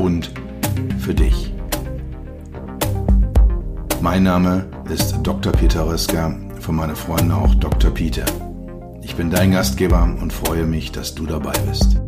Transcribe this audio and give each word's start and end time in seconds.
und 0.00 0.32
für 0.98 1.14
dich. 1.14 1.52
Mein 4.00 4.22
Name 4.22 4.66
ist 4.90 5.18
Dr. 5.22 5.52
Peter 5.52 5.86
Röska, 5.86 6.34
von 6.58 6.74
meinen 6.74 6.96
Freunden 6.96 7.32
auch 7.32 7.54
Dr. 7.56 7.90
Peter. 7.90 8.24
Ich 9.02 9.14
bin 9.14 9.30
dein 9.30 9.52
Gastgeber 9.52 10.02
und 10.02 10.32
freue 10.32 10.64
mich, 10.64 10.90
dass 10.90 11.14
du 11.14 11.26
dabei 11.26 11.52
bist. 11.68 12.00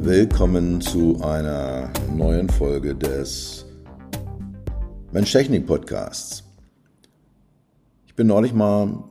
Willkommen 0.00 0.80
zu 0.80 1.20
einer 1.22 1.90
neuen 2.16 2.48
Folge 2.48 2.94
des 2.94 3.66
Mensch 5.12 5.32
Technik 5.32 5.66
Podcasts. 5.66 6.44
Ich 8.06 8.14
bin 8.14 8.26
neulich 8.26 8.54
mal 8.54 9.07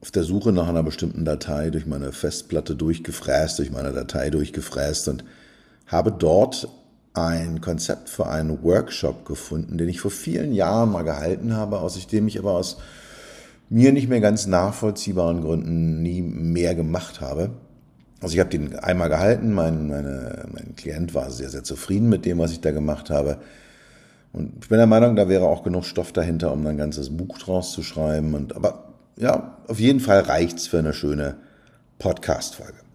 auf 0.00 0.10
der 0.10 0.24
Suche 0.24 0.52
nach 0.52 0.68
einer 0.68 0.82
bestimmten 0.82 1.24
Datei 1.24 1.70
durch 1.70 1.86
meine 1.86 2.12
Festplatte 2.12 2.74
durchgefräst, 2.74 3.58
durch 3.58 3.70
meine 3.70 3.92
Datei 3.92 4.30
durchgefräst 4.30 5.08
und 5.08 5.24
habe 5.86 6.12
dort 6.12 6.68
ein 7.14 7.60
Konzept 7.60 8.10
für 8.10 8.26
einen 8.26 8.62
Workshop 8.62 9.24
gefunden, 9.24 9.78
den 9.78 9.88
ich 9.88 10.00
vor 10.00 10.10
vielen 10.10 10.52
Jahren 10.52 10.92
mal 10.92 11.02
gehalten 11.02 11.54
habe, 11.54 11.80
aus 11.80 12.06
dem 12.06 12.28
ich 12.28 12.38
aber 12.38 12.52
aus 12.52 12.76
mir 13.68 13.92
nicht 13.92 14.08
mehr 14.08 14.20
ganz 14.20 14.46
nachvollziehbaren 14.46 15.40
Gründen 15.40 16.02
nie 16.02 16.22
mehr 16.22 16.74
gemacht 16.74 17.20
habe. 17.20 17.50
Also 18.20 18.34
ich 18.34 18.40
habe 18.40 18.50
den 18.50 18.76
einmal 18.76 19.08
gehalten, 19.08 19.52
mein, 19.52 19.88
meine, 19.88 20.46
mein 20.52 20.74
Klient 20.76 21.14
war 21.14 21.30
sehr, 21.30 21.48
sehr 21.48 21.64
zufrieden 21.64 22.08
mit 22.08 22.24
dem, 22.24 22.38
was 22.38 22.52
ich 22.52 22.60
da 22.60 22.70
gemacht 22.70 23.10
habe. 23.10 23.38
Und 24.32 24.52
ich 24.60 24.68
bin 24.68 24.78
der 24.78 24.86
Meinung, 24.86 25.16
da 25.16 25.28
wäre 25.28 25.46
auch 25.46 25.62
genug 25.62 25.84
Stoff 25.84 26.12
dahinter, 26.12 26.52
um 26.52 26.66
ein 26.66 26.76
ganzes 26.76 27.16
Buch 27.16 27.38
draus 27.38 27.72
zu 27.72 27.82
schreiben. 27.82 28.34
Und, 28.34 28.54
aber 28.54 28.85
ja, 29.18 29.58
auf 29.66 29.80
jeden 29.80 30.00
Fall 30.00 30.20
reicht's 30.20 30.66
für 30.66 30.78
eine 30.78 30.92
schöne 30.92 31.36
Podcast-Folge. 31.98 32.86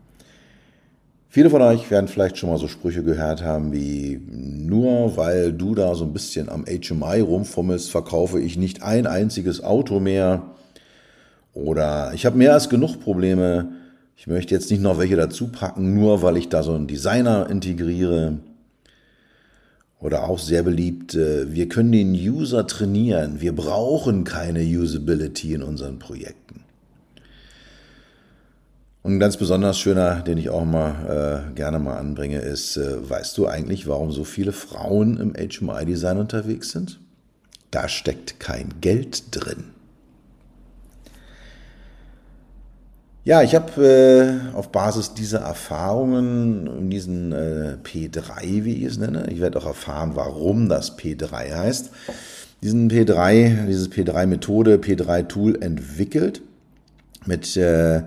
Viele 1.30 1.50
von 1.50 1.62
euch 1.62 1.90
werden 1.90 2.10
vielleicht 2.10 2.38
schon 2.38 2.50
mal 2.50 2.58
so 2.58 2.68
Sprüche 2.68 3.04
gehört 3.04 3.42
haben 3.42 3.72
wie, 3.72 4.20
nur 4.30 5.16
weil 5.16 5.54
du 5.54 5.76
da 5.76 5.96
so 5.96 6.04
ein 6.04 6.12
bisschen 6.12 6.50
am 6.50 6.66
HMI 6.66 7.22
rumfummelst, 7.22 7.90
verkaufe 7.90 8.40
ich 8.40 8.58
nicht 8.58 8.84
ein 8.84 9.08
einziges 9.08 9.64
Auto 9.64 10.02
mehr. 10.02 10.44
Oder 11.54 12.12
ich 12.14 12.26
habe 12.26 12.38
mehr 12.38 12.54
als 12.54 12.68
genug 12.68 13.00
Probleme, 13.00 13.70
ich 14.18 14.28
möchte 14.28 14.54
jetzt 14.54 14.70
nicht 14.70 14.84
noch 14.84 15.00
welche 15.00 15.16
dazu 15.16 15.48
packen, 15.48 15.96
nur 15.96 16.22
weil 16.22 16.38
ich 16.38 16.50
da 16.50 16.64
so 16.64 16.74
einen 16.74 16.88
Designer 16.88 17.50
integriere. 17.50 18.40
Oder 20.02 20.28
auch 20.28 20.40
sehr 20.40 20.64
beliebt, 20.64 21.14
äh, 21.14 21.54
wir 21.54 21.70
können 21.70 21.92
den 21.92 22.14
User 22.14 22.66
trainieren, 22.66 23.40
wir 23.40 23.56
brauchen 23.56 24.24
keine 24.24 24.64
Usability 24.64 25.54
in 25.54 25.64
unseren 25.64 26.00
Projekten. 26.00 26.62
Und 29.04 29.16
ein 29.16 29.20
ganz 29.20 29.38
besonders 29.38 29.80
schöner, 29.80 30.22
den 30.22 30.38
ich 30.38 30.50
auch 30.50 30.66
mal 30.66 31.48
äh, 31.50 31.56
gerne 31.56 31.80
mal 31.80 31.98
anbringe, 31.98 32.40
ist, 32.40 32.78
äh, 32.78 33.10
weißt 33.10 33.38
du 33.38 33.48
eigentlich, 33.48 33.88
warum 33.88 34.12
so 34.12 34.24
viele 34.24 34.52
Frauen 34.52 35.18
im 35.18 35.34
HMI-Design 35.34 36.18
unterwegs 36.18 36.72
sind? 36.72 37.00
Da 37.72 37.88
steckt 37.88 38.40
kein 38.40 38.70
Geld 38.82 39.24
drin. 39.32 39.66
Ja, 43.24 43.44
ich 43.44 43.54
habe 43.54 44.50
äh, 44.52 44.56
auf 44.56 44.72
Basis 44.72 45.14
dieser 45.14 45.42
Erfahrungen, 45.42 46.66
in 46.66 46.90
diesen 46.90 47.32
äh, 47.32 47.78
P3, 47.84 48.64
wie 48.64 48.78
ich 48.78 48.86
es 48.86 48.98
nenne, 48.98 49.30
ich 49.30 49.40
werde 49.40 49.60
auch 49.60 49.68
erfahren, 49.68 50.14
warum 50.16 50.68
das 50.68 50.98
P3 50.98 51.56
heißt, 51.56 51.92
diesen 52.64 52.90
P3, 52.90 53.68
dieses 53.68 53.92
P3-Methode, 53.92 54.78
P3-Tool 54.78 55.62
entwickelt, 55.62 56.42
mit 57.28 57.56
äh, 57.58 58.02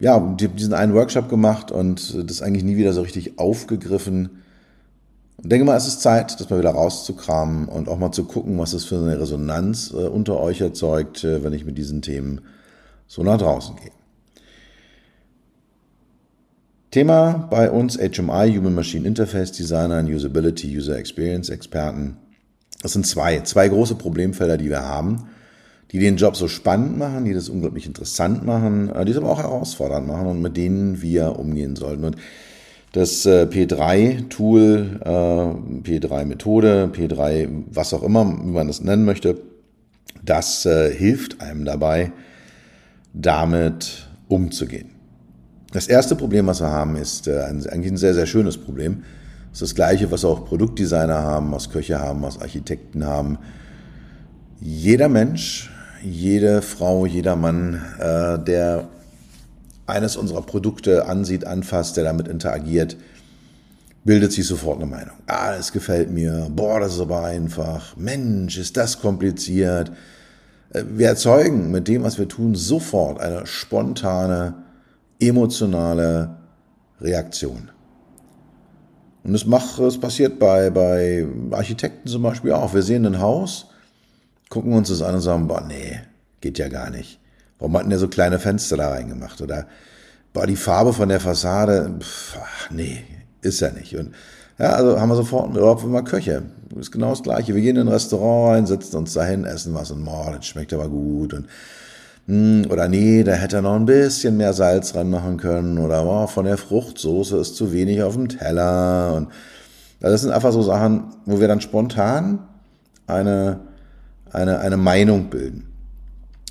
ja, 0.00 0.18
diesen 0.18 0.72
einen 0.72 0.94
Workshop 0.94 1.28
gemacht 1.28 1.70
und 1.70 2.30
das 2.30 2.40
eigentlich 2.40 2.64
nie 2.64 2.78
wieder 2.78 2.94
so 2.94 3.02
richtig 3.02 3.38
aufgegriffen. 3.38 4.30
Und 5.36 5.52
denke 5.52 5.66
mal, 5.66 5.76
es 5.76 5.86
ist 5.86 6.00
Zeit, 6.00 6.40
das 6.40 6.48
mal 6.48 6.58
wieder 6.58 6.70
rauszukramen 6.70 7.68
und 7.68 7.86
auch 7.86 7.98
mal 7.98 8.12
zu 8.12 8.24
gucken, 8.24 8.58
was 8.58 8.72
es 8.72 8.86
für 8.86 8.96
eine 8.96 9.20
Resonanz 9.20 9.92
äh, 9.92 10.06
unter 10.06 10.40
euch 10.40 10.62
erzeugt, 10.62 11.22
äh, 11.22 11.44
wenn 11.44 11.52
ich 11.52 11.66
mit 11.66 11.76
diesen 11.76 12.00
Themen 12.00 12.40
so 13.06 13.22
nach 13.22 13.36
draußen 13.36 13.76
gehe. 13.76 14.01
Thema 16.92 17.48
bei 17.48 17.70
uns 17.70 17.96
HMI, 17.96 18.54
Human 18.54 18.74
Machine 18.74 19.08
Interface 19.08 19.50
Designer 19.50 20.00
und 20.00 20.12
Usability, 20.12 20.76
User 20.76 20.98
Experience 20.98 21.48
Experten. 21.48 22.18
Das 22.82 22.92
sind 22.92 23.06
zwei, 23.06 23.40
zwei 23.40 23.68
große 23.68 23.94
Problemfelder, 23.94 24.58
die 24.58 24.68
wir 24.68 24.82
haben, 24.82 25.30
die 25.90 25.98
den 25.98 26.18
Job 26.18 26.36
so 26.36 26.48
spannend 26.48 26.98
machen, 26.98 27.24
die 27.24 27.32
das 27.32 27.48
unglaublich 27.48 27.86
interessant 27.86 28.44
machen, 28.44 28.90
äh, 28.90 29.06
die 29.06 29.12
es 29.12 29.16
aber 29.16 29.30
auch 29.30 29.38
herausfordernd 29.38 30.06
machen 30.06 30.26
und 30.26 30.42
mit 30.42 30.58
denen 30.58 31.00
wir 31.00 31.38
umgehen 31.38 31.76
sollten. 31.76 32.04
Und 32.04 32.16
das 32.92 33.24
äh, 33.24 33.46
P3-Tool, 33.50 35.00
äh, 35.02 35.08
P3-Methode, 35.08 36.90
P3, 36.92 37.48
was 37.70 37.94
auch 37.94 38.02
immer, 38.02 38.26
wie 38.26 38.50
man 38.50 38.66
das 38.66 38.82
nennen 38.82 39.06
möchte, 39.06 39.38
das 40.22 40.62
hilft 40.62 41.40
einem 41.40 41.64
dabei, 41.64 42.12
damit 43.12 44.08
umzugehen. 44.28 44.91
Das 45.72 45.86
erste 45.86 46.16
Problem, 46.16 46.46
was 46.46 46.60
wir 46.60 46.68
haben, 46.68 46.96
ist 46.96 47.26
äh, 47.26 47.40
eigentlich 47.40 47.92
ein 47.92 47.96
sehr, 47.96 48.12
sehr 48.12 48.26
schönes 48.26 48.58
Problem. 48.58 49.04
Das 49.50 49.62
ist 49.62 49.70
das 49.70 49.74
gleiche, 49.74 50.10
was 50.10 50.24
auch 50.24 50.44
Produktdesigner 50.44 51.22
haben, 51.22 51.50
was 51.50 51.70
Köche 51.70 51.98
haben, 51.98 52.20
was 52.22 52.40
Architekten 52.40 53.06
haben. 53.06 53.38
Jeder 54.60 55.08
Mensch, 55.08 55.70
jede 56.02 56.60
Frau, 56.60 57.06
jeder 57.06 57.36
Mann, 57.36 57.80
äh, 57.98 58.38
der 58.38 58.88
eines 59.86 60.16
unserer 60.16 60.42
Produkte 60.42 61.06
ansieht, 61.06 61.46
anfasst, 61.46 61.96
der 61.96 62.04
damit 62.04 62.28
interagiert, 62.28 62.96
bildet 64.04 64.32
sich 64.32 64.46
sofort 64.46 64.76
eine 64.76 64.90
Meinung. 64.90 65.16
Ah, 65.26 65.54
es 65.54 65.72
gefällt 65.72 66.10
mir. 66.10 66.48
Boah, 66.54 66.80
das 66.80 66.94
ist 66.94 67.00
aber 67.00 67.24
einfach. 67.24 67.96
Mensch, 67.96 68.58
ist 68.58 68.76
das 68.76 69.00
kompliziert. 69.00 69.90
Äh, 70.74 70.84
wir 70.86 71.08
erzeugen 71.08 71.70
mit 71.70 71.88
dem, 71.88 72.02
was 72.02 72.18
wir 72.18 72.28
tun, 72.28 72.54
sofort 72.54 73.20
eine 73.20 73.46
spontane 73.46 74.61
emotionale 75.28 76.36
Reaktion. 77.00 77.70
Und 79.24 79.34
es, 79.34 79.46
macht, 79.46 79.78
es 79.78 79.98
passiert 79.98 80.38
bei, 80.38 80.70
bei 80.70 81.26
Architekten 81.52 82.08
zum 82.08 82.22
Beispiel 82.22 82.52
auch. 82.52 82.74
Wir 82.74 82.82
sehen 82.82 83.06
ein 83.06 83.20
Haus, 83.20 83.66
gucken 84.48 84.72
uns 84.72 84.88
das 84.88 85.02
an 85.02 85.14
und 85.14 85.20
sagen, 85.20 85.46
boah, 85.46 85.60
nee, 85.60 86.00
geht 86.40 86.58
ja 86.58 86.68
gar 86.68 86.90
nicht. 86.90 87.20
Warum 87.58 87.76
hat 87.76 87.82
denn 87.84 87.90
der 87.90 88.00
so 88.00 88.08
kleine 88.08 88.40
Fenster 88.40 88.76
da 88.76 88.88
reingemacht? 88.88 89.40
Oder, 89.40 89.66
boah, 90.32 90.46
die 90.46 90.56
Farbe 90.56 90.92
von 90.92 91.08
der 91.08 91.20
Fassade, 91.20 91.98
ach, 92.34 92.70
nee, 92.70 93.04
ist 93.42 93.60
ja 93.60 93.70
nicht. 93.70 93.96
Und 93.96 94.14
ja, 94.58 94.70
also 94.70 95.00
haben 95.00 95.08
wir 95.08 95.16
sofort, 95.16 95.56
überhaupt 95.56 95.84
immer 95.84 96.02
Köche. 96.02 96.42
Ist 96.78 96.90
genau 96.90 97.10
das 97.10 97.22
Gleiche. 97.22 97.54
Wir 97.54 97.62
gehen 97.62 97.76
in 97.76 97.86
ein 97.86 97.92
Restaurant 97.92 98.56
rein, 98.56 98.66
setzen 98.66 98.96
uns 98.96 99.12
dahin, 99.12 99.44
essen 99.44 99.74
was 99.74 99.90
und 99.90 100.04
boah, 100.04 100.32
das 100.36 100.46
schmeckt 100.46 100.72
aber 100.72 100.88
gut. 100.88 101.34
Und 101.34 101.46
oder 102.28 102.88
nee, 102.88 103.24
da 103.24 103.32
hätte 103.32 103.56
er 103.56 103.62
noch 103.62 103.74
ein 103.74 103.84
bisschen 103.84 104.36
mehr 104.36 104.52
Salz 104.52 104.94
ranmachen 104.94 105.38
können. 105.38 105.78
Oder 105.78 106.06
oh, 106.06 106.26
von 106.26 106.44
der 106.44 106.56
Fruchtsoße 106.56 107.36
ist 107.36 107.56
zu 107.56 107.72
wenig 107.72 108.02
auf 108.02 108.14
dem 108.14 108.28
Teller. 108.28 109.14
Und 109.14 109.28
das 110.00 110.22
sind 110.22 110.30
einfach 110.30 110.52
so 110.52 110.62
Sachen, 110.62 111.04
wo 111.26 111.40
wir 111.40 111.48
dann 111.48 111.60
spontan 111.60 112.38
eine, 113.06 113.60
eine, 114.30 114.60
eine 114.60 114.76
Meinung 114.76 115.30
bilden. 115.30 115.68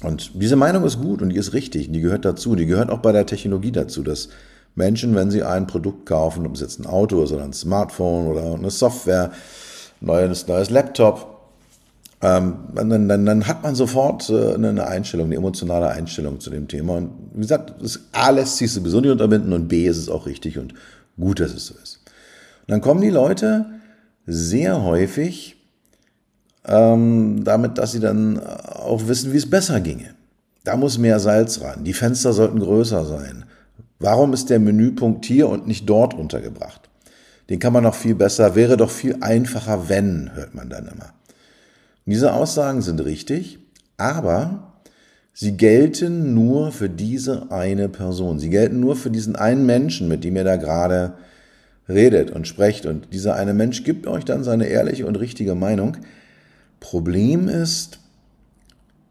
Und 0.04 0.32
diese 0.34 0.56
Meinung 0.56 0.84
ist 0.84 1.00
gut 1.00 1.22
und 1.22 1.30
die 1.30 1.38
ist 1.38 1.54
richtig, 1.54 1.92
die 1.92 2.02
gehört 2.02 2.26
dazu, 2.26 2.56
die 2.56 2.66
gehört 2.66 2.90
auch 2.90 3.00
bei 3.00 3.12
der 3.12 3.26
Technologie 3.26 3.72
dazu, 3.72 4.04
dass 4.04 4.30
Menschen, 4.74 5.16
wenn 5.16 5.32
sie 5.32 5.44
ein 5.44 5.68
Produkt 5.68 6.06
kaufen, 6.06 6.46
ob 6.46 6.56
es 6.56 6.62
jetzt 6.62 6.80
ein 6.80 6.88
Auto 6.88 7.24
ist 7.24 7.32
oder 7.32 7.44
ein 7.44 7.54
Smartphone 7.54 8.28
oder 8.28 8.56
eine 8.56 8.72
Software, 8.72 9.32
neues, 10.00 10.48
neues 10.48 10.70
Laptop, 10.70 11.41
ähm, 12.22 12.56
dann, 12.76 13.08
dann, 13.08 13.26
dann 13.26 13.48
hat 13.48 13.64
man 13.64 13.74
sofort 13.74 14.30
äh, 14.30 14.54
eine 14.54 14.86
Einstellung, 14.86 15.28
eine 15.28 15.36
emotionale 15.36 15.88
Einstellung 15.88 16.40
zu 16.40 16.50
dem 16.50 16.68
Thema. 16.68 16.98
Und 16.98 17.12
wie 17.34 17.42
gesagt, 17.42 17.74
das 17.82 18.00
A 18.12 18.30
lässt 18.30 18.58
sich 18.58 18.72
sowieso 18.72 19.02
nicht 19.02 19.12
unterbinden 19.12 19.54
und 19.54 19.68
B 19.68 19.88
ist 19.88 19.98
es 19.98 20.10
auch 20.10 20.28
richtig 20.28 20.60
und 20.60 20.74
gut, 21.20 21.40
dass 21.40 21.54
es 21.54 21.66
so 21.66 21.74
ist. 21.82 22.00
Und 22.62 22.72
dann 22.72 22.82
kommen 22.82 23.02
die 23.02 23.10
Leute 23.10 23.66
sehr 24.28 24.84
häufig 24.84 25.58
ähm, 26.66 27.44
damit, 27.44 27.78
dass 27.80 27.94
sie 27.94 28.00
dann 28.00 28.40
auch 28.40 29.08
wissen, 29.08 29.34
wie 29.34 29.38
es 29.38 29.50
besser 29.50 29.80
ginge. 29.82 30.14
Da 30.64 30.78
muss 30.78 31.00
mehr 31.00 31.20
Salz 31.20 31.62
ran. 31.62 31.84
Die 31.84 31.94
Fenster 31.94 32.34
sollten 32.34 32.60
größer 32.60 33.04
sein. 33.06 33.46
Warum 33.98 34.34
ist 34.34 34.50
der 34.50 34.60
Menüpunkt 34.60 35.26
hier 35.26 35.50
und 35.50 35.68
nicht 35.68 35.90
dort 35.90 36.14
untergebracht? 36.14 36.90
Den 37.50 37.60
kann 37.60 37.74
man 37.74 37.84
noch 37.84 37.96
viel 37.96 38.16
besser, 38.16 38.56
wäre 38.56 38.78
doch 38.78 38.92
viel 38.92 39.18
einfacher, 39.22 39.90
wenn, 39.90 40.32
hört 40.36 40.54
man 40.54 40.70
dann 40.70 40.88
immer. 40.88 41.14
Diese 42.06 42.34
Aussagen 42.34 42.82
sind 42.82 43.04
richtig, 43.04 43.60
aber 43.98 44.74
sie 45.34 45.56
gelten 45.58 46.34
nur 46.34 46.72
für 46.72 46.90
diese 46.90 47.52
eine 47.52 47.90
Person. 47.90 48.40
Sie 48.40 48.50
gelten 48.50 48.80
nur 48.80 48.96
für 48.96 49.12
diesen 49.12 49.36
einen 49.36 49.66
Menschen, 49.66 50.08
mit 50.08 50.24
dem 50.24 50.36
ihr 50.36 50.44
da 50.44 50.56
gerade 50.56 51.14
redet 51.88 52.32
und 52.32 52.48
sprecht. 52.48 52.86
Und 52.86 53.14
dieser 53.14 53.36
eine 53.36 53.54
Mensch 53.54 53.84
gibt 53.84 54.08
euch 54.08 54.26
dann 54.26 54.44
seine 54.44 54.66
ehrliche 54.66 55.06
und 55.06 55.18
richtige 55.18 55.56
Meinung. 55.56 55.98
Problem 56.80 57.48
ist, 57.48 58.00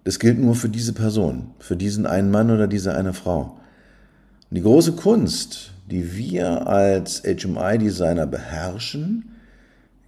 das 0.05 0.19
gilt 0.19 0.39
nur 0.39 0.55
für 0.55 0.69
diese 0.69 0.93
Person, 0.93 1.53
für 1.59 1.77
diesen 1.77 2.07
einen 2.07 2.31
Mann 2.31 2.51
oder 2.51 2.67
diese 2.67 2.95
eine 2.95 3.13
Frau. 3.13 3.59
Und 4.51 4.57
die 4.57 4.63
große 4.63 4.93
Kunst, 4.93 5.73
die 5.91 6.17
wir 6.17 6.67
als 6.67 7.23
HMI-Designer 7.23 8.27
beherrschen, 8.27 9.30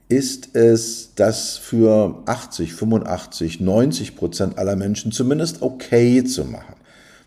ist 0.09 0.55
es, 0.55 1.15
das 1.15 1.57
für 1.57 2.23
80, 2.27 2.75
85, 2.75 3.61
90 3.61 4.17
Prozent 4.17 4.59
aller 4.59 4.77
Menschen 4.77 5.13
zumindest 5.13 5.63
okay 5.63 6.23
zu 6.25 6.45
machen. 6.45 6.75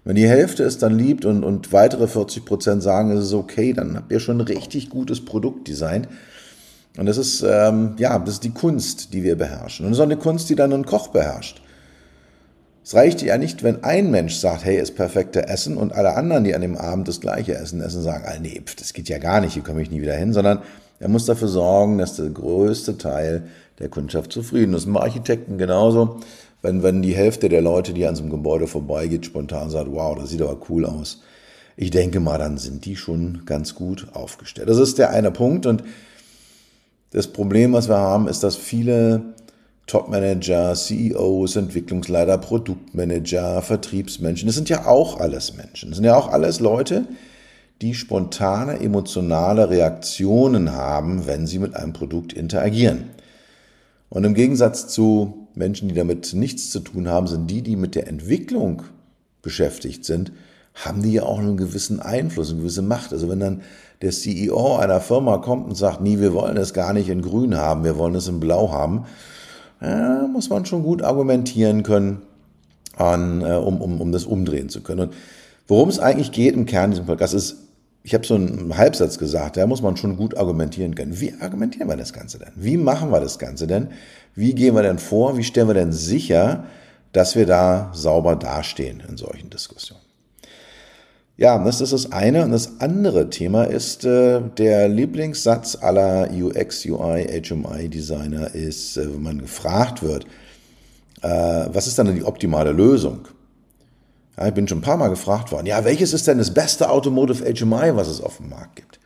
Wenn 0.03 0.15
die 0.15 0.27
Hälfte 0.27 0.63
es 0.63 0.77
dann 0.77 0.97
liebt 0.97 1.25
und, 1.25 1.43
und 1.43 1.73
weitere 1.73 2.07
40 2.07 2.45
Prozent 2.45 2.83
sagen, 2.83 3.09
es 3.11 3.25
ist 3.25 3.33
okay, 3.33 3.73
dann 3.73 3.95
habt 3.95 4.11
ihr 4.11 4.19
schon 4.19 4.37
ein 4.37 4.47
richtig 4.47 4.91
gutes 4.91 5.25
Produkt 5.25 5.67
designt. 5.67 6.07
Und 6.97 7.07
das 7.07 7.17
ist, 7.17 7.43
ähm, 7.47 7.95
ja, 7.97 8.17
das 8.19 8.35
ist 8.35 8.43
die 8.43 8.51
Kunst, 8.51 9.13
die 9.13 9.23
wir 9.23 9.35
beherrschen. 9.35 9.87
Und 9.87 9.95
auch 9.95 10.01
eine 10.01 10.15
Kunst, 10.15 10.49
die 10.49 10.55
dann 10.55 10.71
ein 10.71 10.85
Koch 10.85 11.07
beherrscht. 11.07 11.61
Es 12.83 12.93
reicht 12.93 13.23
ja 13.23 13.39
nicht, 13.39 13.63
wenn 13.63 13.83
ein 13.83 14.11
Mensch 14.11 14.35
sagt, 14.35 14.63
hey, 14.63 14.77
ist 14.77 14.95
perfekte 14.95 15.47
Essen 15.47 15.75
und 15.75 15.91
alle 15.91 16.15
anderen, 16.15 16.43
die 16.43 16.53
an 16.53 16.61
dem 16.61 16.77
Abend 16.77 17.07
das 17.07 17.19
gleiche 17.19 17.55
Essen 17.55 17.81
essen, 17.81 18.03
sagen, 18.03 18.25
ah, 18.27 18.37
nee, 18.39 18.61
pf, 18.63 18.75
das 18.75 18.93
geht 18.93 19.09
ja 19.09 19.17
gar 19.17 19.41
nicht, 19.41 19.53
hier 19.53 19.63
komme 19.63 19.81
ich 19.81 19.89
nie 19.89 20.03
wieder 20.03 20.13
hin, 20.13 20.33
sondern 20.33 20.59
er 20.99 21.09
muss 21.09 21.25
dafür 21.25 21.47
sorgen, 21.47 21.97
dass 21.97 22.15
der 22.15 22.29
größte 22.29 22.97
Teil 22.97 23.47
der 23.79 23.89
Kundschaft 23.89 24.31
zufrieden 24.31 24.73
ist. 24.73 24.91
Bei 24.91 25.01
Architekten 25.01 25.57
genauso. 25.57 26.19
Wenn, 26.61 26.81
wenn 26.81 27.01
die 27.01 27.15
Hälfte 27.15 27.49
der 27.49 27.61
Leute, 27.61 27.93
die 27.93 28.07
an 28.07 28.15
so 28.15 28.23
einem 28.23 28.31
Gebäude 28.31 28.67
vorbeigeht, 28.67 29.25
spontan 29.25 29.69
sagt, 29.69 29.91
wow, 29.91 30.17
das 30.17 30.29
sieht 30.29 30.41
aber 30.41 30.57
cool 30.69 30.85
aus. 30.85 31.21
Ich 31.77 31.91
denke 31.91 32.19
mal, 32.19 32.37
dann 32.37 32.57
sind 32.57 32.85
die 32.85 32.95
schon 32.95 33.43
ganz 33.45 33.75
gut 33.75 34.07
aufgestellt. 34.13 34.69
Das 34.69 34.79
ist 34.79 34.97
der 34.97 35.09
eine 35.09 35.31
Punkt. 35.31 35.65
Und 35.65 35.83
das 37.11 37.27
Problem, 37.27 37.73
was 37.73 37.89
wir 37.89 37.97
haben, 37.97 38.27
ist, 38.27 38.43
dass 38.43 38.55
viele 38.55 39.35
Topmanager, 39.87 40.73
CEOs, 40.73 41.55
Entwicklungsleiter, 41.57 42.37
Produktmanager, 42.37 43.61
Vertriebsmenschen. 43.61 44.47
Das 44.47 44.55
sind 44.55 44.69
ja 44.69 44.87
auch 44.87 45.19
alles 45.19 45.55
Menschen. 45.55 45.89
Das 45.89 45.97
sind 45.97 46.05
ja 46.05 46.15
auch 46.15 46.29
alles 46.29 46.59
Leute, 46.59 47.05
die 47.81 47.93
spontane 47.93 48.79
emotionale 48.79 49.69
Reaktionen 49.69 50.71
haben, 50.71 51.27
wenn 51.27 51.45
sie 51.45 51.59
mit 51.59 51.75
einem 51.75 51.93
Produkt 51.93 52.33
interagieren. 52.33 53.09
Und 54.09 54.23
im 54.23 54.33
Gegensatz 54.33 54.87
zu 54.87 55.47
Menschen, 55.55 55.89
die 55.89 55.95
damit 55.95 56.33
nichts 56.33 56.69
zu 56.69 56.79
tun 56.79 57.07
haben, 57.07 57.27
sind 57.27 57.49
die, 57.49 57.61
die 57.61 57.75
mit 57.75 57.95
der 57.95 58.07
Entwicklung 58.07 58.83
beschäftigt 59.41 60.05
sind, 60.05 60.31
haben 60.73 61.01
die 61.01 61.13
ja 61.13 61.23
auch 61.23 61.39
einen 61.39 61.57
gewissen 61.57 61.99
Einfluss, 61.99 62.49
eine 62.49 62.59
gewisse 62.59 62.81
Macht. 62.81 63.13
Also 63.13 63.29
wenn 63.29 63.39
dann 63.39 63.61
der 64.01 64.11
CEO 64.11 64.75
einer 64.77 64.99
Firma 64.99 65.37
kommt 65.37 65.67
und 65.67 65.75
sagt, 65.75 66.01
nie, 66.01 66.19
wir 66.19 66.33
wollen 66.33 66.57
es 66.57 66.73
gar 66.73 66.93
nicht 66.93 67.09
in 67.09 67.21
grün 67.21 67.55
haben, 67.55 67.83
wir 67.83 67.97
wollen 67.97 68.15
es 68.15 68.27
in 68.27 68.39
blau 68.39 68.71
haben, 68.71 69.05
ja, 69.81 70.27
muss 70.27 70.49
man 70.49 70.65
schon 70.65 70.83
gut 70.83 71.01
argumentieren 71.01 71.83
können, 71.83 72.21
an, 72.97 73.41
äh, 73.41 73.55
um, 73.55 73.81
um, 73.81 74.01
um 74.01 74.11
das 74.11 74.25
umdrehen 74.25 74.69
zu 74.69 74.81
können. 74.81 75.01
Und 75.01 75.13
worum 75.67 75.89
es 75.89 75.99
eigentlich 75.99 76.31
geht 76.31 76.55
im 76.55 76.65
Kern 76.65 76.91
diesem 76.91 77.05
Podcast 77.05 77.33
ist, 77.33 77.57
ich 78.05 78.13
habe 78.13 78.23
so 78.23 78.35
einen 78.35 78.77
Halbsatz 78.77 79.17
gesagt, 79.17 79.57
da 79.57 79.65
muss 79.65 79.81
man 79.81 79.97
schon 79.97 80.15
gut 80.15 80.37
argumentieren 80.37 80.93
können. 80.93 81.19
Wie 81.19 81.33
argumentieren 81.41 81.89
wir 81.89 81.97
das 81.97 82.13
Ganze 82.13 82.37
denn? 82.37 82.51
Wie 82.55 82.77
machen 82.77 83.09
wir 83.09 83.19
das 83.19 83.39
Ganze 83.39 83.65
denn? 83.65 83.87
Wie 84.35 84.53
gehen 84.53 84.75
wir 84.75 84.83
denn 84.83 84.99
vor? 84.99 85.39
Wie 85.39 85.43
stellen 85.43 85.69
wir 85.69 85.73
denn 85.73 85.91
sicher, 85.91 86.65
dass 87.13 87.35
wir 87.35 87.47
da 87.47 87.89
sauber 87.95 88.35
dastehen 88.35 89.01
in 89.09 89.17
solchen 89.17 89.49
Diskussionen? 89.49 90.03
Ja, 91.35 91.57
das 91.57 91.81
ist 91.81 91.93
das 91.93 92.11
eine. 92.11 92.43
Und 92.43 92.51
das 92.51 92.79
andere 92.79 93.31
Thema 93.31 93.63
ist, 93.63 94.05
äh, 94.05 94.39
der 94.55 94.87
Lieblingssatz 94.87 95.75
aller 95.81 96.29
UX, 96.31 96.85
UI, 96.85 97.25
HMI-Designer 97.25 98.53
ist, 98.53 98.97
äh, 98.97 99.11
wenn 99.11 99.23
man 99.23 99.41
gefragt 99.41 100.03
wird, 100.03 100.25
äh, 101.23 101.27
was 101.73 101.87
ist 101.87 101.97
dann 101.97 102.13
die 102.13 102.23
optimale 102.23 102.71
Lösung? 102.71 103.27
Ja, 104.37 104.47
ich 104.47 104.53
bin 104.53 104.67
schon 104.67 104.79
ein 104.79 104.81
paar 104.81 104.97
Mal 104.97 105.09
gefragt 105.09 105.51
worden, 105.51 105.65
ja, 105.65 105.83
welches 105.85 106.13
ist 106.13 106.27
denn 106.27 106.37
das 106.37 106.53
beste 106.53 106.89
Automotive 106.89 107.43
HMI, 107.43 107.95
was 107.95 108.07
es 108.07 108.21
auf 108.21 108.37
dem 108.37 108.49
Markt 108.49 108.75
gibt? 108.75 108.97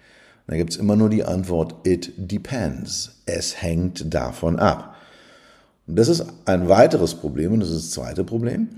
Und 0.47 0.53
da 0.53 0.57
gibt 0.57 0.71
es 0.71 0.77
immer 0.77 0.95
nur 0.95 1.09
die 1.09 1.23
Antwort, 1.23 1.75
it 1.85 2.11
depends. 2.17 3.21
Es 3.25 3.61
hängt 3.61 4.13
davon 4.13 4.57
ab. 4.57 4.95
Und 5.85 5.97
das 5.97 6.07
ist 6.07 6.25
ein 6.45 6.69
weiteres 6.69 7.15
Problem 7.15 7.53
und 7.53 7.59
das 7.59 7.69
ist 7.69 7.85
das 7.85 7.91
zweite 7.91 8.23
Problem 8.23 8.69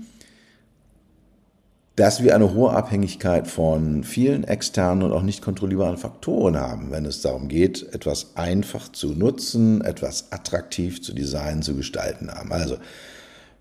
dass 1.96 2.22
wir 2.22 2.34
eine 2.34 2.54
hohe 2.54 2.70
Abhängigkeit 2.70 3.46
von 3.46 4.02
vielen 4.02 4.44
externen 4.44 5.02
und 5.02 5.12
auch 5.12 5.22
nicht 5.22 5.42
kontrollierbaren 5.42 5.98
Faktoren 5.98 6.58
haben, 6.58 6.90
wenn 6.90 7.04
es 7.04 7.20
darum 7.20 7.48
geht, 7.48 7.86
etwas 7.92 8.34
einfach 8.34 8.90
zu 8.90 9.08
nutzen, 9.08 9.82
etwas 9.82 10.32
attraktiv 10.32 11.02
zu 11.02 11.12
designen, 11.12 11.62
zu 11.62 11.74
gestalten 11.74 12.30
haben. 12.30 12.50
Also, 12.50 12.78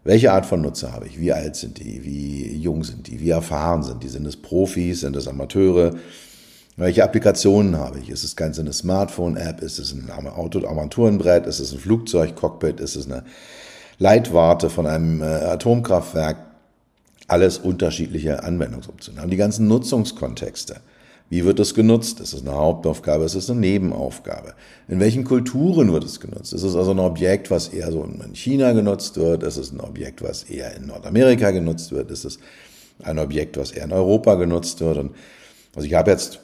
welche 0.03 0.31
Art 0.31 0.45
von 0.45 0.61
Nutzer 0.61 0.93
habe 0.93 1.07
ich? 1.07 1.19
Wie 1.19 1.31
alt 1.31 1.55
sind 1.55 1.79
die? 1.79 2.03
Wie 2.03 2.55
jung 2.55 2.83
sind 2.83 3.07
die? 3.07 3.19
Wie 3.19 3.29
erfahren 3.29 3.83
sind 3.83 4.03
die? 4.03 4.09
Sind 4.09 4.25
es 4.25 4.37
Profis? 4.37 5.01
Sind 5.01 5.15
es 5.15 5.27
Amateure? 5.27 5.95
Welche 6.77 7.03
Applikationen 7.03 7.77
habe 7.77 7.99
ich? 7.99 8.09
Ist 8.09 8.23
es 8.23 8.35
ganz 8.35 8.57
eine 8.57 8.73
Smartphone-App? 8.73 9.61
Ist 9.61 9.77
es 9.77 9.93
ein 9.93 10.09
Auto-Armaturenbrett? 10.09 11.45
Ist 11.45 11.59
es 11.59 11.71
ein 11.71 11.79
Flugzeugcockpit? 11.79 12.79
Ist 12.79 12.95
es 12.95 13.05
eine 13.05 13.23
Leitwarte 13.99 14.69
von 14.69 14.87
einem 14.87 15.21
äh, 15.21 15.25
Atomkraftwerk? 15.25 16.37
alles 17.31 17.57
unterschiedliche 17.57 18.43
Anwendungsoptionen 18.43 19.21
haben. 19.21 19.29
Die 19.29 19.37
ganzen 19.37 19.67
Nutzungskontexte. 19.67 20.81
Wie 21.31 21.45
wird 21.45 21.61
es 21.61 21.73
genutzt? 21.73 22.19
Ist 22.19 22.33
es 22.33 22.41
eine 22.41 22.57
Hauptaufgabe? 22.57 23.23
Ist 23.23 23.35
es 23.35 23.49
eine 23.49 23.61
Nebenaufgabe? 23.61 24.53
In 24.89 24.99
welchen 24.99 25.23
Kulturen 25.23 25.93
wird 25.93 26.03
es 26.03 26.19
genutzt? 26.19 26.51
Ist 26.51 26.63
es 26.63 26.75
also 26.75 26.91
ein 26.91 26.99
Objekt, 26.99 27.49
was 27.49 27.69
eher 27.69 27.89
so 27.89 28.03
in 28.03 28.35
China 28.35 28.73
genutzt 28.73 29.15
wird? 29.15 29.41
Ist 29.43 29.55
es 29.55 29.71
ein 29.71 29.79
Objekt, 29.79 30.21
was 30.21 30.43
eher 30.43 30.75
in 30.75 30.87
Nordamerika 30.87 31.51
genutzt 31.51 31.93
wird? 31.93 32.11
Ist 32.11 32.25
es 32.25 32.37
ein 33.01 33.17
Objekt, 33.17 33.55
was 33.55 33.71
eher 33.71 33.85
in 33.85 33.93
Europa 33.93 34.35
genutzt 34.35 34.81
wird? 34.81 34.97
Und 34.97 35.15
also 35.73 35.87
ich 35.87 35.93
habe 35.93 36.11
jetzt 36.11 36.41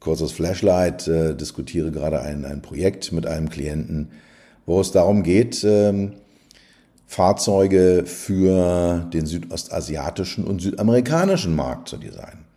kurzes 0.00 0.32
Flashlight, 0.32 1.06
äh, 1.06 1.34
diskutiere 1.34 1.90
gerade 1.90 2.22
ein, 2.22 2.46
ein 2.46 2.62
Projekt 2.62 3.12
mit 3.12 3.26
einem 3.26 3.50
Klienten, 3.50 4.08
wo 4.64 4.80
es 4.80 4.90
darum 4.90 5.22
geht, 5.22 5.62
ähm, 5.64 6.14
Fahrzeuge 7.06 8.04
für 8.06 9.06
den 9.12 9.26
südostasiatischen 9.26 10.44
und 10.44 10.62
südamerikanischen 10.62 11.54
Markt 11.54 11.90
zu 11.90 11.98
designen. 11.98 12.49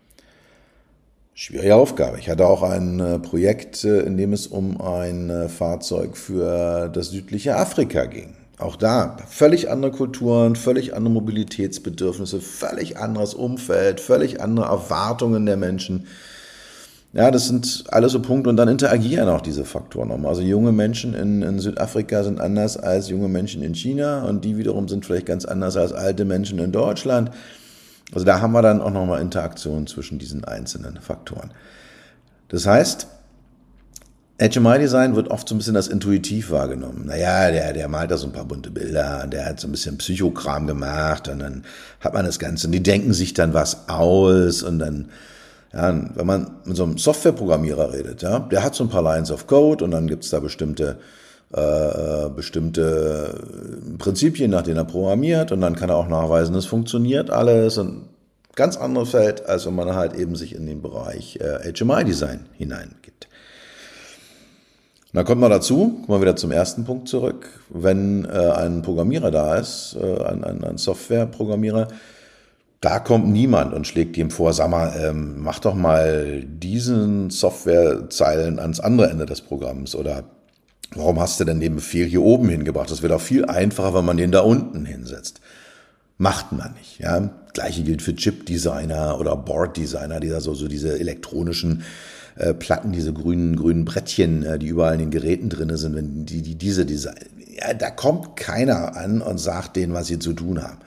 Schwierige 1.36 1.75
Aufgabe. 1.75 2.20
Ich 2.20 2.30
hatte 2.30 2.46
auch 2.46 2.62
ein 2.62 3.00
äh, 3.00 3.18
Projekt, 3.18 3.84
äh, 3.86 4.02
in 4.02 4.18
dem 4.18 4.34
es 4.34 4.46
um 4.46 4.80
ein 4.80 5.32
äh, 5.32 5.50
Fahrzeug 5.50 6.16
für 6.16 6.90
das 6.90 7.10
südliche 7.10 7.56
Afrika 7.56 8.06
ging. 8.06 8.36
Auch 8.60 8.75
da 8.75 9.18
völlig 9.28 9.72
andere 9.72 9.92
Kulturen, 9.92 10.56
völlig 10.56 10.96
andere 10.96 11.12
Mobilitätsbedürfnisse, 11.12 12.40
völlig 12.40 12.98
anderes 12.98 13.34
Umfeld, 13.34 14.00
völlig 14.00 14.42
andere 14.42 14.68
Erwartungen 14.68 15.48
der 15.48 15.58
Menschen. 15.58 16.06
Ja, 17.13 17.32
das 17.32 17.48
sind 17.48 17.86
alles 17.90 18.12
so 18.12 18.22
Punkte 18.22 18.52
und 18.52 18.58
dann 18.58 18.68
interagieren 18.68 19.28
auch 19.28 19.42
diese 19.42 19.66
Faktoren 19.66 20.10
nochmal. 20.10 20.30
Also 20.30 20.44
junge 20.44 20.72
Menschen 20.72 21.16
in, 21.16 21.42
in, 21.42 21.60
Südafrika 21.60 22.24
sind 22.24 22.40
anders 22.40 22.78
als 22.78 23.10
junge 23.10 23.28
Menschen 23.28 23.63
in 23.63 23.74
China 23.74 24.24
und 24.24 24.46
die 24.46 24.58
wiederum 24.58 24.88
sind 24.88 25.06
vielleicht 25.06 25.25
ganz 25.25 25.46
anders 25.46 25.78
als 25.78 25.94
alte 25.94 26.25
Menschen 26.25 26.60
in 26.60 26.72
Deutschland. 26.72 27.32
Also 28.13 28.25
da 28.25 28.41
haben 28.41 28.53
wir 28.53 28.62
dann 28.62 28.82
auch 28.82 28.91
nochmal 28.91 29.22
Interaktionen 29.22 29.88
zwischen 29.88 30.20
diesen 30.20 30.43
einzelnen 30.43 31.00
Faktoren. 31.01 31.51
Das 32.50 32.67
heißt, 32.67 33.08
HMI-Design 34.39 35.15
wird 35.15 35.29
oft 35.29 35.48
so 35.48 35.55
ein 35.55 35.60
bisschen 35.60 35.75
als 35.75 35.88
intuitiv 35.88 36.51
wahrgenommen. 36.51 37.05
Naja, 37.05 37.51
der, 37.51 37.74
der 37.74 37.88
malt 37.88 38.12
da 38.12 38.17
so 38.17 38.27
ein 38.27 38.34
paar 38.34 38.46
bunte 38.46 38.72
Bilder, 38.72 39.27
der 39.27 39.46
hat 39.46 39.60
so 39.60 39.67
ein 39.67 39.72
bisschen 39.72 39.98
Psychokram 39.98 40.67
gemacht 40.67 41.27
und 41.27 41.39
dann 41.39 41.63
hat 42.00 42.13
man 42.13 42.25
das 42.25 42.39
Ganze 42.39 42.67
und 42.67 42.74
die 42.74 42.84
denken 42.84 43.13
sich 43.13 43.34
dann 43.34 43.53
was 43.53 43.89
aus 43.89 44.63
und 44.63 44.79
dann 44.79 45.10
ja, 45.72 45.88
wenn 46.15 46.27
man 46.27 46.51
mit 46.65 46.77
so 46.77 46.84
einem 46.84 46.98
Softwareprogrammierer 46.98 47.93
redet, 47.93 48.22
ja, 48.22 48.39
der 48.39 48.63
hat 48.63 48.75
so 48.75 48.84
ein 48.84 48.89
paar 48.89 49.01
Lines 49.01 49.32
of 49.32 49.48
Code 49.48 49.84
und 49.84 49.91
dann 49.91 50.08
gibt's 50.08 50.29
da 50.29 50.39
bestimmte 50.39 50.98
äh, 51.53 52.29
bestimmte 52.36 53.41
Prinzipien, 54.00 54.51
nach 54.51 54.63
denen 54.63 54.77
er 54.77 54.86
programmiert 54.86 55.51
und 55.51 55.62
dann 55.62 55.75
kann 55.75 55.89
er 55.89 55.98
auch 55.98 56.07
nachweisen, 56.07 56.55
es 56.55 56.65
funktioniert 56.65 57.29
alles 57.29 57.77
und 57.77 58.10
ganz 58.55 58.77
anderes 58.77 59.12
Feld, 59.12 59.45
als 59.45 59.65
wenn 59.65 59.75
man 59.75 59.95
halt 59.95 60.15
eben 60.15 60.36
sich 60.36 60.55
in 60.55 60.65
den 60.65 60.81
Bereich 60.81 61.39
äh, 61.39 61.72
HMI-Design 61.72 62.48
hineingibt. 62.53 63.27
Dann 65.13 65.25
kommt 65.25 65.41
man 65.41 65.51
dazu, 65.51 66.01
kommen 66.05 66.07
wir 66.07 66.22
wieder 66.22 66.36
zum 66.36 66.51
ersten 66.51 66.86
Punkt 66.86 67.07
zurück, 67.07 67.48
wenn 67.69 68.25
äh, 68.25 68.29
ein 68.29 68.81
Programmierer 68.81 69.29
da 69.29 69.55
ist, 69.55 69.95
äh, 70.01 70.24
ein, 70.24 70.43
ein, 70.43 70.63
ein 70.63 70.77
Softwareprogrammierer, 70.77 71.88
da 72.81 73.00
kommt 73.00 73.27
niemand 73.27 73.74
und 73.74 73.86
schlägt 73.86 74.17
ihm 74.17 74.31
vor, 74.31 74.53
sag 74.53 74.72
mal, 74.72 74.91
ähm, 75.00 75.36
mach 75.38 75.60
doch 75.60 75.75
mal 75.75 76.43
diesen 76.45 77.29
Softwarezeilen 77.29 78.57
ans 78.60 78.79
andere 78.79 79.10
Ende 79.10 79.27
des 79.27 79.41
Programms 79.41 79.95
oder 79.95 80.24
warum 80.96 81.20
hast 81.20 81.40
du 81.40 81.44
denn 81.44 81.60
den 81.60 81.76
Befehl 81.76 82.08
hier 82.08 82.22
oben 82.22 82.50
hingebracht? 82.50 82.92
Das 82.92 83.02
wäre 83.02 83.14
doch 83.14 83.22
viel 83.22 83.46
einfacher, 83.46 83.94
wenn 83.94 84.06
man 84.06 84.18
den 84.18 84.32
da 84.32 84.42
unten 84.42 84.86
hinsetzt. 84.86 85.42
Macht 86.18 86.52
man 86.52 86.74
nicht. 86.74 87.00
Ja? 87.00 87.30
Gleiche 87.54 87.84
gilt 87.84 88.02
für 88.02 88.16
Chip-Designer 88.16 89.20
oder 89.20 89.36
Board-Designer, 89.36 90.20
die 90.20 90.30
da 90.30 90.42
so, 90.42 90.54
so 90.54 90.68
diese 90.68 91.00
elektronischen 91.00 91.84
äh, 92.36 92.54
Platten, 92.54 92.92
diese 92.92 93.14
grünen, 93.14 93.56
grünen 93.56 93.86
Brettchen, 93.86 94.44
äh, 94.44 94.58
die 94.60 94.68
überall 94.68 94.94
in 94.94 95.00
den 95.00 95.12
Geräten 95.12 95.50
drin 95.50 95.76
sind, 95.76 95.96
wenn 95.96 96.26
die, 96.26 96.42
die 96.42 96.56
diese 96.56 96.86
Design, 96.86 97.16
ja, 97.56 97.74
da 97.74 97.92
kommt 97.92 98.36
keiner 98.36 98.96
an 98.98 99.22
und 99.22 99.38
sagt 99.38 99.76
denen, 99.76 99.94
was 99.94 100.08
sie 100.08 100.20
zu 100.20 100.34
tun 100.34 100.64
haben. 100.64 100.78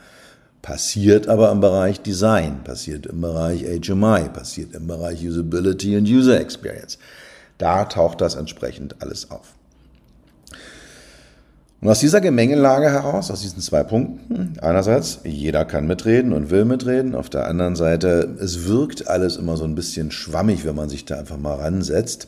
Passiert 0.63 1.29
aber 1.29 1.53
im 1.53 1.61
Bereich 1.61 2.01
Design, 2.01 2.65
passiert 2.65 3.07
im 3.07 3.21
Bereich 3.21 3.63
HMI, 3.63 4.29
passiert 4.33 4.75
im 4.75 4.89
Bereich 4.89 5.25
Usability 5.25 5.97
und 5.97 6.09
User 6.09 6.41
Experience. 6.41 6.99
Da 7.59 7.85
taucht 7.85 8.21
das 8.21 8.35
entsprechend 8.35 9.01
alles 9.01 9.31
auf. 9.31 9.56
Und 11.87 11.93
aus 11.93 12.00
dieser 12.00 12.21
Gemengelage 12.21 12.90
heraus, 12.90 13.31
aus 13.31 13.43
diesen 13.43 13.61
zwei 13.61 13.85
Punkten, 13.85 14.59
einerseits, 14.61 15.21
jeder 15.23 15.64
kann 15.64 15.87
mitreden 15.87 16.33
und 16.33 16.50
will 16.50 16.64
mitreden, 16.64 17.14
auf 17.14 17.31
der 17.31 17.47
anderen 17.47 17.76
Seite, 17.76 18.37
es 18.40 18.66
wirkt 18.66 19.07
alles 19.07 19.37
immer 19.37 19.57
so 19.57 19.62
ein 19.62 19.76
bisschen 19.76 20.11
schwammig, 20.11 20.64
wenn 20.64 20.75
man 20.75 20.88
sich 20.88 21.05
da 21.05 21.16
einfach 21.16 21.38
mal 21.38 21.55
ransetzt. 21.55 22.26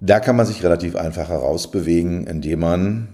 Da 0.00 0.18
kann 0.18 0.34
man 0.34 0.44
sich 0.44 0.64
relativ 0.64 0.96
einfach 0.96 1.28
herausbewegen, 1.28 2.26
indem 2.26 2.58
man 2.58 3.08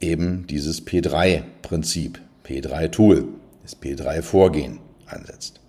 eben 0.00 0.46
dieses 0.46 0.86
P3-Prinzip, 0.86 2.18
P3-Tool, 2.46 3.28
das 3.62 3.76
P3-Vorgehen 3.76 4.78
ansetzt. 5.04 5.60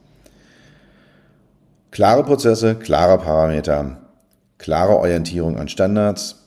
Klare 1.91 2.24
Prozesse, 2.24 2.75
klare 2.75 3.17
Parameter, 3.17 3.98
klare 4.60 4.95
Orientierung 4.95 5.60
an 5.60 5.67
Standards, 5.67 6.40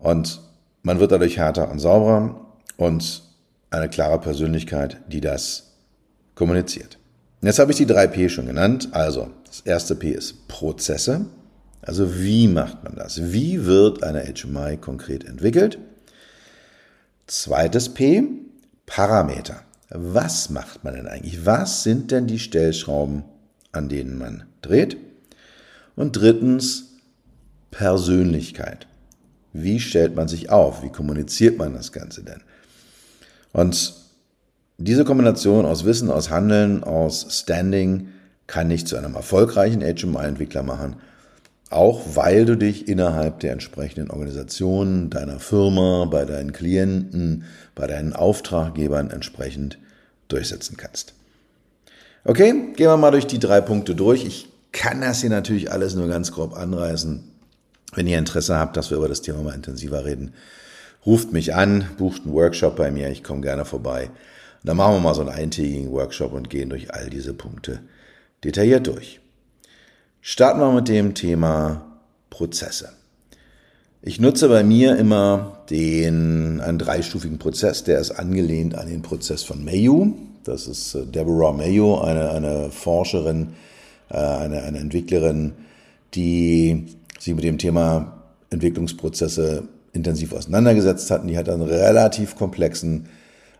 und 0.00 0.40
man 0.82 0.98
wird 0.98 1.12
dadurch 1.12 1.36
härter 1.36 1.70
und 1.70 1.78
sauberer 1.78 2.46
und 2.76 3.22
eine 3.70 3.88
klare 3.88 4.18
Persönlichkeit, 4.18 4.98
die 5.08 5.20
das 5.20 5.74
kommuniziert. 6.34 6.98
Jetzt 7.42 7.58
habe 7.58 7.70
ich 7.70 7.78
die 7.78 7.86
drei 7.86 8.06
P 8.06 8.28
schon 8.28 8.46
genannt. 8.46 8.88
Also, 8.92 9.30
das 9.46 9.60
erste 9.60 9.94
P 9.94 10.10
ist 10.10 10.48
Prozesse. 10.48 11.26
Also, 11.82 12.18
wie 12.18 12.48
macht 12.48 12.84
man 12.84 12.96
das? 12.96 13.32
Wie 13.32 13.64
wird 13.64 14.02
eine 14.02 14.24
HMI 14.24 14.76
konkret 14.76 15.24
entwickelt? 15.24 15.78
Zweites 17.26 17.94
P, 17.94 18.24
Parameter. 18.86 19.62
Was 19.88 20.50
macht 20.50 20.84
man 20.84 20.94
denn 20.94 21.06
eigentlich? 21.06 21.46
Was 21.46 21.82
sind 21.82 22.10
denn 22.10 22.26
die 22.26 22.38
Stellschrauben, 22.38 23.24
an 23.72 23.88
denen 23.88 24.18
man 24.18 24.44
dreht? 24.62 24.96
Und 25.96 26.12
drittens, 26.12 26.96
Persönlichkeit. 27.70 28.86
Wie 29.52 29.80
stellt 29.80 30.14
man 30.14 30.28
sich 30.28 30.50
auf? 30.50 30.82
Wie 30.82 30.90
kommuniziert 30.90 31.58
man 31.58 31.74
das 31.74 31.92
Ganze 31.92 32.22
denn? 32.22 32.40
Und 33.52 33.94
diese 34.78 35.04
Kombination 35.04 35.66
aus 35.66 35.84
Wissen, 35.84 36.10
aus 36.10 36.30
Handeln, 36.30 36.84
aus 36.84 37.26
Standing 37.30 38.08
kann 38.46 38.68
dich 38.68 38.86
zu 38.86 38.96
einem 38.96 39.14
erfolgreichen 39.14 39.82
HMI-Entwickler 39.82 40.62
machen, 40.62 40.96
auch 41.68 42.16
weil 42.16 42.44
du 42.44 42.56
dich 42.56 42.88
innerhalb 42.88 43.40
der 43.40 43.52
entsprechenden 43.52 44.10
Organisationen, 44.10 45.10
deiner 45.10 45.38
Firma, 45.38 46.06
bei 46.06 46.24
deinen 46.24 46.52
Klienten, 46.52 47.44
bei 47.74 47.86
deinen 47.86 48.12
Auftraggebern 48.12 49.10
entsprechend 49.10 49.78
durchsetzen 50.28 50.76
kannst. 50.76 51.14
Okay, 52.24 52.52
gehen 52.74 52.88
wir 52.88 52.96
mal 52.96 53.12
durch 53.12 53.26
die 53.26 53.38
drei 53.38 53.60
Punkte 53.60 53.94
durch. 53.94 54.24
Ich 54.24 54.48
kann 54.72 55.00
das 55.00 55.20
hier 55.20 55.30
natürlich 55.30 55.70
alles 55.72 55.94
nur 55.94 56.08
ganz 56.08 56.32
grob 56.32 56.56
anreißen. 56.56 57.29
Wenn 57.94 58.06
ihr 58.06 58.18
Interesse 58.18 58.56
habt, 58.56 58.76
dass 58.76 58.90
wir 58.90 58.98
über 58.98 59.08
das 59.08 59.22
Thema 59.22 59.42
mal 59.42 59.54
intensiver 59.54 60.04
reden, 60.04 60.34
ruft 61.04 61.32
mich 61.32 61.54
an, 61.54 61.88
bucht 61.98 62.22
einen 62.24 62.34
Workshop 62.34 62.76
bei 62.76 62.90
mir, 62.90 63.10
ich 63.10 63.24
komme 63.24 63.40
gerne 63.40 63.64
vorbei. 63.64 64.06
Und 64.06 64.68
dann 64.68 64.76
machen 64.76 64.94
wir 64.94 65.00
mal 65.00 65.14
so 65.14 65.22
einen 65.22 65.30
eintägigen 65.30 65.90
Workshop 65.90 66.32
und 66.32 66.50
gehen 66.50 66.68
durch 66.70 66.92
all 66.92 67.10
diese 67.10 67.34
Punkte 67.34 67.80
detailliert 68.44 68.86
durch. 68.86 69.20
Starten 70.20 70.60
wir 70.60 70.72
mit 70.72 70.88
dem 70.88 71.14
Thema 71.14 71.86
Prozesse. 72.28 72.90
Ich 74.02 74.20
nutze 74.20 74.48
bei 74.48 74.62
mir 74.62 74.96
immer 74.96 75.62
den, 75.68 76.60
einen 76.60 76.78
dreistufigen 76.78 77.38
Prozess, 77.38 77.84
der 77.84 78.00
ist 78.00 78.12
angelehnt 78.12 78.74
an 78.74 78.88
den 78.88 79.02
Prozess 79.02 79.42
von 79.42 79.64
Mayu. 79.64 80.14
Das 80.44 80.66
ist 80.66 80.94
äh, 80.94 81.04
Deborah 81.04 81.52
Mayo, 81.52 82.00
eine, 82.00 82.30
eine 82.30 82.70
Forscherin, 82.70 83.54
äh, 84.08 84.16
eine, 84.16 84.62
eine 84.62 84.78
Entwicklerin, 84.78 85.52
die 86.14 86.86
sich 87.20 87.34
mit 87.34 87.44
dem 87.44 87.58
Thema 87.58 88.24
Entwicklungsprozesse 88.50 89.68
intensiv 89.92 90.32
auseinandergesetzt 90.32 91.10
hatten. 91.10 91.28
Die 91.28 91.38
hat 91.38 91.48
einen 91.48 91.62
relativ 91.62 92.34
komplexen 92.36 93.08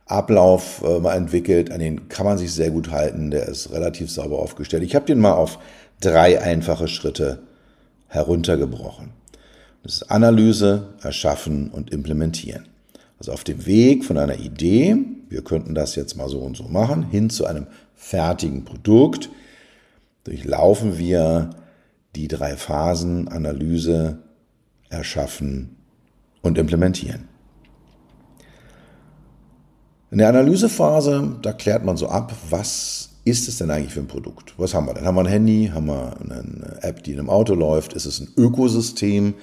Ablauf 0.06 0.82
äh, 0.84 0.98
mal 0.98 1.14
entwickelt, 1.14 1.70
an 1.70 1.78
den 1.78 2.08
kann 2.08 2.26
man 2.26 2.36
sich 2.36 2.52
sehr 2.52 2.70
gut 2.70 2.90
halten, 2.90 3.30
der 3.30 3.46
ist 3.46 3.70
relativ 3.70 4.10
sauber 4.10 4.40
aufgestellt. 4.40 4.82
Ich 4.82 4.96
habe 4.96 5.06
den 5.06 5.20
mal 5.20 5.34
auf 5.34 5.60
drei 6.00 6.42
einfache 6.42 6.88
Schritte 6.88 7.38
heruntergebrochen. 8.08 9.10
Das 9.84 9.94
ist 9.94 10.10
Analyse, 10.10 10.88
Erschaffen 11.02 11.70
und 11.70 11.92
Implementieren. 11.92 12.66
Also 13.20 13.32
auf 13.32 13.44
dem 13.44 13.66
Weg 13.66 14.04
von 14.04 14.18
einer 14.18 14.38
Idee, 14.38 14.96
wir 15.28 15.42
könnten 15.42 15.74
das 15.74 15.94
jetzt 15.94 16.16
mal 16.16 16.28
so 16.28 16.40
und 16.40 16.56
so 16.56 16.64
machen, 16.64 17.08
hin 17.08 17.30
zu 17.30 17.46
einem 17.46 17.66
fertigen 17.94 18.64
Produkt, 18.64 19.30
durchlaufen 20.24 20.98
wir 20.98 21.50
die 22.16 22.28
drei 22.28 22.56
Phasen 22.56 23.28
Analyse, 23.28 24.18
Erschaffen 24.88 25.76
und 26.42 26.58
Implementieren. 26.58 27.28
In 30.10 30.18
der 30.18 30.28
Analysephase, 30.28 31.36
da 31.42 31.52
klärt 31.52 31.84
man 31.84 31.96
so 31.96 32.08
ab, 32.08 32.34
was 32.50 33.10
ist 33.24 33.48
es 33.48 33.58
denn 33.58 33.70
eigentlich 33.70 33.92
für 33.92 34.00
ein 34.00 34.08
Produkt? 34.08 34.54
Was 34.56 34.74
haben 34.74 34.86
wir 34.86 34.94
denn? 34.94 35.04
Haben 35.04 35.14
wir 35.14 35.20
ein 35.20 35.26
Handy? 35.26 35.70
Haben 35.72 35.86
wir 35.86 36.16
eine 36.20 36.78
App, 36.82 37.04
die 37.04 37.12
in 37.12 37.20
einem 37.20 37.30
Auto 37.30 37.54
läuft? 37.54 37.92
Ist 37.92 38.06
es 38.06 38.18
ein 38.18 38.28
Ökosystem? 38.36 39.34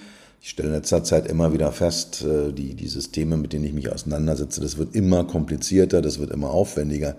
Ich 0.41 0.49
stelle 0.49 0.69
in 0.69 0.75
letzter 0.75 1.03
Zeit 1.03 1.27
immer 1.27 1.53
wieder 1.53 1.71
fest, 1.71 2.23
äh, 2.23 2.51
die, 2.51 2.73
die 2.73 2.87
Systeme, 2.87 3.37
mit 3.37 3.53
denen 3.53 3.65
ich 3.65 3.73
mich 3.73 3.91
auseinandersetze, 3.91 4.61
das 4.61 4.77
wird 4.77 4.93
immer 4.93 5.23
komplizierter, 5.23 6.01
das 6.01 6.19
wird 6.19 6.31
immer 6.31 6.51
aufwendiger. 6.51 7.15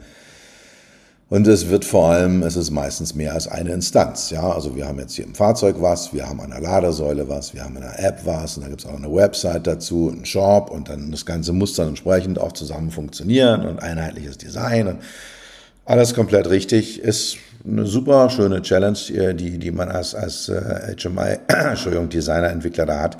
Und 1.31 1.47
es 1.47 1.69
wird 1.69 1.85
vor 1.85 2.11
allem, 2.11 2.43
es 2.43 2.57
ist 2.57 2.71
meistens 2.71 3.15
mehr 3.15 3.35
als 3.35 3.49
eine 3.49 3.73
Instanz. 3.73 4.31
Ja, 4.31 4.51
also 4.51 4.75
wir 4.77 4.87
haben 4.87 4.99
jetzt 4.99 5.15
hier 5.15 5.27
im 5.27 5.35
Fahrzeug 5.35 5.77
was, 5.79 6.15
wir 6.15 6.27
haben 6.27 6.41
an 6.41 6.51
der 6.51 6.61
Ladesäule 6.61 7.29
was, 7.29 7.53
wir 7.53 7.65
haben 7.65 7.77
in 7.77 7.83
der 7.83 8.03
App 8.03 8.21
was 8.25 8.57
und 8.57 8.63
da 8.63 8.69
gibt 8.71 8.81
es 8.81 8.87
auch 8.87 8.97
eine 8.97 9.13
Website 9.13 9.67
dazu, 9.67 10.11
einen 10.11 10.25
Shop 10.25 10.71
und 10.71 10.89
dann 10.89 11.11
das 11.11 11.27
Ganze 11.27 11.53
muss 11.53 11.75
dann 11.75 11.89
entsprechend 11.89 12.39
auch 12.39 12.53
zusammen 12.53 12.91
funktionieren 12.91 13.67
und 13.67 13.79
einheitliches 13.83 14.39
Design 14.39 14.87
und 14.87 15.01
alles 15.85 16.15
komplett 16.15 16.49
richtig. 16.49 17.01
Ist 17.01 17.37
eine 17.67 17.85
super 17.85 18.31
schöne 18.31 18.63
Challenge, 18.63 19.35
die, 19.35 19.59
die 19.59 19.71
man 19.71 19.91
als, 19.91 20.15
als 20.15 20.49
äh, 20.49 20.97
HMI, 20.99 21.41
Entschuldigung, 21.49 22.09
Designer, 22.09 22.49
Entwickler 22.49 22.87
da 22.87 23.01
hat. 23.01 23.19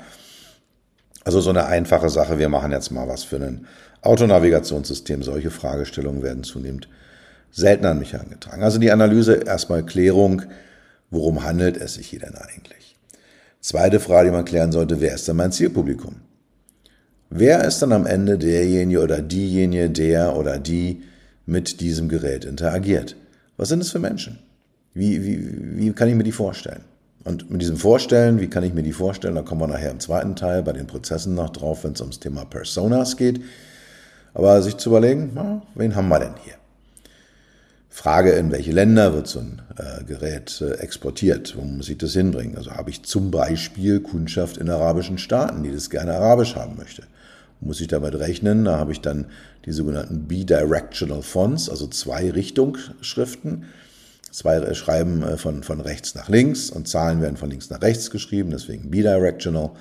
Also 1.25 1.41
so 1.41 1.51
eine 1.51 1.67
einfache 1.67 2.09
Sache. 2.09 2.39
Wir 2.39 2.49
machen 2.49 2.71
jetzt 2.71 2.89
mal 2.89 3.07
was 3.07 3.23
für 3.23 3.35
ein 3.35 3.67
Autonavigationssystem. 4.01 5.21
Solche 5.21 5.51
Fragestellungen 5.51 6.23
werden 6.23 6.43
zunehmend 6.43 6.87
selten 7.51 7.85
an 7.85 7.99
mich 7.99 8.13
herangetragen. 8.13 8.63
Also 8.63 8.79
die 8.79 8.91
Analyse, 8.91 9.35
erstmal 9.35 9.85
Klärung, 9.85 10.43
worum 11.09 11.43
handelt 11.43 11.77
es 11.77 11.95
sich 11.95 12.07
hier 12.07 12.19
denn 12.19 12.35
eigentlich? 12.35 12.97
Zweite 13.61 13.99
Frage, 13.99 14.29
die 14.29 14.35
man 14.35 14.45
klären 14.45 14.71
sollte, 14.71 15.01
wer 15.01 15.15
ist 15.15 15.27
denn 15.27 15.35
mein 15.35 15.51
Zielpublikum? 15.51 16.15
Wer 17.29 17.63
ist 17.63 17.81
dann 17.81 17.91
am 17.91 18.05
Ende 18.05 18.37
derjenige 18.37 19.01
oder 19.01 19.21
diejenige, 19.21 19.89
der 19.89 20.35
oder 20.35 20.57
die 20.57 21.03
mit 21.45 21.81
diesem 21.81 22.09
Gerät 22.09 22.45
interagiert? 22.45 23.15
Was 23.57 23.69
sind 23.69 23.81
es 23.81 23.91
für 23.91 23.99
Menschen? 23.99 24.39
Wie, 24.93 25.23
wie, 25.23 25.77
wie 25.77 25.91
kann 25.93 26.09
ich 26.09 26.15
mir 26.15 26.23
die 26.23 26.31
vorstellen? 26.31 26.83
Und 27.25 27.51
mit 27.51 27.61
diesem 27.61 27.77
Vorstellen, 27.77 28.39
wie 28.39 28.47
kann 28.47 28.63
ich 28.63 28.73
mir 28.73 28.81
die 28.81 28.93
vorstellen, 28.93 29.35
da 29.35 29.41
kommen 29.41 29.61
wir 29.61 29.67
nachher 29.67 29.91
im 29.91 29.99
zweiten 29.99 30.35
Teil 30.35 30.63
bei 30.63 30.71
den 30.71 30.87
Prozessen 30.87 31.35
noch 31.35 31.49
drauf, 31.49 31.83
wenn 31.83 31.91
es 31.91 32.01
ums 32.01 32.19
Thema 32.19 32.45
Personas 32.45 33.17
geht. 33.17 33.41
Aber 34.33 34.61
sich 34.61 34.77
zu 34.77 34.89
überlegen, 34.89 35.31
na, 35.35 35.61
wen 35.75 35.95
haben 35.95 36.07
wir 36.07 36.19
denn 36.19 36.33
hier? 36.43 36.55
Frage, 37.89 38.31
in 38.31 38.51
welche 38.51 38.71
Länder 38.71 39.13
wird 39.13 39.27
so 39.27 39.39
ein 39.39 39.61
äh, 39.77 40.03
Gerät 40.03 40.61
äh, 40.61 40.75
exportiert? 40.75 41.57
Wo 41.57 41.61
muss 41.61 41.89
ich 41.89 41.97
das 41.97 42.13
hinbringen? 42.13 42.55
Also 42.55 42.71
habe 42.71 42.91
ich 42.91 43.03
zum 43.03 43.31
Beispiel 43.31 43.99
Kundschaft 43.99 44.57
in 44.57 44.69
arabischen 44.69 45.17
Staaten, 45.17 45.63
die 45.63 45.71
das 45.71 45.89
gerne 45.89 46.13
arabisch 46.13 46.55
haben 46.55 46.77
möchte. 46.77 47.03
Muss 47.61 47.81
ich 47.81 47.87
damit 47.87 48.15
rechnen? 48.15 48.63
Da 48.63 48.77
habe 48.77 48.91
ich 48.91 49.01
dann 49.01 49.25
die 49.65 49.71
sogenannten 49.71 50.27
Bidirectional 50.27 51.23
Fonts, 51.23 51.69
also 51.69 51.87
zwei 51.87 52.29
Richtungsschriften. 52.31 53.65
Zwei 54.31 54.73
schreiben 54.75 55.23
äh, 55.23 55.37
von, 55.37 55.63
von 55.63 55.81
rechts 55.81 56.13
nach 56.15 56.29
links 56.29 56.69
und 56.69 56.87
Zahlen 56.87 57.21
werden 57.21 57.37
von 57.37 57.49
links 57.49 57.69
nach 57.69 57.81
rechts 57.81 58.11
geschrieben, 58.11 58.51
deswegen 58.51 58.91
bidirectional. 58.91 59.71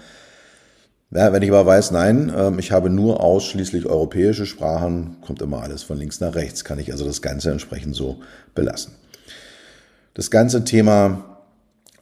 Ja, 1.11 1.33
wenn 1.33 1.43
ich 1.43 1.51
aber 1.51 1.65
weiß, 1.65 1.91
nein, 1.93 2.31
ähm, 2.37 2.59
ich 2.59 2.71
habe 2.71 2.91
nur 2.91 3.23
ausschließlich 3.23 3.87
europäische 3.87 4.45
Sprachen, 4.45 5.17
kommt 5.23 5.41
immer 5.41 5.63
alles 5.63 5.83
von 5.83 5.97
links 5.97 6.21
nach 6.21 6.35
rechts, 6.35 6.65
kann 6.65 6.79
ich 6.79 6.93
also 6.93 7.07
das 7.07 7.23
Ganze 7.23 7.51
entsprechend 7.51 7.97
so 7.97 8.21
belassen. 8.55 8.93
Das 10.13 10.31
ganze 10.31 10.65
Thema 10.65 11.39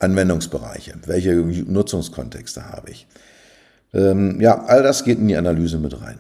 Anwendungsbereiche, 0.01 0.95
welche 1.07 1.35
Nutzungskontexte 1.35 2.69
habe 2.69 2.91
ich? 2.91 3.07
Ähm, 3.95 4.41
ja, 4.41 4.65
all 4.65 4.83
das 4.83 5.05
geht 5.05 5.19
in 5.19 5.29
die 5.29 5.37
Analyse 5.37 5.79
mit 5.79 6.01
rein. 6.03 6.19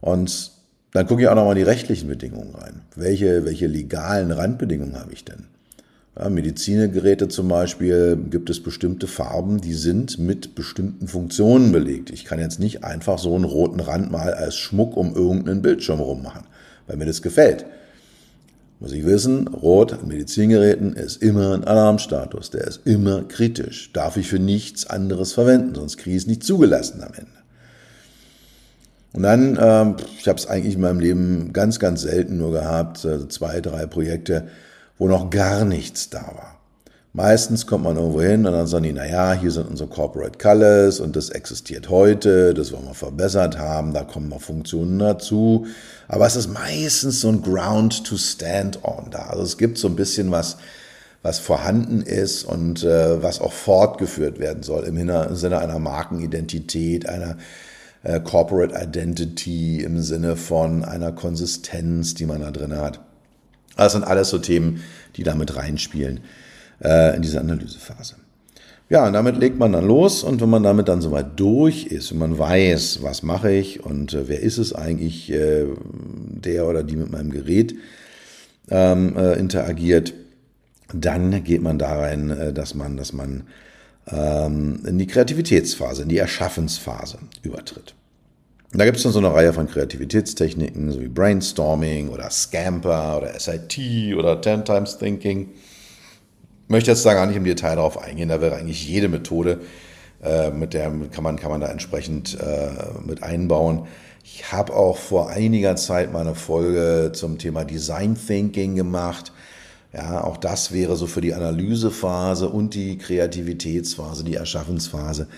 Und 0.00 0.50
dann 0.92 1.06
gucke 1.06 1.22
ich 1.22 1.28
auch 1.28 1.34
nochmal 1.34 1.54
die 1.54 1.62
rechtlichen 1.62 2.08
Bedingungen 2.08 2.54
rein. 2.54 2.82
Welche, 2.96 3.44
welche 3.44 3.66
legalen 3.66 4.30
Randbedingungen 4.30 4.98
habe 4.98 5.12
ich 5.12 5.24
denn? 5.24 5.46
Ja, 6.16 6.28
Medizingeräte 6.28 7.26
zum 7.28 7.48
Beispiel 7.48 8.16
gibt 8.30 8.48
es 8.48 8.62
bestimmte 8.62 9.08
Farben, 9.08 9.60
die 9.60 9.74
sind 9.74 10.18
mit 10.18 10.54
bestimmten 10.54 11.08
Funktionen 11.08 11.72
belegt. 11.72 12.10
Ich 12.10 12.24
kann 12.24 12.38
jetzt 12.38 12.60
nicht 12.60 12.84
einfach 12.84 13.18
so 13.18 13.34
einen 13.34 13.44
roten 13.44 13.80
Rand 13.80 14.12
mal 14.12 14.32
als 14.32 14.56
Schmuck 14.56 14.96
um 14.96 15.14
irgendeinen 15.14 15.60
Bildschirm 15.60 15.98
rummachen, 15.98 16.44
weil 16.86 16.96
mir 16.96 17.06
das 17.06 17.20
gefällt. 17.20 17.66
Muss 18.78 18.92
ich 18.92 19.04
wissen, 19.04 19.48
Rot 19.48 19.92
an 19.92 20.06
Medizingeräten 20.06 20.92
ist 20.92 21.20
immer 21.22 21.54
ein 21.54 21.64
Alarmstatus, 21.64 22.50
der 22.50 22.64
ist 22.64 22.82
immer 22.84 23.22
kritisch. 23.22 23.92
Darf 23.92 24.16
ich 24.16 24.28
für 24.28 24.38
nichts 24.38 24.86
anderes 24.86 25.32
verwenden, 25.32 25.74
sonst 25.74 25.96
kriege 25.96 26.16
ich 26.16 26.22
es 26.22 26.28
nicht 26.28 26.44
zugelassen 26.44 27.02
am 27.02 27.14
Ende. 27.14 27.30
Und 29.14 29.22
dann, 29.22 29.56
äh, 29.56 30.02
ich 30.18 30.28
habe 30.28 30.38
es 30.38 30.46
eigentlich 30.46 30.74
in 30.74 30.80
meinem 30.80 31.00
Leben 31.00 31.52
ganz, 31.52 31.78
ganz 31.78 32.02
selten 32.02 32.36
nur 32.36 32.52
gehabt, 32.52 33.04
also 33.04 33.26
zwei, 33.26 33.60
drei 33.60 33.86
Projekte, 33.86 34.48
wo 34.98 35.08
noch 35.08 35.30
gar 35.30 35.64
nichts 35.64 36.10
da 36.10 36.22
war. 36.22 36.54
Meistens 37.16 37.68
kommt 37.68 37.84
man 37.84 37.96
irgendwo 37.96 38.22
hin 38.22 38.44
und 38.44 38.52
dann 38.52 38.66
sagen 38.66 38.82
die, 38.82 38.92
naja, 38.92 39.34
hier 39.34 39.52
sind 39.52 39.68
unsere 39.68 39.88
Corporate 39.88 40.36
Colors 40.36 40.98
und 40.98 41.14
das 41.14 41.30
existiert 41.30 41.88
heute, 41.88 42.54
das 42.54 42.72
wollen 42.72 42.86
wir 42.86 42.94
verbessert 42.94 43.56
haben, 43.56 43.94
da 43.94 44.02
kommen 44.02 44.28
noch 44.28 44.40
Funktionen 44.40 44.98
dazu. 44.98 45.66
Aber 46.08 46.26
es 46.26 46.34
ist 46.34 46.52
meistens 46.52 47.20
so 47.20 47.28
ein 47.28 47.40
Ground 47.40 48.04
to 48.04 48.16
stand 48.16 48.82
on 48.82 49.10
da. 49.12 49.26
Also 49.26 49.44
es 49.44 49.58
gibt 49.58 49.78
so 49.78 49.86
ein 49.86 49.94
bisschen 49.94 50.32
was, 50.32 50.56
was 51.22 51.38
vorhanden 51.38 52.02
ist 52.02 52.42
und 52.42 52.82
äh, 52.82 53.22
was 53.22 53.40
auch 53.40 53.52
fortgeführt 53.52 54.40
werden 54.40 54.64
soll 54.64 54.82
im 54.82 54.96
Sinne 55.36 55.58
einer 55.58 55.78
Markenidentität, 55.78 57.08
einer 57.08 57.36
äh, 58.02 58.18
Corporate 58.18 58.74
Identity, 58.74 59.84
im 59.84 60.00
Sinne 60.02 60.34
von 60.34 60.84
einer 60.84 61.12
Konsistenz, 61.12 62.14
die 62.14 62.26
man 62.26 62.40
da 62.40 62.50
drin 62.50 62.76
hat. 62.76 63.03
Das 63.76 63.92
sind 63.92 64.04
alles 64.04 64.28
so 64.30 64.38
Themen, 64.38 64.82
die 65.16 65.22
damit 65.22 65.56
reinspielen 65.56 66.20
äh, 66.82 67.16
in 67.16 67.22
diese 67.22 67.40
Analysephase. 67.40 68.16
Ja, 68.90 69.06
und 69.06 69.14
damit 69.14 69.38
legt 69.38 69.58
man 69.58 69.72
dann 69.72 69.86
los 69.86 70.22
und 70.22 70.42
wenn 70.42 70.50
man 70.50 70.62
damit 70.62 70.88
dann 70.88 71.00
soweit 71.00 71.40
durch 71.40 71.86
ist 71.86 72.12
und 72.12 72.18
man 72.18 72.38
weiß, 72.38 73.02
was 73.02 73.22
mache 73.22 73.50
ich 73.50 73.82
und 73.82 74.12
äh, 74.12 74.28
wer 74.28 74.40
ist 74.40 74.58
es 74.58 74.74
eigentlich, 74.74 75.32
äh, 75.32 75.64
der 76.44 76.66
oder 76.66 76.82
die 76.82 76.96
mit 76.96 77.10
meinem 77.10 77.30
Gerät 77.30 77.74
ähm, 78.70 79.16
äh, 79.16 79.38
interagiert, 79.38 80.12
dann 80.92 81.42
geht 81.44 81.62
man 81.62 81.78
da 81.78 81.98
rein, 81.98 82.30
äh, 82.30 82.52
dass 82.52 82.74
man, 82.74 82.96
dass 82.98 83.14
man 83.14 83.44
ähm, 84.06 84.82
in 84.86 84.98
die 84.98 85.06
Kreativitätsphase, 85.06 86.02
in 86.02 86.08
die 86.10 86.18
Erschaffensphase 86.18 87.18
übertritt. 87.42 87.94
Da 88.76 88.84
gibt 88.84 88.96
es 88.96 89.04
dann 89.04 89.12
so 89.12 89.20
eine 89.20 89.32
Reihe 89.32 89.52
von 89.52 89.68
Kreativitätstechniken, 89.68 90.90
so 90.90 91.00
wie 91.00 91.06
Brainstorming 91.06 92.08
oder 92.08 92.28
Scamper 92.28 93.18
oder 93.18 93.38
SIT 93.38 94.16
oder 94.16 94.40
Ten 94.40 94.64
Times 94.64 94.98
Thinking. 94.98 95.48
Ich 96.64 96.70
möchte 96.70 96.90
jetzt 96.90 97.06
da 97.06 97.14
gar 97.14 97.26
nicht 97.26 97.36
im 97.36 97.44
Detail 97.44 97.76
darauf 97.76 98.02
eingehen, 98.02 98.30
da 98.30 98.40
wäre 98.40 98.56
eigentlich 98.56 98.88
jede 98.88 99.06
Methode, 99.06 99.60
äh, 100.24 100.50
mit 100.50 100.74
der 100.74 100.90
kann 101.12 101.22
man, 101.22 101.38
kann 101.38 101.52
man 101.52 101.60
da 101.60 101.68
entsprechend 101.68 102.36
äh, 102.40 102.70
mit 103.06 103.22
einbauen. 103.22 103.86
Ich 104.24 104.50
habe 104.50 104.74
auch 104.74 104.96
vor 104.96 105.30
einiger 105.30 105.76
Zeit 105.76 106.12
mal 106.12 106.22
eine 106.22 106.34
Folge 106.34 107.12
zum 107.12 107.38
Thema 107.38 107.64
Design 107.64 108.16
Thinking 108.16 108.74
gemacht. 108.74 109.30
Ja, 109.92 110.24
auch 110.24 110.36
das 110.36 110.72
wäre 110.72 110.96
so 110.96 111.06
für 111.06 111.20
die 111.20 111.34
Analysephase 111.34 112.48
und 112.48 112.74
die 112.74 112.98
Kreativitätsphase, 112.98 114.24
die 114.24 114.34
Erschaffensphase 114.34 115.28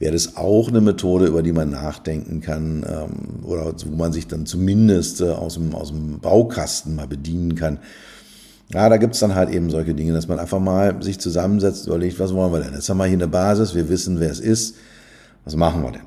wäre 0.00 0.14
das 0.14 0.36
auch 0.36 0.68
eine 0.68 0.80
Methode, 0.80 1.26
über 1.26 1.42
die 1.42 1.52
man 1.52 1.70
nachdenken 1.70 2.40
kann 2.40 2.84
ähm, 2.88 3.44
oder 3.44 3.72
wo 3.86 3.96
man 3.96 4.12
sich 4.12 4.26
dann 4.26 4.46
zumindest 4.46 5.20
äh, 5.20 5.28
aus, 5.28 5.54
dem, 5.54 5.74
aus 5.74 5.90
dem 5.90 6.18
Baukasten 6.18 6.96
mal 6.96 7.06
bedienen 7.06 7.54
kann. 7.54 7.78
Ja, 8.72 8.88
da 8.88 8.96
gibt's 8.96 9.20
dann 9.20 9.34
halt 9.34 9.50
eben 9.50 9.68
solche 9.68 9.94
Dinge, 9.94 10.14
dass 10.14 10.26
man 10.26 10.38
einfach 10.38 10.58
mal 10.58 11.02
sich 11.02 11.20
zusammensetzt 11.20 11.86
überlegt, 11.86 12.18
was 12.18 12.32
wollen 12.34 12.52
wir 12.52 12.60
denn? 12.60 12.72
Jetzt 12.72 12.88
haben 12.88 12.96
wir 12.96 13.04
hier 13.04 13.18
eine 13.18 13.28
Basis, 13.28 13.74
wir 13.74 13.88
wissen, 13.90 14.20
wer 14.20 14.30
es 14.30 14.40
ist. 14.40 14.76
Was 15.44 15.54
machen 15.54 15.82
wir 15.82 15.92
denn? 15.92 16.02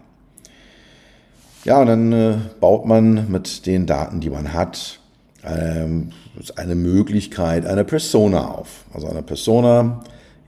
Ja, 1.65 1.79
und 1.79 1.87
dann 1.87 2.11
äh, 2.11 2.35
baut 2.59 2.85
man 2.85 3.31
mit 3.31 3.67
den 3.67 3.85
Daten, 3.85 4.21
die 4.21 4.29
man 4.29 4.53
hat, 4.53 4.99
ähm, 5.45 6.09
eine 6.55 6.75
Möglichkeit, 6.75 7.67
eine 7.67 7.83
Persona 7.83 8.47
auf. 8.47 8.85
Also 8.91 9.07
eine 9.07 9.21
Persona 9.21 10.01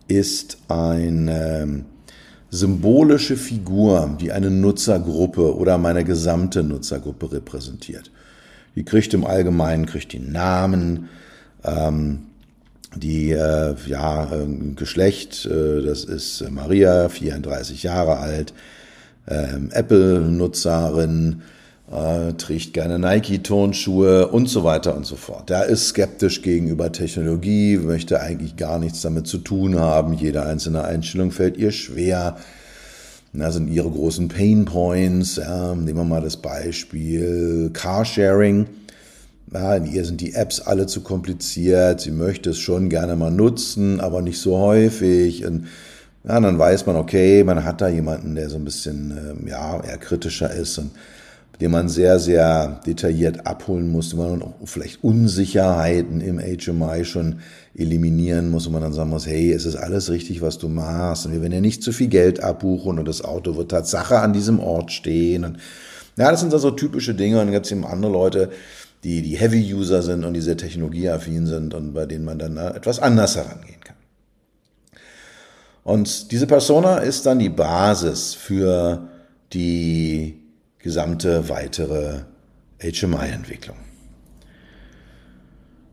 ist 0.08 0.58
ein 0.68 1.30
ähm, 1.32 1.86
symbolische 2.52 3.38
Figur, 3.38 4.18
die 4.20 4.32
eine 4.32 4.50
Nutzergruppe 4.50 5.56
oder 5.56 5.78
meine 5.78 6.04
gesamte 6.04 6.64
Nutzergruppe 6.64 7.32
repräsentiert. 7.32 8.12
Die 8.76 8.84
kriegt 8.84 9.14
im 9.14 9.26
Allgemeinen 9.26 9.86
kriegt 9.86 10.14
die 10.14 10.20
Namen, 10.20 11.10
ähm, 11.64 12.24
die 12.96 13.32
äh, 13.32 13.76
ja 13.88 14.32
äh, 14.34 14.48
Geschlecht, 14.76 15.46
äh, 15.46 15.82
das 15.82 16.06
ist 16.06 16.50
Maria, 16.50 17.10
34 17.10 17.84
Jahre 17.84 18.18
alt, 18.18 18.54
ähm, 19.28 19.70
Apple-Nutzerin, 19.72 21.42
äh, 21.91 22.34
trägt 22.34 22.74
gerne 22.74 22.98
Nike-Tonschuhe 23.00 24.28
und 24.28 24.50
so 24.50 24.63
weiter 24.63 24.95
und 24.95 25.06
so 25.06 25.15
fort. 25.15 25.50
Der 25.50 25.65
ist 25.65 25.89
skeptisch 25.89 26.41
gegenüber 26.41 26.91
Technologie, 26.91 27.78
möchte 27.78 28.21
eigentlich 28.21 28.56
gar 28.56 28.80
nichts 28.80 29.02
damit 29.02 29.28
zu 29.28 29.38
tun 29.38 29.80
haben. 29.80 30.13
Jede 30.13 30.43
einzelne 30.43 30.84
Einstellung 30.84 31.32
fällt 31.32 31.58
ihr 31.58 31.71
schwer. 31.71 32.38
Da 33.34 33.52
sind 33.52 33.67
ihre 33.67 33.89
großen 33.89 34.30
Pain 34.30 34.65
Points. 34.65 35.36
Ja, 35.36 35.76
nehmen 35.76 35.98
wir 35.98 36.06
mal 36.06 36.21
das 36.21 36.38
Beispiel 36.38 37.69
Carsharing. 37.74 38.65
Ja, 39.54 39.76
in 39.76 39.86
ihr 39.86 40.06
sind 40.06 40.21
die 40.21 40.34
Apps 40.34 40.62
alle 40.62 40.88
zu 40.88 41.02
kompliziert. 41.02 42.02
Sie 42.02 42.12
möchte 42.12 42.52
es 42.52 42.60
schon 42.60 42.89
gerne 42.89 43.15
mal 43.15 43.32
nutzen, 43.32 44.00
aber 44.00 44.21
nicht 44.21 44.39
so 44.39 44.58
häufig. 44.58 45.45
Und 45.45 45.67
ja, 46.24 46.39
dann 46.39 46.58
weiß 46.58 46.86
man, 46.88 46.95
okay, 46.95 47.43
man 47.43 47.63
hat 47.63 47.82
da 47.82 47.89
jemanden, 47.89 48.36
der 48.36 48.50
so 48.50 48.56
ein 48.56 48.65
bisschen 48.65 49.12
ähm, 49.12 49.48
ja, 49.48 49.84
eher 49.84 49.98
kritischer 49.98 50.52
ist 50.52 50.78
und 50.78 50.91
den 51.62 51.72
man 51.72 51.88
sehr, 51.88 52.20
sehr 52.20 52.82
detailliert 52.86 53.48
abholen 53.48 53.91
muss, 53.91 54.15
wo 54.15 54.24
man 54.24 54.41
auch 54.41 54.54
vielleicht 54.65 55.04
Unsicherheiten 55.04 56.22
im 56.22 56.39
HMI 56.39 57.06
schon 57.06 57.39
eliminieren 57.76 58.50
muss, 58.50 58.68
wo 58.68 58.72
man 58.72 58.82
dann 58.82 58.94
sagen 58.94 59.10
muss, 59.10 59.28
hey, 59.28 59.52
es 59.52 59.65
ist 59.65 59.76
alles 59.76 60.10
richtig, 60.10 60.41
was 60.41 60.58
du 60.58 60.68
machst 60.68 61.26
und 61.26 61.32
wir 61.32 61.41
werden 61.41 61.54
ja 61.54 61.62
nicht 61.62 61.84
zu 61.84 61.91
viel 61.91 62.08
Geld 62.08 62.41
abbuchen 62.41 63.00
und 63.00 63.08
das 63.08 63.24
Auto 63.24 63.56
wird 63.56 63.72
Tatsache 63.72 64.20
an 64.20 64.34
diesem 64.34 64.60
Ort 64.60 64.91
stehen. 64.91 65.46
Und 65.46 65.58
ja, 66.18 66.32
das 66.32 66.41
sind 66.41 66.52
so 66.52 66.72
typische 66.72 67.13
Dinge 67.13 67.39
und 67.39 67.48
dann 67.48 67.54
gibt 67.54 67.65
es 67.65 67.72
eben 67.72 67.86
andere 67.86 68.12
Leute, 68.12 68.50
die, 69.04 69.22
die 69.22 69.38
Heavy-User 69.38 70.02
sind 70.02 70.26
und 70.26 70.34
die 70.34 70.41
sehr 70.41 70.58
technologieaffin 70.58 71.46
sind 71.46 71.74
und 71.74 71.94
bei 71.94 72.06
denen 72.06 72.26
man 72.26 72.39
dann 72.39 72.58
etwas 72.58 73.00
anders 73.00 73.36
herangehen 73.36 73.80
kann. 73.84 73.96
Und 75.84 76.32
diese 76.32 76.48
Persona 76.48 76.98
ist 76.98 77.28
dann 77.28 77.38
die 77.38 77.50
Basis 77.50 78.34
für 78.34 79.08
die 79.54 80.45
gesamte 80.86 81.50
weitere 81.50 82.19
HMI-Entwicklung. 82.80 83.78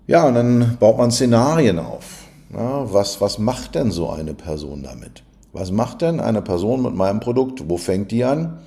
Ja, 0.07 0.29
und 0.29 0.35
dann 0.35 0.77
baut 0.79 0.99
man 0.99 1.11
Szenarien 1.11 1.79
auf. 1.79 2.27
Ja, 2.53 2.93
was, 2.93 3.19
was 3.23 3.39
macht 3.39 3.75
denn 3.75 3.91
so 3.91 4.11
eine 4.11 4.35
Person 4.35 4.83
damit? 4.83 5.23
Was 5.55 5.71
macht 5.71 6.03
denn 6.03 6.21
eine 6.21 6.43
Person 6.43 6.83
mit 6.83 6.95
meinem 6.95 7.21
Produkt? 7.21 7.71
Wo 7.71 7.79
fängt 7.79 8.11
die 8.11 8.23
an? 8.23 8.59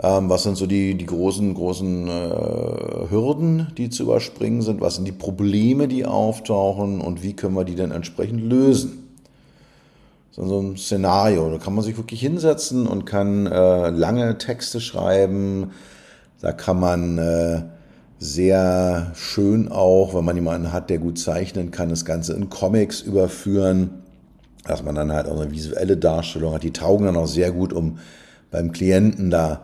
Ähm, 0.00 0.30
was 0.30 0.44
sind 0.44 0.56
so 0.56 0.66
die, 0.66 0.94
die 0.94 1.06
großen, 1.06 1.54
großen 1.54 2.06
äh, 2.06 3.10
Hürden, 3.10 3.72
die 3.76 3.90
zu 3.90 4.04
überspringen 4.04 4.62
sind? 4.62 4.80
Was 4.80 4.94
sind 4.94 5.06
die 5.06 5.12
Probleme, 5.12 5.88
die 5.88 6.06
auftauchen? 6.06 7.00
Und 7.00 7.24
wie 7.24 7.34
können 7.34 7.56
wir 7.56 7.64
die 7.64 7.74
denn 7.74 7.90
entsprechend 7.90 8.42
lösen? 8.42 9.01
So 10.32 10.60
ein 10.60 10.76
Szenario. 10.76 11.50
Da 11.50 11.58
kann 11.58 11.74
man 11.74 11.84
sich 11.84 11.96
wirklich 11.96 12.20
hinsetzen 12.20 12.86
und 12.86 13.04
kann 13.04 13.46
äh, 13.46 13.90
lange 13.90 14.38
Texte 14.38 14.80
schreiben. 14.80 15.72
Da 16.40 16.52
kann 16.52 16.80
man 16.80 17.18
äh, 17.18 17.62
sehr 18.18 19.12
schön 19.14 19.70
auch, 19.70 20.14
wenn 20.14 20.24
man 20.24 20.36
jemanden 20.36 20.72
hat, 20.72 20.90
der 20.90 20.98
gut 20.98 21.18
zeichnen 21.18 21.70
kann, 21.70 21.90
das 21.90 22.04
Ganze 22.04 22.32
in 22.32 22.48
Comics 22.48 23.00
überführen, 23.00 24.02
dass 24.64 24.82
man 24.82 24.94
dann 24.94 25.12
halt 25.12 25.26
auch 25.28 25.40
eine 25.40 25.50
visuelle 25.50 25.96
Darstellung 25.96 26.54
hat. 26.54 26.62
Die 26.62 26.72
taugen 26.72 27.06
dann 27.06 27.16
auch 27.16 27.26
sehr 27.26 27.52
gut, 27.52 27.72
um 27.72 27.98
beim 28.50 28.72
Klienten 28.72 29.30
da 29.30 29.62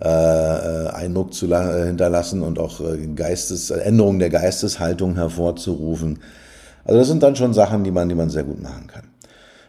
äh, 0.00 0.08
äh 0.08 0.88
Eindruck 0.88 1.32
zu 1.32 1.46
hinterlassen 1.46 2.42
und 2.42 2.58
auch 2.58 2.80
äh, 2.80 3.06
Geistes, 3.14 3.70
Änderungen 3.70 4.18
der 4.18 4.30
Geisteshaltung 4.30 5.14
hervorzurufen. 5.14 6.18
Also 6.84 6.98
das 6.98 7.08
sind 7.08 7.22
dann 7.22 7.36
schon 7.36 7.54
Sachen, 7.54 7.84
die 7.84 7.92
man, 7.92 8.08
die 8.08 8.14
man 8.14 8.30
sehr 8.30 8.44
gut 8.44 8.60
machen 8.60 8.88
kann. 8.88 9.11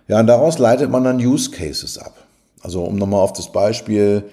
Ja, 0.08 0.20
und 0.20 0.28
daraus 0.28 0.60
leitet 0.60 0.90
man 0.90 1.04
dann 1.04 1.18
Use 1.18 1.52
Cases 1.52 1.98
ab. 1.98 2.14
Also 2.62 2.84
um 2.84 2.98
nochmal 2.98 3.22
auf 3.22 3.34
das 3.34 3.52
Beispiel 3.52 4.24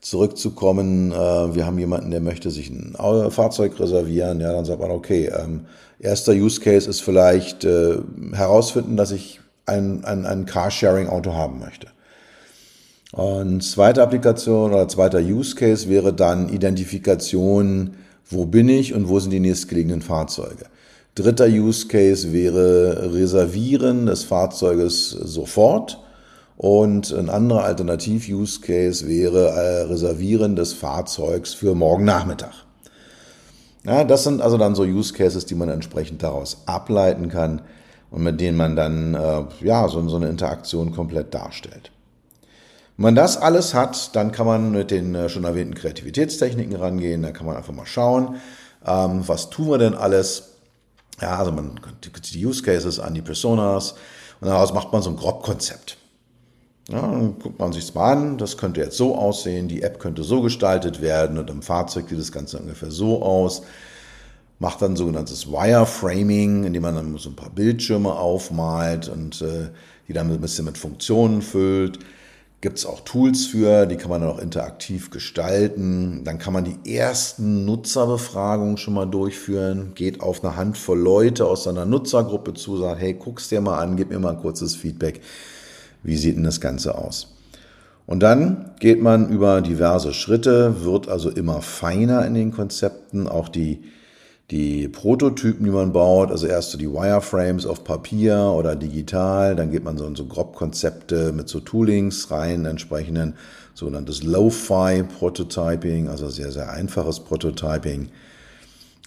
zurückzukommen, 0.00 1.12
äh, 1.12 1.54
wir 1.54 1.66
haben 1.66 1.78
jemanden, 1.78 2.10
der 2.10 2.20
möchte 2.20 2.50
sich 2.50 2.70
ein 2.70 2.94
Fahrzeug 3.30 3.78
reservieren, 3.80 4.40
ja, 4.40 4.52
dann 4.52 4.64
sagt 4.64 4.80
man, 4.80 4.90
okay, 4.90 5.32
ähm, 5.36 5.66
erster 5.98 6.32
Use 6.32 6.60
Case 6.60 6.88
ist 6.88 7.00
vielleicht 7.00 7.64
äh, 7.64 7.98
herausfinden, 8.32 8.96
dass 8.96 9.10
ich 9.10 9.40
ein, 9.66 10.04
ein, 10.04 10.26
ein 10.26 10.46
Carsharing-Auto 10.46 11.34
haben 11.34 11.58
möchte. 11.58 11.88
Und 13.12 13.62
zweite 13.62 14.02
Applikation 14.02 14.72
oder 14.72 14.88
zweiter 14.88 15.20
Use 15.20 15.54
Case 15.54 15.88
wäre 15.88 16.12
dann 16.12 16.48
Identifikation, 16.48 17.94
wo 18.28 18.46
bin 18.46 18.68
ich 18.68 18.94
und 18.94 19.08
wo 19.08 19.18
sind 19.20 19.30
die 19.30 19.40
nächstgelegenen 19.40 20.02
Fahrzeuge. 20.02 20.66
Dritter 21.16 21.46
Use 21.46 21.88
Case 21.88 22.30
wäre 22.34 23.14
Reservieren 23.14 24.04
des 24.04 24.24
Fahrzeuges 24.24 25.10
sofort. 25.10 25.98
Und 26.58 27.10
ein 27.10 27.30
anderer 27.30 27.64
Alternativ-Use 27.64 28.60
Case 28.60 29.08
wäre 29.08 29.48
äh, 29.48 29.82
Reservieren 29.84 30.56
des 30.56 30.74
Fahrzeugs 30.74 31.54
für 31.54 31.74
morgen 31.74 32.04
Nachmittag. 32.04 32.52
Ja, 33.84 34.04
das 34.04 34.24
sind 34.24 34.42
also 34.42 34.58
dann 34.58 34.74
so 34.74 34.82
Use 34.82 35.14
Cases, 35.14 35.46
die 35.46 35.54
man 35.54 35.70
entsprechend 35.70 36.22
daraus 36.22 36.58
ableiten 36.66 37.30
kann 37.30 37.62
und 38.10 38.22
mit 38.22 38.38
denen 38.38 38.58
man 38.58 38.76
dann 38.76 39.14
äh, 39.14 39.44
ja, 39.60 39.88
so, 39.88 40.06
so 40.08 40.16
eine 40.16 40.28
Interaktion 40.28 40.92
komplett 40.92 41.32
darstellt. 41.32 41.92
Wenn 42.98 43.04
man 43.04 43.14
das 43.14 43.38
alles 43.38 43.72
hat, 43.72 44.14
dann 44.14 44.32
kann 44.32 44.46
man 44.46 44.70
mit 44.72 44.90
den 44.90 45.14
äh, 45.14 45.30
schon 45.30 45.44
erwähnten 45.44 45.74
Kreativitätstechniken 45.74 46.76
rangehen. 46.76 47.22
Da 47.22 47.30
kann 47.30 47.46
man 47.46 47.56
einfach 47.56 47.74
mal 47.74 47.86
schauen, 47.86 48.36
ähm, 48.86 49.26
was 49.26 49.48
tun 49.48 49.70
wir 49.70 49.78
denn 49.78 49.94
alles. 49.94 50.55
Ja, 51.20 51.38
also 51.38 51.52
man 51.52 51.76
guckt 51.76 52.34
die 52.34 52.44
Use 52.44 52.62
Cases 52.62 52.98
an, 53.00 53.14
die 53.14 53.22
Personas 53.22 53.94
und 54.40 54.48
daraus 54.48 54.74
macht 54.74 54.92
man 54.92 55.02
so 55.02 55.10
ein 55.10 55.16
Grobkonzept. 55.16 55.96
Ja, 56.88 57.00
dann 57.00 57.38
guckt 57.38 57.58
man 57.58 57.72
sich 57.72 57.92
mal 57.94 58.12
an, 58.12 58.38
das 58.38 58.56
könnte 58.56 58.80
jetzt 58.80 58.96
so 58.96 59.16
aussehen, 59.16 59.66
die 59.66 59.82
App 59.82 59.98
könnte 59.98 60.22
so 60.22 60.40
gestaltet 60.40 61.00
werden 61.00 61.38
und 61.38 61.50
im 61.50 61.62
Fahrzeug 61.62 62.08
sieht 62.08 62.18
das 62.18 62.30
Ganze 62.32 62.58
ungefähr 62.58 62.90
so 62.90 63.22
aus. 63.22 63.62
Macht 64.58 64.80
dann 64.80 64.96
sogenanntes 64.96 65.50
Wireframing, 65.50 66.64
indem 66.64 66.82
man 66.82 66.94
dann 66.94 67.18
so 67.18 67.28
ein 67.28 67.36
paar 67.36 67.50
Bildschirme 67.50 68.12
aufmalt 68.12 69.08
und 69.08 69.42
äh, 69.42 69.68
die 70.08 70.12
dann 70.12 70.30
ein 70.30 70.40
bisschen 70.40 70.64
mit 70.64 70.78
Funktionen 70.78 71.42
füllt. 71.42 71.98
Gibt 72.66 72.78
es 72.78 72.86
auch 72.86 72.98
Tools 73.02 73.46
für, 73.46 73.86
die 73.86 73.94
kann 73.94 74.10
man 74.10 74.22
dann 74.22 74.30
auch 74.30 74.40
interaktiv 74.40 75.10
gestalten. 75.10 76.24
Dann 76.24 76.38
kann 76.38 76.52
man 76.52 76.64
die 76.64 76.96
ersten 76.96 77.64
Nutzerbefragungen 77.64 78.76
schon 78.76 78.94
mal 78.94 79.06
durchführen, 79.06 79.92
geht 79.94 80.20
auf 80.20 80.42
eine 80.42 80.56
Handvoll 80.56 80.98
Leute 80.98 81.46
aus 81.46 81.62
seiner 81.62 81.86
Nutzergruppe 81.86 82.54
zu, 82.54 82.76
sagt, 82.76 83.00
hey, 83.00 83.14
guck's 83.14 83.48
dir 83.48 83.60
mal 83.60 83.78
an, 83.78 83.96
gib 83.96 84.10
mir 84.10 84.18
mal 84.18 84.30
ein 84.30 84.40
kurzes 84.40 84.74
Feedback. 84.74 85.20
Wie 86.02 86.16
sieht 86.16 86.34
denn 86.34 86.42
das 86.42 86.60
Ganze 86.60 86.98
aus? 86.98 87.36
Und 88.04 88.24
dann 88.24 88.72
geht 88.80 89.00
man 89.00 89.28
über 89.28 89.60
diverse 89.60 90.12
Schritte, 90.12 90.82
wird 90.84 91.08
also 91.08 91.30
immer 91.30 91.62
feiner 91.62 92.26
in 92.26 92.34
den 92.34 92.50
Konzepten, 92.50 93.28
auch 93.28 93.48
die 93.48 93.84
die 94.50 94.86
Prototypen, 94.86 95.64
die 95.64 95.72
man 95.72 95.92
baut, 95.92 96.30
also 96.30 96.46
erst 96.46 96.70
so 96.70 96.78
die 96.78 96.92
Wireframes 96.92 97.66
auf 97.66 97.82
Papier 97.82 98.52
oder 98.56 98.76
digital, 98.76 99.56
dann 99.56 99.72
geht 99.72 99.82
man 99.82 99.98
so 99.98 100.06
in 100.06 100.14
so 100.14 100.24
Grobkonzepte 100.26 101.32
mit 101.32 101.48
so 101.48 101.58
Toolings 101.58 102.30
rein, 102.30 102.64
entsprechenden 102.64 103.34
sogenanntes 103.74 104.22
Lo-Fi 104.22 105.02
Prototyping, 105.02 106.08
also 106.08 106.28
sehr, 106.30 106.52
sehr 106.52 106.70
einfaches 106.70 107.20
Prototyping. 107.20 108.08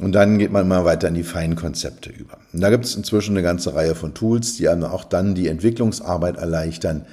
Und 0.02 0.14
dann 0.14 0.38
geht 0.38 0.52
man 0.52 0.68
mal 0.68 0.86
weiter 0.86 1.08
in 1.08 1.14
die 1.14 1.24
Feinkonzepte 1.24 2.10
über. 2.10 2.38
Und 2.54 2.62
da 2.62 2.70
gibt 2.70 2.86
es 2.86 2.96
inzwischen 2.96 3.36
eine 3.36 3.44
ganze 3.44 3.76
Reihe 3.76 3.96
von 3.96 4.14
Tools, 4.14 4.58
die 4.58 4.70
einem 4.70 4.84
auch 4.84 5.04
dann 5.04 5.36
die 5.36 5.48
Entwicklungsarbeit 5.48 6.38
erleichtern. 6.38 7.06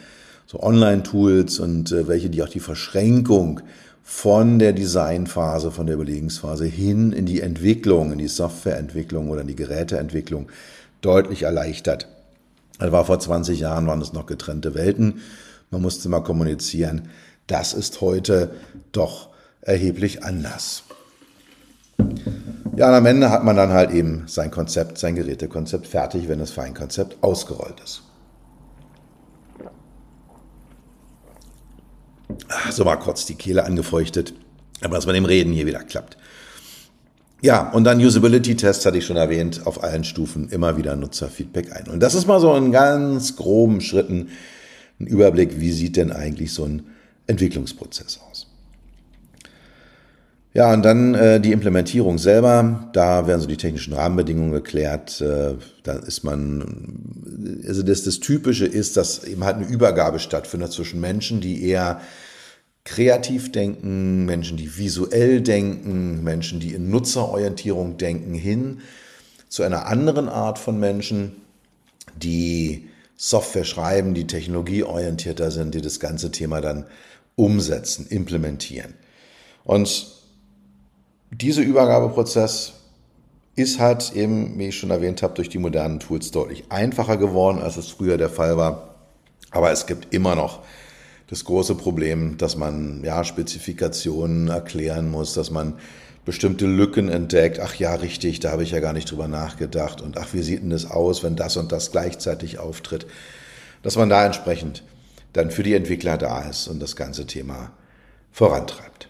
So 0.47 0.63
Online-Tools 0.63 1.59
und 1.59 1.91
äh, 1.91 2.07
welche, 2.07 2.31
die 2.31 2.43
auch 2.43 2.49
die 2.49 2.61
Verschränkung 2.61 3.61
von 4.09 4.61
der 4.61 4.73
Designphase, 4.73 5.73
von 5.73 5.87
der 5.87 5.97
Überlegungsphase 5.97 6.65
hin 6.65 7.11
in 7.11 7.27
die 7.27 7.41
Entwicklung, 7.41 8.13
in 8.13 8.19
die 8.19 8.29
Softwareentwicklung 8.29 9.31
oder 9.31 9.41
in 9.41 9.49
die 9.49 9.57
Geräteentwicklung 9.57 10.49
deutlich 11.01 11.43
erleichtert. 11.43 12.07
Das 12.79 12.93
war 12.93 13.05
vor 13.05 13.19
20 13.19 13.59
Jahren, 13.59 13.89
waren 13.89 14.01
es 14.01 14.13
noch 14.13 14.27
getrennte 14.27 14.75
Welten. 14.75 15.23
Man 15.73 15.83
musste 15.83 16.09
mal 16.09 16.21
kommunizieren. 16.21 17.09
Das 17.49 17.75
ist 17.75 18.01
heute 18.01 18.53
doch 18.93 19.31
erheblich 19.61 20.23
anders. 20.23 20.85
Ja, 22.77 22.89
und 22.89 22.95
am 22.95 23.07
Ende 23.07 23.31
hat 23.31 23.43
man 23.43 23.57
dann 23.57 23.73
halt 23.73 23.91
eben 23.91 24.23
sein 24.29 24.53
Konzept, 24.53 24.99
sein 24.99 25.17
Gerätekonzept 25.17 25.89
fertig, 25.89 26.29
wenn 26.29 26.39
das 26.39 26.53
Feinkonzept 26.53 27.25
ausgerollt 27.25 27.81
ist. 27.85 28.03
So 32.71 32.85
mal 32.85 32.97
kurz 32.97 33.27
die 33.27 33.35
Kehle 33.35 33.65
angefeuchtet, 33.65 34.35
aber 34.83 34.97
dass 34.97 35.07
man 35.07 35.15
dem 35.15 35.25
Reden 35.25 35.53
hier 35.53 35.67
wieder 35.67 35.83
klappt. 35.85 36.17
Ja, 37.43 37.71
und 37.71 37.85
dann 37.85 38.01
Usability-Tests 38.01 38.87
hatte 38.87 38.99
ich 38.99 39.07
schon 39.07 39.17
erwähnt, 39.17 39.67
auf 39.67 39.85
allen 39.85 40.05
Stufen 40.05 40.49
immer 40.49 40.77
wieder 40.77 40.97
Nutzerfeedback 40.97 41.73
ein. 41.73 41.89
Und 41.89 42.01
das 42.01 42.15
ist 42.15 42.27
mal 42.27 42.41
so 42.41 42.55
in 42.57 42.73
ganz 42.73 43.37
groben 43.37 43.81
Schritten 43.81 44.31
ein 44.99 45.07
Überblick, 45.07 45.61
wie 45.61 45.73
sieht 45.73 45.97
denn 45.97 46.11
eigentlich 46.13 46.53
so 46.53 46.65
ein 46.65 46.87
Entwicklungsprozess 47.27 48.21
aus. 48.21 48.26
Ja, 50.57 50.73
und 50.73 50.87
dann 50.87 51.15
äh, 51.15 51.39
die 51.39 51.53
Implementierung 51.53 52.17
selber. 52.17 52.89
Da 52.95 53.27
werden 53.27 53.43
so 53.43 53.47
die 53.47 53.59
technischen 53.59 53.93
Rahmenbedingungen 53.93 54.53
geklärt. 54.53 55.21
Äh, 55.21 55.57
da 55.83 55.93
ist 55.93 56.25
man, 56.25 57.61
also 57.69 57.83
das, 57.83 58.05
das 58.05 58.21
Typische 58.21 58.65
ist, 58.65 58.97
dass 58.97 59.23
eben 59.25 59.45
halt 59.45 59.57
eine 59.57 59.67
Übergabe 59.67 60.19
stattfindet 60.19 60.73
zwischen 60.73 60.99
Menschen, 60.99 61.43
die 61.43 61.63
eher 61.63 62.01
kreativ 62.85 63.53
denken, 63.53 64.25
Menschen, 64.25 64.57
die 64.57 64.79
visuell 64.79 65.43
denken, 65.43 66.25
Menschen, 66.25 66.59
die 66.59 66.73
in 66.73 66.89
Nutzerorientierung 66.89 67.99
denken, 67.99 68.33
hin 68.33 68.81
zu 69.51 69.63
einer 69.63 69.85
anderen 69.85 70.31
Art 70.31 70.59
von 70.59 70.81
Menschen, 70.81 71.33
die 72.17 72.89
Software 73.15 73.65
schreiben, 73.65 74.15
die 74.15 74.27
technologieorientierter 74.27 75.51
sind, 75.51 75.75
die 75.75 75.83
das 75.83 76.01
ganze 76.01 76.31
Thema 76.31 76.63
dann 76.63 76.87
umsetzen, 77.35 78.07
implementieren. 78.09 78.95
Und 79.63 80.16
dieser 81.31 81.63
Übergabeprozess 81.63 82.75
ist 83.57 83.81
halt 83.81 84.13
eben, 84.15 84.59
wie 84.59 84.69
ich 84.69 84.79
schon 84.79 84.91
erwähnt 84.91 85.23
habe, 85.23 85.35
durch 85.35 85.49
die 85.49 85.59
modernen 85.59 85.99
Tools 85.99 86.31
deutlich 86.31 86.65
einfacher 86.71 87.17
geworden, 87.17 87.61
als 87.61 87.77
es 87.77 87.89
früher 87.89 88.19
der 88.19 88.29
Fall 88.29 88.57
war. 88.57 88.95
Aber 89.51 89.71
es 89.71 89.87
gibt 89.87 90.13
immer 90.13 90.35
noch 90.35 90.61
das 91.29 91.45
große 91.45 91.75
Problem, 91.75 92.37
dass 92.37 92.57
man 92.57 93.03
ja 93.03 93.25
Spezifikationen 93.25 94.49
erklären 94.49 95.11
muss, 95.11 95.33
dass 95.35 95.51
man 95.51 95.75
bestimmte 96.25 96.67
Lücken 96.67 97.09
entdeckt. 97.09 97.61
Ach 97.61 97.75
ja, 97.77 97.95
richtig, 97.95 98.41
da 98.41 98.51
habe 98.53 98.63
ich 98.63 98.73
ja 98.73 98.81
gar 98.81 98.93
nicht 98.93 99.11
drüber 99.11 99.29
nachgedacht. 99.29 100.03
Und 100.03 100.19
ach, 100.19 100.35
wie 100.35 100.43
sieht 100.43 100.63
denn 100.63 100.71
das 100.71 100.91
aus, 100.91 101.23
wenn 101.23 101.37
das 101.37 101.57
und 101.57 101.73
das 101.73 101.93
gleichzeitig 101.93 102.59
auftritt? 102.59 103.07
Dass 103.83 103.97
man 103.97 104.11
da 104.11 104.27
entsprechend 104.27 104.83
dann 105.33 105.51
für 105.51 105.63
die 105.63 105.75
Entwickler 105.75 106.19
da 106.19 106.43
ist 106.43 106.69
und 106.69 106.81
das 106.81 106.97
ganze 106.97 107.27
Thema 107.27 107.71
vorantreibt. 108.33 109.06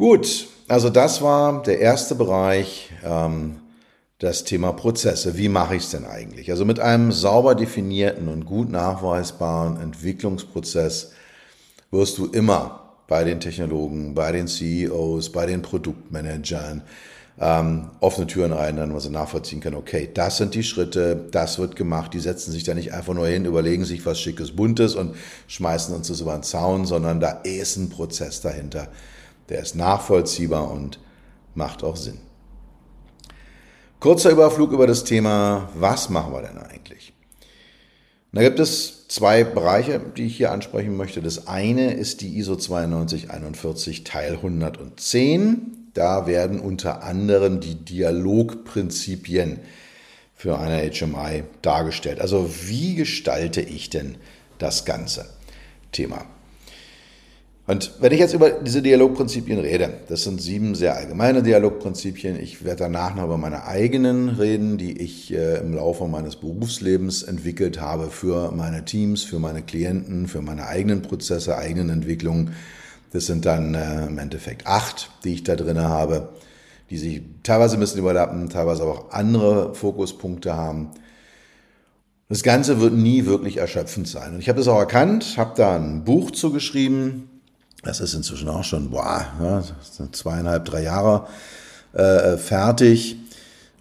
Gut, 0.00 0.46
also 0.66 0.88
das 0.88 1.20
war 1.20 1.62
der 1.62 1.78
erste 1.78 2.14
Bereich, 2.14 2.88
ähm, 3.04 3.56
das 4.18 4.44
Thema 4.44 4.72
Prozesse. 4.72 5.36
Wie 5.36 5.50
mache 5.50 5.76
ich 5.76 5.82
es 5.82 5.90
denn 5.90 6.06
eigentlich? 6.06 6.50
Also 6.50 6.64
mit 6.64 6.80
einem 6.80 7.12
sauber 7.12 7.54
definierten 7.54 8.28
und 8.28 8.46
gut 8.46 8.70
nachweisbaren 8.70 9.78
Entwicklungsprozess 9.78 11.12
wirst 11.90 12.16
du 12.16 12.28
immer 12.28 12.94
bei 13.08 13.24
den 13.24 13.40
Technologen, 13.40 14.14
bei 14.14 14.32
den 14.32 14.48
CEOs, 14.48 15.32
bei 15.32 15.44
den 15.44 15.60
Produktmanagern 15.60 16.80
ähm, 17.38 17.90
offene 18.00 18.26
Türen 18.26 18.52
dann 18.52 18.92
man 18.92 19.00
so 19.00 19.10
nachvollziehen 19.10 19.60
kann, 19.60 19.74
okay, 19.74 20.08
das 20.14 20.38
sind 20.38 20.54
die 20.54 20.62
Schritte, 20.62 21.28
das 21.30 21.58
wird 21.58 21.76
gemacht, 21.76 22.14
die 22.14 22.20
setzen 22.20 22.52
sich 22.52 22.64
da 22.64 22.72
nicht 22.72 22.94
einfach 22.94 23.12
nur 23.12 23.26
hin, 23.26 23.44
überlegen 23.44 23.84
sich 23.84 24.06
was 24.06 24.18
Schickes, 24.18 24.52
Buntes 24.52 24.94
und 24.94 25.14
schmeißen 25.48 25.94
uns 25.94 26.08
das 26.08 26.22
über 26.22 26.32
den 26.32 26.42
Zaun, 26.42 26.86
sondern 26.86 27.20
da 27.20 27.32
ist 27.44 27.76
ein 27.76 27.90
Prozess 27.90 28.40
dahinter 28.40 28.88
der 29.50 29.60
ist 29.60 29.74
nachvollziehbar 29.74 30.70
und 30.70 30.98
macht 31.54 31.84
auch 31.84 31.96
Sinn. 31.96 32.18
Kurzer 33.98 34.30
Überflug 34.30 34.72
über 34.72 34.86
das 34.86 35.04
Thema, 35.04 35.68
was 35.74 36.08
machen 36.08 36.32
wir 36.32 36.40
denn 36.40 36.56
eigentlich? 36.56 37.12
Da 38.32 38.42
gibt 38.42 38.60
es 38.60 39.08
zwei 39.08 39.42
Bereiche, 39.42 40.00
die 40.16 40.26
ich 40.26 40.36
hier 40.36 40.52
ansprechen 40.52 40.96
möchte. 40.96 41.20
Das 41.20 41.48
eine 41.48 41.92
ist 41.92 42.20
die 42.20 42.38
ISO 42.38 42.54
9241 42.54 44.04
Teil 44.04 44.34
110. 44.34 45.90
Da 45.94 46.28
werden 46.28 46.60
unter 46.60 47.02
anderem 47.02 47.60
die 47.60 47.74
Dialogprinzipien 47.74 49.58
für 50.34 50.58
eine 50.58 50.90
HMI 50.90 51.42
dargestellt. 51.60 52.20
Also 52.20 52.48
wie 52.66 52.94
gestalte 52.94 53.60
ich 53.60 53.90
denn 53.90 54.16
das 54.58 54.84
ganze 54.84 55.26
Thema? 55.90 56.24
Und 57.70 57.92
wenn 58.00 58.10
ich 58.10 58.18
jetzt 58.18 58.34
über 58.34 58.50
diese 58.50 58.82
Dialogprinzipien 58.82 59.60
rede, 59.60 59.92
das 60.08 60.24
sind 60.24 60.42
sieben 60.42 60.74
sehr 60.74 60.96
allgemeine 60.96 61.40
Dialogprinzipien. 61.40 62.34
Ich 62.40 62.64
werde 62.64 62.80
danach 62.80 63.14
noch 63.14 63.22
über 63.22 63.38
meine 63.38 63.64
eigenen 63.64 64.28
reden, 64.28 64.76
die 64.76 65.00
ich 65.00 65.32
äh, 65.32 65.58
im 65.58 65.74
Laufe 65.74 66.08
meines 66.08 66.34
Berufslebens 66.34 67.22
entwickelt 67.22 67.80
habe 67.80 68.10
für 68.10 68.50
meine 68.50 68.84
Teams, 68.84 69.22
für 69.22 69.38
meine 69.38 69.62
Klienten, 69.62 70.26
für 70.26 70.42
meine 70.42 70.66
eigenen 70.66 71.02
Prozesse, 71.02 71.56
eigenen 71.56 71.90
Entwicklungen. 71.90 72.56
Das 73.12 73.26
sind 73.26 73.46
dann 73.46 73.74
äh, 73.74 74.08
im 74.08 74.18
Endeffekt 74.18 74.66
acht, 74.66 75.08
die 75.22 75.34
ich 75.34 75.44
da 75.44 75.54
drin 75.54 75.78
habe, 75.78 76.30
die 76.90 76.98
sich 76.98 77.22
teilweise 77.44 77.76
ein 77.76 77.80
bisschen 77.80 78.00
überlappen, 78.00 78.48
teilweise 78.50 78.82
aber 78.82 78.92
auch 78.94 79.10
andere 79.12 79.76
Fokuspunkte 79.76 80.56
haben. 80.56 80.90
Das 82.28 82.42
Ganze 82.42 82.80
wird 82.80 82.94
nie 82.94 83.26
wirklich 83.26 83.58
erschöpfend 83.58 84.08
sein. 84.08 84.34
Und 84.34 84.40
ich 84.40 84.48
habe 84.48 84.58
das 84.58 84.66
auch 84.66 84.80
erkannt, 84.80 85.34
habe 85.36 85.52
da 85.56 85.76
ein 85.76 86.02
Buch 86.02 86.32
zugeschrieben, 86.32 87.30
das 87.82 88.00
ist 88.00 88.14
inzwischen 88.14 88.48
auch 88.48 88.64
schon, 88.64 88.90
boah, 88.90 89.26
ja, 89.40 89.62
zweieinhalb, 90.12 90.64
drei 90.64 90.82
Jahre 90.82 91.26
äh, 91.92 92.36
fertig. 92.36 93.16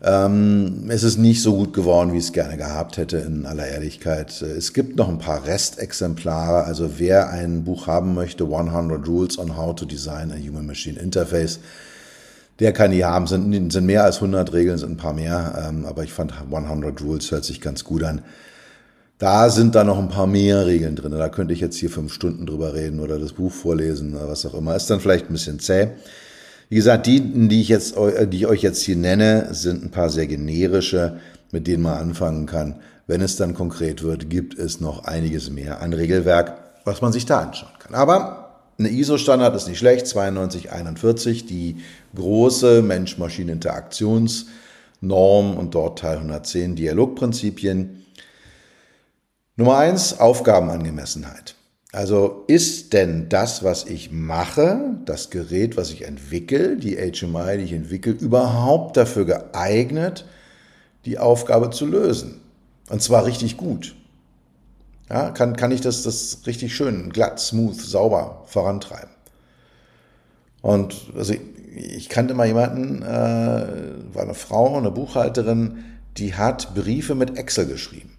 Ähm, 0.02 0.86
es 0.88 1.04
ist 1.04 1.18
nicht 1.18 1.42
so 1.42 1.56
gut 1.58 1.74
geworden, 1.74 2.14
wie 2.14 2.18
ich 2.18 2.26
es 2.26 2.32
gerne 2.32 2.56
gehabt 2.56 2.96
hätte, 2.96 3.18
in 3.18 3.46
aller 3.46 3.68
Ehrlichkeit. 3.68 4.42
Es 4.42 4.74
gibt 4.74 4.96
noch 4.96 5.10
ein 5.10 5.20
paar 5.20 5.46
Restexemplare. 5.46 6.64
Also 6.64 7.00
wer 7.00 7.30
ein 7.30 7.66
Buch 7.66 7.88
haben 7.88 8.14
möchte, 8.14 8.46
100 8.46 9.06
Rules 9.06 9.38
on 9.38 9.58
How 9.58 9.76
to 9.76 9.86
Design 9.86 10.32
a 10.32 10.36
Human-Machine 10.36 11.00
Interface, 11.00 11.60
der 12.60 12.72
kann 12.72 12.92
die 12.92 13.04
haben. 13.04 13.28
Sind, 13.28 13.72
sind 13.72 13.86
mehr 13.86 14.06
als 14.06 14.16
100 14.18 14.54
Regeln, 14.54 14.78
sind 14.78 14.92
ein 14.92 14.98
paar 14.98 15.14
mehr. 15.14 15.68
Ähm, 15.68 15.86
aber 15.86 16.04
ich 16.04 16.14
fand 16.14 16.34
100 16.34 17.02
Rules 17.02 17.32
hört 17.32 17.44
sich 17.44 17.60
ganz 17.60 17.84
gut 17.84 18.04
an. 18.04 18.22
Da 19.20 19.50
sind 19.50 19.76
da 19.76 19.84
noch 19.84 20.00
ein 20.00 20.08
paar 20.08 20.28
mehr 20.28 20.66
Regeln 20.66 20.96
drin. 20.96 21.12
Da 21.12 21.28
könnte 21.28 21.54
ich 21.54 21.60
jetzt 21.60 21.76
hier 21.76 21.90
fünf 21.90 22.14
Stunden 22.14 22.46
drüber 22.46 22.74
reden 22.74 23.02
oder 23.02 23.20
das 23.20 23.34
Buch 23.34 23.52
vorlesen 23.52 24.16
oder 24.16 24.30
was 24.30 24.46
auch 24.46 24.54
immer. 24.54 24.78
Ist 24.78 24.90
dann 24.90 25.02
vielleicht 25.02 25.30
ein 25.30 25.34
bisschen 25.34 25.60
zäh. 25.60 25.90
Wie 26.70 26.78
gesagt, 26.78 27.06
die, 27.06 27.20
die 27.50 27.60
ich 27.60 27.68
jetzt, 27.68 27.98
die 27.98 28.38
ich 28.38 28.48
euch 28.48 28.62
jetzt 28.62 28.82
hier 28.82 28.96
nenne, 28.96 29.54
sind 29.54 29.84
ein 29.84 29.92
paar 29.92 30.10
sehr 30.10 30.26
generische, 30.26 31.20
mit 31.52 31.68
denen 31.68 31.84
man 31.84 31.98
anfangen 31.98 32.46
kann. 32.46 32.76
Wenn 33.08 33.20
es 33.20 33.36
dann 33.36 33.54
konkret 33.54 34.04
wird, 34.04 34.30
gibt 34.30 34.58
es 34.58 34.80
noch 34.80 35.04
einiges 35.04 35.50
mehr 35.50 35.82
an 35.82 35.92
Regelwerk, 35.92 36.58
was 36.86 37.02
man 37.02 37.12
sich 37.12 37.26
da 37.26 37.42
anschauen 37.42 37.74
kann. 37.78 37.96
Aber 37.96 38.62
eine 38.78 38.90
ISO-Standard 38.90 39.54
ist 39.54 39.68
nicht 39.68 39.80
schlecht, 39.80 40.16
9241, 40.16 41.46
die 41.46 41.76
große 42.16 42.82
Mensch-Maschinen-Interaktionsnorm 42.84 45.58
und 45.58 45.76
dort 45.76 46.00
Teil 46.00 46.20
110 46.20 46.78
Dialogprinzipien. 46.78 48.06
Nummer 49.60 49.78
eins, 49.78 50.18
Aufgabenangemessenheit. 50.18 51.56
Also 51.92 52.46
ist 52.48 52.94
denn 52.94 53.28
das, 53.28 53.62
was 53.62 53.84
ich 53.84 54.10
mache, 54.10 54.96
das 55.04 55.32
Gerät, 55.32 55.76
was 55.76 55.92
ich 55.92 56.06
entwickle, 56.06 56.78
die 56.78 56.96
HMI, 56.96 57.58
die 57.58 57.66
ich 57.66 57.74
entwickle, 57.74 58.14
überhaupt 58.14 58.96
dafür 58.96 59.26
geeignet, 59.26 60.24
die 61.04 61.18
Aufgabe 61.18 61.72
zu 61.72 61.86
lösen? 61.86 62.40
Und 62.90 63.04
zwar 63.04 63.26
richtig 63.26 63.58
gut. 63.58 63.98
Ja, 65.10 65.32
kann, 65.32 65.58
kann 65.58 65.72
ich 65.72 65.82
das, 65.82 66.04
das 66.04 66.40
richtig 66.46 66.74
schön, 66.74 67.10
glatt, 67.10 67.42
smooth, 67.42 67.76
sauber 67.76 68.44
vorantreiben? 68.46 69.12
Und 70.62 70.96
also 71.18 71.34
ich, 71.34 71.42
ich 71.76 72.08
kannte 72.08 72.34
mal 72.34 72.48
jemanden, 72.48 73.02
äh, 73.02 74.16
war 74.16 74.24
eine 74.24 74.36
Frau, 74.36 74.78
eine 74.78 74.92
Buchhalterin, 74.92 75.84
die 76.16 76.36
hat 76.36 76.74
Briefe 76.76 77.14
mit 77.14 77.38
Excel 77.38 77.66
geschrieben. 77.66 78.19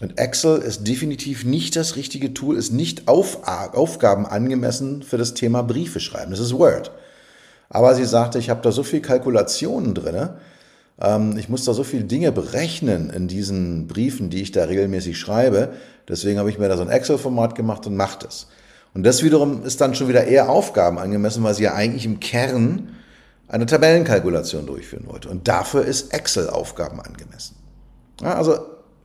Und 0.00 0.18
Excel 0.18 0.58
ist 0.58 0.86
definitiv 0.86 1.44
nicht 1.44 1.74
das 1.74 1.96
richtige 1.96 2.32
Tool, 2.32 2.56
ist 2.56 2.72
nicht 2.72 3.08
auf, 3.08 3.40
Aufgaben 3.46 4.26
angemessen 4.26 5.02
für 5.02 5.18
das 5.18 5.34
Thema 5.34 5.62
Briefe 5.62 5.98
schreiben. 5.98 6.30
Das 6.30 6.40
ist 6.40 6.52
Word. 6.52 6.92
Aber 7.68 7.94
sie 7.94 8.04
sagte, 8.04 8.38
ich 8.38 8.48
habe 8.48 8.62
da 8.62 8.70
so 8.70 8.82
viel 8.82 9.00
Kalkulationen 9.00 9.94
drin, 9.94 10.30
ähm, 11.00 11.36
ich 11.36 11.48
muss 11.48 11.64
da 11.64 11.74
so 11.74 11.84
viele 11.84 12.04
Dinge 12.04 12.32
berechnen 12.32 13.10
in 13.10 13.28
diesen 13.28 13.86
Briefen, 13.86 14.30
die 14.30 14.42
ich 14.42 14.52
da 14.52 14.64
regelmäßig 14.64 15.18
schreibe. 15.18 15.70
Deswegen 16.08 16.38
habe 16.38 16.50
ich 16.50 16.58
mir 16.58 16.68
da 16.68 16.76
so 16.76 16.82
ein 16.82 16.90
Excel-Format 16.90 17.54
gemacht 17.54 17.86
und 17.86 17.96
mache 17.96 18.20
das. 18.24 18.48
Und 18.94 19.04
das 19.04 19.22
wiederum 19.22 19.64
ist 19.64 19.80
dann 19.80 19.94
schon 19.94 20.08
wieder 20.08 20.24
eher 20.24 20.48
Aufgaben 20.48 20.98
angemessen, 20.98 21.42
weil 21.44 21.54
sie 21.54 21.64
ja 21.64 21.74
eigentlich 21.74 22.06
im 22.06 22.20
Kern 22.20 22.96
eine 23.46 23.66
Tabellenkalkulation 23.66 24.66
durchführen 24.66 25.06
wollte. 25.06 25.28
Und 25.28 25.46
dafür 25.46 25.84
ist 25.84 26.12
Excel 26.12 26.50
Aufgaben 26.50 27.00
angemessen. 27.00 27.56
Ja, 28.20 28.34
also 28.34 28.58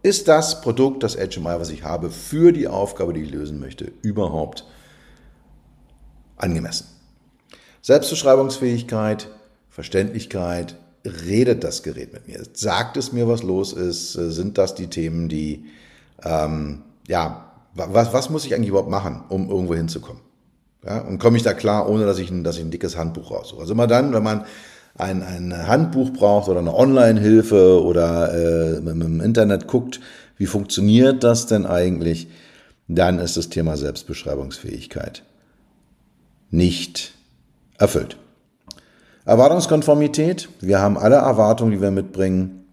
ist 0.03 0.27
das 0.27 0.61
Produkt, 0.61 1.01
das 1.01 1.15
HMI, 1.15 1.59
was 1.59 1.69
ich 1.69 1.83
habe, 1.83 2.11
für 2.11 2.51
die 2.51 2.67
Aufgabe, 2.67 3.13
die 3.13 3.21
ich 3.21 3.31
lösen 3.31 3.59
möchte, 3.59 3.91
überhaupt 4.01 4.65
angemessen? 6.37 6.87
Selbstbeschreibungsfähigkeit, 7.81 9.29
Verständlichkeit, 9.69 10.75
redet 11.05 11.63
das 11.63 11.83
Gerät 11.83 12.13
mit 12.13 12.27
mir? 12.27 12.43
Sagt 12.53 12.97
es 12.97 13.11
mir, 13.11 13.27
was 13.27 13.43
los 13.43 13.73
ist? 13.73 14.13
Sind 14.13 14.57
das 14.57 14.75
die 14.75 14.87
Themen, 14.87 15.29
die, 15.29 15.65
ähm, 16.23 16.83
ja, 17.07 17.51
was, 17.73 18.13
was 18.13 18.29
muss 18.29 18.45
ich 18.45 18.53
eigentlich 18.53 18.69
überhaupt 18.69 18.89
machen, 18.89 19.23
um 19.29 19.49
irgendwo 19.49 19.73
hinzukommen? 19.73 20.21
Ja, 20.85 20.99
und 20.99 21.17
komme 21.17 21.37
ich 21.37 21.43
da 21.43 21.53
klar, 21.53 21.89
ohne 21.89 22.05
dass 22.05 22.19
ich, 22.19 22.29
ein, 22.29 22.43
dass 22.43 22.57
ich 22.57 22.63
ein 22.63 22.71
dickes 22.71 22.97
Handbuch 22.97 23.31
raussuche? 23.31 23.61
Also 23.61 23.73
immer 23.73 23.87
dann, 23.87 24.13
wenn 24.13 24.23
man 24.23 24.45
ein, 24.95 25.23
ein 25.23 25.67
Handbuch 25.67 26.12
braucht 26.12 26.49
oder 26.49 26.60
eine 26.60 26.75
Online-Hilfe 26.75 27.84
oder 27.84 28.34
äh, 28.34 28.77
im 28.77 29.21
Internet 29.21 29.67
guckt, 29.67 29.99
wie 30.38 30.45
funktioniert 30.45 31.23
das 31.23 31.47
denn 31.47 31.65
eigentlich, 31.65 32.27
dann 32.88 33.19
ist 33.19 33.38
das 33.38 33.49
Thema 33.49 33.77
Selbstbeschreibungsfähigkeit 33.77 35.23
nicht 36.53 37.13
erfüllt. 37.79 38.17
Erwartungskonformität. 39.25 40.49
Wir 40.60 40.79
haben 40.79 40.97
alle 40.97 41.15
Erwartungen, 41.15 41.71
die 41.71 41.82
wir 41.82 41.91
mitbringen. 41.91 42.65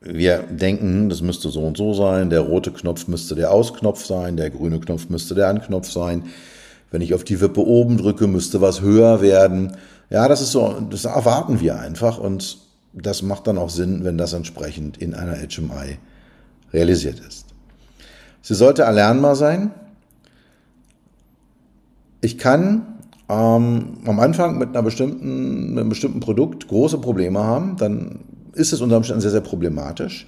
Wir 0.00 0.40
denken, 0.42 1.08
das 1.08 1.22
müsste 1.22 1.48
so 1.48 1.60
und 1.62 1.78
so 1.78 1.94
sein. 1.94 2.28
Der 2.28 2.40
rote 2.40 2.72
Knopf 2.72 3.08
müsste 3.08 3.34
der 3.34 3.50
Ausknopf 3.52 4.04
sein. 4.04 4.36
Der 4.36 4.50
grüne 4.50 4.78
Knopf 4.80 5.08
müsste 5.08 5.34
der 5.34 5.48
Anknopf 5.48 5.90
sein. 5.90 6.24
Wenn 6.90 7.00
ich 7.00 7.14
auf 7.14 7.24
die 7.24 7.40
Wippe 7.40 7.64
oben 7.64 7.96
drücke, 7.96 8.26
müsste 8.26 8.60
was 8.60 8.82
höher 8.82 9.22
werden. 9.22 9.76
Ja, 10.10 10.28
das 10.28 10.40
ist 10.40 10.52
so, 10.52 10.80
das 10.90 11.04
erwarten 11.04 11.60
wir 11.60 11.78
einfach 11.78 12.18
und 12.18 12.58
das 12.92 13.22
macht 13.22 13.46
dann 13.46 13.58
auch 13.58 13.70
Sinn, 13.70 14.04
wenn 14.04 14.18
das 14.18 14.32
entsprechend 14.32 14.98
in 14.98 15.14
einer 15.14 15.36
HMI 15.36 15.98
realisiert 16.72 17.20
ist. 17.20 17.46
Sie 18.42 18.54
sollte 18.54 18.82
erlernbar 18.82 19.36
sein. 19.36 19.72
Ich 22.20 22.38
kann 22.38 22.94
ähm, 23.28 23.98
am 24.04 24.20
Anfang 24.20 24.58
mit, 24.58 24.70
einer 24.70 24.82
bestimmten, 24.82 25.70
mit 25.70 25.80
einem 25.80 25.88
bestimmten 25.88 26.20
Produkt 26.20 26.68
große 26.68 26.98
Probleme 26.98 27.42
haben, 27.42 27.76
dann 27.76 28.20
ist 28.52 28.72
es 28.72 28.80
unter 28.80 28.96
Umständen 28.96 29.22
sehr, 29.22 29.30
sehr 29.30 29.40
problematisch. 29.40 30.26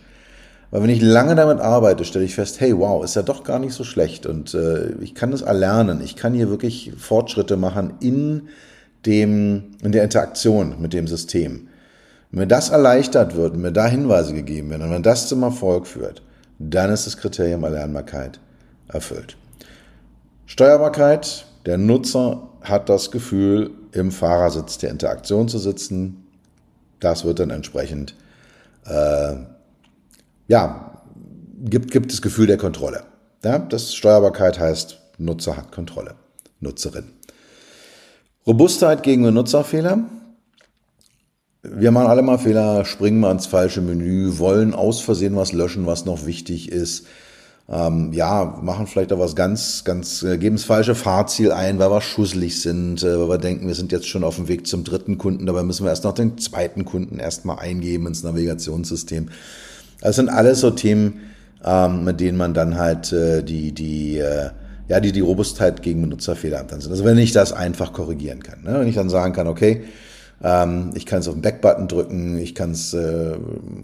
Weil 0.71 0.83
wenn 0.83 0.91
ich 0.91 1.01
lange 1.01 1.37
damit 1.37 1.61
arbeite, 1.61 2.05
stelle 2.05 2.25
ich 2.25 2.35
fest, 2.35 2.61
hey, 2.61 2.77
wow, 2.77 3.05
ist 3.05 3.15
ja 3.15 3.23
doch 3.23 3.45
gar 3.45 3.59
nicht 3.59 3.73
so 3.73 3.85
schlecht 3.85 4.27
und 4.27 4.53
äh, 4.55 4.95
ich 5.01 5.15
kann 5.15 5.31
das 5.31 5.43
erlernen. 5.43 6.01
Ich 6.03 6.17
kann 6.17 6.35
hier 6.35 6.51
wirklich 6.51 6.93
Fortschritte 6.97 7.57
machen 7.57 7.95
in 8.01 8.49
dem, 9.07 9.77
in 9.83 9.93
der 9.93 10.05
Interaktion 10.05 10.81
mit 10.81 10.93
dem 10.93 11.07
System. 11.07 11.69
Wenn 12.31 12.41
mir 12.41 12.47
das 12.47 12.71
erleichtert 12.71 13.37
wird, 13.37 13.57
mir 13.57 13.73
da 13.73 13.87
Hinweise 13.87 14.35
gegeben 14.35 14.71
werden 14.71 14.83
und 14.83 14.91
wenn 14.91 15.03
das 15.03 15.29
zum 15.29 15.43
Erfolg 15.43 15.87
führt, 15.87 16.23
dann 16.59 16.91
ist 16.91 17.07
das 17.07 17.17
Kriterium 17.17 17.65
Erlernbarkeit 17.65 18.41
erfüllt. 18.89 19.37
Steuerbarkeit, 20.47 21.47
der 21.67 21.79
Nutzer 21.79 22.49
hat 22.63 22.89
das 22.89 23.11
Gefühl, 23.11 23.71
im 23.93 24.11
Fahrersitz 24.11 24.79
der 24.79 24.91
Interaktion 24.91 25.49
zu 25.49 25.59
sitzen. 25.59 26.27
Das 27.01 27.25
wird 27.25 27.39
dann 27.39 27.51
entsprechend, 27.51 28.15
äh, 28.87 29.37
ja, 30.49 31.03
gibt, 31.65 31.91
gibt 31.91 32.13
das 32.13 32.23
Gefühl 32.23 32.47
der 32.47 32.59
Kontrolle. 32.59 33.05
Ja, 33.45 33.59
das 33.59 33.95
Steuerbarkeit 33.95 34.59
heißt, 34.59 34.99
Nutzer 35.19 35.57
hat 35.57 35.73
Kontrolle, 35.73 36.15
Nutzerin. 36.61 37.16
Robustheit 38.47 39.03
gegen 39.03 39.25
Benutzerfehler. 39.25 40.05
Wir 41.63 41.91
machen 41.91 42.07
alle 42.07 42.23
mal 42.23 42.39
Fehler, 42.39 42.85
springen 42.85 43.19
mal 43.19 43.33
ins 43.33 43.47
falsche 43.47 43.81
Menü, 43.81 44.39
wollen 44.39 44.73
aus 44.73 45.01
Versehen 45.01 45.35
was 45.35 45.53
löschen, 45.53 45.87
was 45.87 46.05
noch 46.05 46.27
wichtig 46.27 46.71
ist. 46.71 47.07
Ähm, 47.69 48.13
ja, 48.13 48.61
machen 48.63 48.87
vielleicht 48.87 49.13
auch 49.13 49.19
was 49.19 49.35
ganz, 49.35 49.83
ganz, 49.83 50.23
äh, 50.23 50.39
geben 50.39 50.55
das 50.55 50.65
falsche 50.65 50.95
Fahrziel 50.95 51.51
ein, 51.51 51.81
weil 51.81 51.91
wir 51.91 52.01
schusselig 52.01 52.63
sind, 52.63 53.03
äh, 53.03 53.19
weil 53.19 53.29
wir 53.29 53.39
denken, 53.39 53.67
wir 53.67 53.75
sind 53.75 53.91
jetzt 53.91 54.07
schon 54.07 54.23
auf 54.23 54.37
dem 54.37 54.47
Weg 54.47 54.69
zum 54.69 54.85
dritten 54.85 55.19
Kunden, 55.19 55.47
dabei 55.47 55.65
müssen 55.65 55.85
wir 55.85 55.91
erst 55.91 56.05
noch 56.05 56.15
den 56.15 56.39
zweiten 56.39 56.85
Kunden 56.85 57.19
erstmal 57.19 57.59
eingeben 57.59 58.07
ins 58.07 58.23
Navigationssystem. 58.23 59.31
Das 60.01 60.15
sind 60.15 60.29
alles 60.29 60.61
so 60.61 60.71
Themen, 60.71 61.23
ähm, 61.65 62.05
mit 62.05 62.21
denen 62.21 62.39
man 62.39 62.55
dann 62.55 62.79
halt 62.79 63.13
äh, 63.13 63.43
die, 63.43 63.73
die, 63.73 64.19
äh, 64.19 64.51
ja, 64.89 65.01
die 65.01 65.13
die 65.13 65.21
Robustheit 65.21 65.83
gegen 65.83 66.03
Benutzerfehler 66.03 66.63
dann 66.65 66.81
sind. 66.81 66.93
Also 66.93 67.05
wenn 67.05 67.19
ich 67.19 67.33
das 67.33 67.53
einfach 67.53 67.93
korrigieren 67.93 68.43
kann. 68.43 68.63
Ne? 68.63 68.81
Wenn 68.81 68.89
ich 68.89 68.95
dann 68.95 69.09
sagen 69.09 69.33
kann, 69.33 69.49
okay, 69.49 69.85
ähm, 70.43 70.91
ich 70.95 71.07
kann 71.07 71.21
es 71.21 71.29
auf 71.29 71.35
den 71.35 71.43
Backbutton 71.43 71.89
drücken, 71.89 72.39
ich 72.39 72.55
kann 72.55 72.73
es 72.73 72.93
äh, 72.95 73.37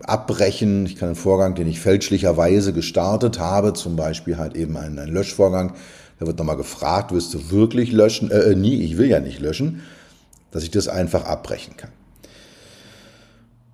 abbrechen, 0.04 0.86
ich 0.86 0.96
kann 0.96 1.08
einen 1.08 1.16
Vorgang, 1.16 1.54
den 1.54 1.66
ich 1.66 1.80
fälschlicherweise 1.80 2.72
gestartet 2.72 3.38
habe, 3.38 3.72
zum 3.72 3.96
Beispiel 3.96 4.36
halt 4.36 4.54
eben 4.54 4.76
einen, 4.76 4.98
einen 4.98 5.12
Löschvorgang, 5.12 5.72
da 6.20 6.26
wird 6.26 6.38
nochmal 6.38 6.56
gefragt, 6.56 7.12
wirst 7.12 7.34
du 7.34 7.50
wirklich 7.50 7.90
löschen? 7.90 8.30
Äh, 8.30 8.52
äh, 8.52 8.54
nie, 8.54 8.82
ich 8.82 8.98
will 8.98 9.08
ja 9.08 9.20
nicht 9.20 9.40
löschen, 9.40 9.82
dass 10.50 10.62
ich 10.62 10.70
das 10.70 10.88
einfach 10.88 11.24
abbrechen 11.24 11.76
kann. 11.76 11.90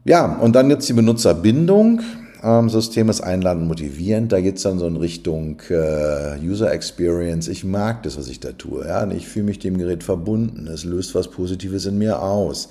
Ja, 0.05 0.25
und 0.25 0.55
dann 0.55 0.71
jetzt 0.71 0.89
die 0.89 0.95
Benutzerbindung. 0.95 2.01
Ähm, 2.43 2.69
System 2.69 3.09
ist 3.09 3.21
einladend 3.21 3.67
motivierend. 3.67 4.33
Da 4.33 4.41
geht 4.41 4.57
es 4.57 4.63
dann 4.63 4.79
so 4.79 4.87
in 4.87 4.97
Richtung 4.97 5.61
äh, 5.71 6.39
User 6.41 6.73
Experience. 6.73 7.49
Ich 7.49 7.65
mag 7.65 8.03
das, 8.03 8.17
was 8.17 8.29
ich 8.29 8.41
da 8.41 8.53
tue. 8.53 8.87
Ja? 8.87 9.03
Und 9.03 9.13
ich 9.13 9.27
fühle 9.27 9.47
mich 9.47 9.59
dem 9.59 9.79
Gerät 9.79 10.05
verbunden. 10.05 10.67
Es 10.69 10.85
löst 10.85 11.15
was 11.15 11.29
Positives 11.29 11.87
in 11.87 11.99
mir 11.99 12.23
aus. 12.23 12.71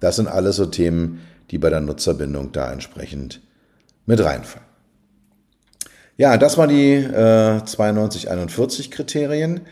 Das 0.00 0.16
sind 0.16 0.28
alles 0.28 0.56
so 0.56 0.66
Themen, 0.66 1.20
die 1.50 1.58
bei 1.58 1.70
der 1.70 1.80
Nutzerbindung 1.80 2.52
da 2.52 2.72
entsprechend 2.72 3.40
mit 4.06 4.22
reinfallen. 4.22 4.66
Ja, 6.16 6.36
das 6.36 6.56
waren 6.56 6.68
die 6.68 6.92
äh, 6.92 7.58
9241 7.58 8.92
Kriterien. 8.92 9.62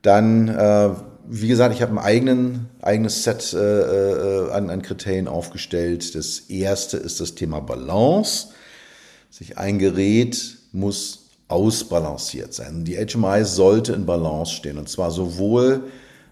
Dann, 0.00 0.48
äh, 0.48 0.90
wie 1.28 1.48
gesagt, 1.48 1.74
ich 1.74 1.82
habe 1.82 1.92
ein 1.92 1.98
eigenen, 1.98 2.68
eigenes 2.80 3.24
Set 3.24 3.52
äh, 3.52 3.58
äh, 3.58 4.50
an, 4.52 4.70
an 4.70 4.80
Kriterien 4.80 5.28
aufgestellt. 5.28 6.14
Das 6.14 6.40
erste 6.48 6.96
ist 6.96 7.20
das 7.20 7.34
Thema 7.34 7.60
Balance. 7.60 8.48
Sich 9.32 9.56
ein 9.56 9.78
Gerät 9.78 10.58
muss 10.72 11.30
ausbalanciert 11.48 12.52
sein. 12.52 12.84
Die 12.84 12.96
HMI 12.96 13.46
sollte 13.46 13.94
in 13.94 14.04
Balance 14.04 14.52
stehen 14.52 14.76
und 14.76 14.90
zwar 14.90 15.10
sowohl 15.10 15.84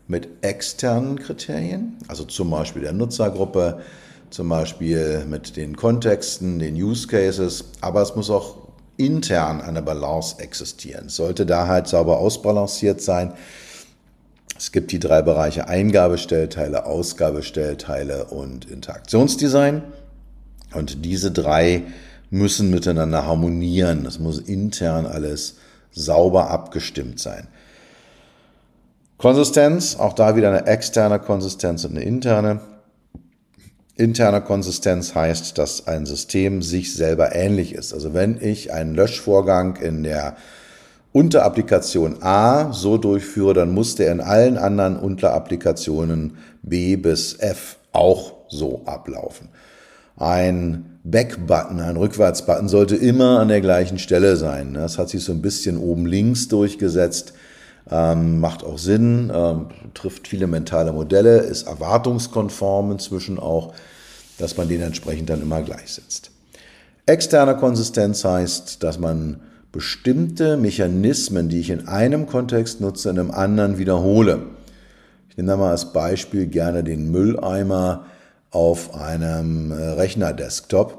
mit 0.06 0.28
externen 0.42 1.18
Kriterien, 1.18 1.96
also 2.08 2.24
zum 2.24 2.50
Beispiel 2.50 2.82
der 2.82 2.92
Nutzergruppe, 2.92 3.80
zum 4.28 4.50
Beispiel 4.50 5.24
mit 5.26 5.56
den 5.56 5.76
Kontexten, 5.76 6.58
den 6.58 6.74
Use 6.74 7.08
Cases, 7.08 7.64
aber 7.80 8.02
es 8.02 8.14
muss 8.16 8.28
auch 8.28 8.68
intern 8.98 9.62
eine 9.62 9.80
Balance 9.80 10.38
existieren. 10.38 11.06
Es 11.06 11.16
sollte 11.16 11.46
da 11.46 11.68
halt 11.68 11.88
sauber 11.88 12.18
ausbalanciert 12.18 13.00
sein. 13.00 13.32
Es 14.58 14.72
gibt 14.72 14.92
die 14.92 14.98
drei 14.98 15.22
Bereiche 15.22 15.68
Eingabestellteile, 15.68 16.84
Ausgabestellteile 16.84 18.26
und 18.26 18.70
Interaktionsdesign. 18.70 19.84
Und 20.74 21.06
diese 21.06 21.32
drei 21.32 21.84
müssen 22.30 22.70
miteinander 22.70 23.26
harmonieren. 23.26 24.04
Das 24.04 24.18
muss 24.18 24.38
intern 24.38 25.06
alles 25.06 25.56
sauber 25.90 26.50
abgestimmt 26.50 27.20
sein. 27.20 27.48
Konsistenz, 29.18 29.96
auch 29.96 30.14
da 30.14 30.34
wieder 30.36 30.48
eine 30.48 30.66
externe 30.66 31.18
Konsistenz 31.18 31.84
und 31.84 31.96
eine 31.96 32.04
interne. 32.04 32.60
Interne 33.96 34.40
Konsistenz 34.40 35.14
heißt, 35.14 35.58
dass 35.58 35.86
ein 35.86 36.06
System 36.06 36.62
sich 36.62 36.94
selber 36.94 37.34
ähnlich 37.34 37.74
ist. 37.74 37.92
Also 37.92 38.14
wenn 38.14 38.40
ich 38.40 38.72
einen 38.72 38.94
Löschvorgang 38.94 39.76
in 39.76 40.04
der 40.04 40.36
Unterapplikation 41.12 42.22
A 42.22 42.72
so 42.72 42.96
durchführe, 42.96 43.52
dann 43.52 43.74
muss 43.74 43.96
der 43.96 44.12
in 44.12 44.20
allen 44.20 44.56
anderen 44.56 44.96
Unterapplikationen 44.96 46.38
B 46.62 46.96
bis 46.96 47.34
F 47.34 47.76
auch 47.92 48.32
so 48.48 48.82
ablaufen. 48.86 49.48
Ein 50.20 50.98
Back-Button, 51.02 51.80
ein 51.80 51.96
Rückwärts-Button 51.96 52.68
sollte 52.68 52.94
immer 52.94 53.40
an 53.40 53.48
der 53.48 53.62
gleichen 53.62 53.98
Stelle 53.98 54.36
sein. 54.36 54.74
Das 54.74 54.98
hat 54.98 55.08
sich 55.08 55.24
so 55.24 55.32
ein 55.32 55.40
bisschen 55.40 55.78
oben 55.78 56.04
links 56.04 56.48
durchgesetzt. 56.48 57.32
Ähm, 57.90 58.38
macht 58.38 58.62
auch 58.62 58.76
Sinn, 58.76 59.32
ähm, 59.34 59.68
trifft 59.94 60.28
viele 60.28 60.46
mentale 60.46 60.92
Modelle, 60.92 61.38
ist 61.38 61.66
erwartungskonform 61.66 62.92
inzwischen 62.92 63.38
auch, 63.38 63.72
dass 64.36 64.58
man 64.58 64.68
den 64.68 64.82
entsprechend 64.82 65.30
dann 65.30 65.40
immer 65.40 65.62
gleichsetzt. 65.62 66.30
Externe 67.06 67.56
Konsistenz 67.56 68.22
heißt, 68.22 68.82
dass 68.82 68.98
man 68.98 69.40
bestimmte 69.72 70.58
Mechanismen, 70.58 71.48
die 71.48 71.60
ich 71.60 71.70
in 71.70 71.88
einem 71.88 72.26
Kontext 72.26 72.82
nutze, 72.82 73.08
in 73.08 73.18
einem 73.18 73.30
anderen 73.30 73.78
wiederhole. 73.78 74.40
Ich 75.30 75.38
nehme 75.38 75.48
da 75.48 75.56
mal 75.56 75.70
als 75.70 75.94
Beispiel 75.94 76.46
gerne 76.46 76.84
den 76.84 77.10
Mülleimer 77.10 78.04
auf 78.50 78.94
einem 78.94 79.70
äh, 79.70 79.74
Rechner-Desktop. 79.74 80.98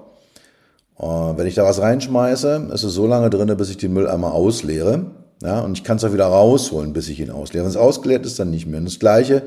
Äh, 0.99 1.03
wenn 1.03 1.47
ich 1.47 1.55
da 1.55 1.63
was 1.63 1.81
reinschmeiße, 1.81 2.69
ist 2.73 2.83
es 2.83 2.93
so 2.93 3.07
lange 3.07 3.29
drin, 3.29 3.55
bis 3.57 3.69
ich 3.69 3.77
den 3.77 3.93
Mülleimer 3.93 4.33
ausleere. 4.33 5.05
Ja, 5.43 5.61
und 5.61 5.77
ich 5.77 5.83
kann 5.83 5.97
es 5.97 6.03
auch 6.03 6.13
wieder 6.13 6.27
rausholen, 6.27 6.93
bis 6.93 7.09
ich 7.09 7.19
ihn 7.19 7.31
ausleere. 7.31 7.63
Wenn 7.63 7.71
es 7.71 7.77
ausgeleert 7.77 8.25
ist, 8.25 8.39
dann 8.39 8.51
nicht 8.51 8.67
mehr. 8.67 8.79
Und 8.79 8.85
das 8.85 8.99
Gleiche, 8.99 9.41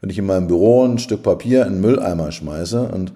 wenn 0.00 0.10
ich 0.10 0.18
in 0.18 0.26
meinem 0.26 0.48
Büro 0.48 0.84
ein 0.84 0.98
Stück 0.98 1.22
Papier 1.22 1.64
in 1.64 1.74
den 1.74 1.80
Mülleimer 1.80 2.32
schmeiße 2.32 2.88
und 2.88 3.12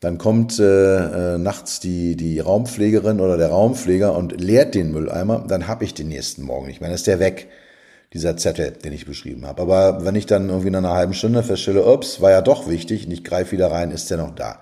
dann 0.00 0.18
kommt 0.18 0.58
äh, 0.58 1.34
äh, 1.34 1.38
nachts 1.38 1.78
die, 1.78 2.16
die 2.16 2.40
Raumpflegerin 2.40 3.20
oder 3.20 3.36
der 3.36 3.50
Raumpfleger 3.50 4.16
und 4.16 4.40
leert 4.40 4.74
den 4.74 4.90
Mülleimer, 4.90 5.44
dann 5.46 5.68
habe 5.68 5.84
ich 5.84 5.94
den 5.94 6.08
nächsten 6.08 6.42
Morgen 6.42 6.66
nicht 6.66 6.80
mehr. 6.80 6.88
Dann 6.88 6.96
ist 6.96 7.06
der 7.06 7.20
weg 7.20 7.48
dieser 8.12 8.36
Zettel, 8.36 8.72
den 8.72 8.92
ich 8.92 9.06
beschrieben 9.06 9.46
habe. 9.46 9.62
Aber 9.62 10.04
wenn 10.04 10.14
ich 10.14 10.26
dann 10.26 10.48
irgendwie 10.48 10.70
nach 10.70 10.80
einer 10.80 10.92
halben 10.92 11.14
Stunde 11.14 11.42
feststelle, 11.42 11.86
ups, 11.86 12.20
war 12.20 12.30
ja 12.30 12.42
doch 12.42 12.68
wichtig 12.68 13.06
und 13.06 13.12
ich 13.12 13.24
greife 13.24 13.52
wieder 13.52 13.70
rein, 13.70 13.90
ist 13.90 14.10
der 14.10 14.18
noch 14.18 14.34
da. 14.34 14.60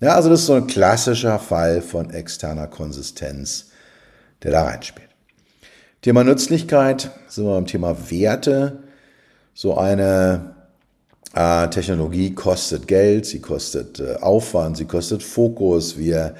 Ja, 0.00 0.14
also 0.14 0.30
das 0.30 0.40
ist 0.40 0.46
so 0.46 0.54
ein 0.54 0.66
klassischer 0.66 1.38
Fall 1.38 1.82
von 1.82 2.10
externer 2.10 2.66
Konsistenz, 2.66 3.66
der 4.42 4.52
da 4.52 4.62
reinspielt. 4.62 5.08
Thema 6.00 6.24
Nützlichkeit, 6.24 7.10
sind 7.26 7.44
wir 7.44 7.54
beim 7.54 7.66
Thema 7.66 8.10
Werte. 8.10 8.78
So 9.52 9.76
eine 9.76 10.54
äh, 11.34 11.68
Technologie 11.68 12.34
kostet 12.34 12.86
Geld, 12.86 13.26
sie 13.26 13.40
kostet 13.40 13.98
äh, 13.98 14.14
Aufwand, 14.20 14.76
sie 14.76 14.84
kostet 14.84 15.22
Fokus. 15.22 15.98
Wir 15.98 16.36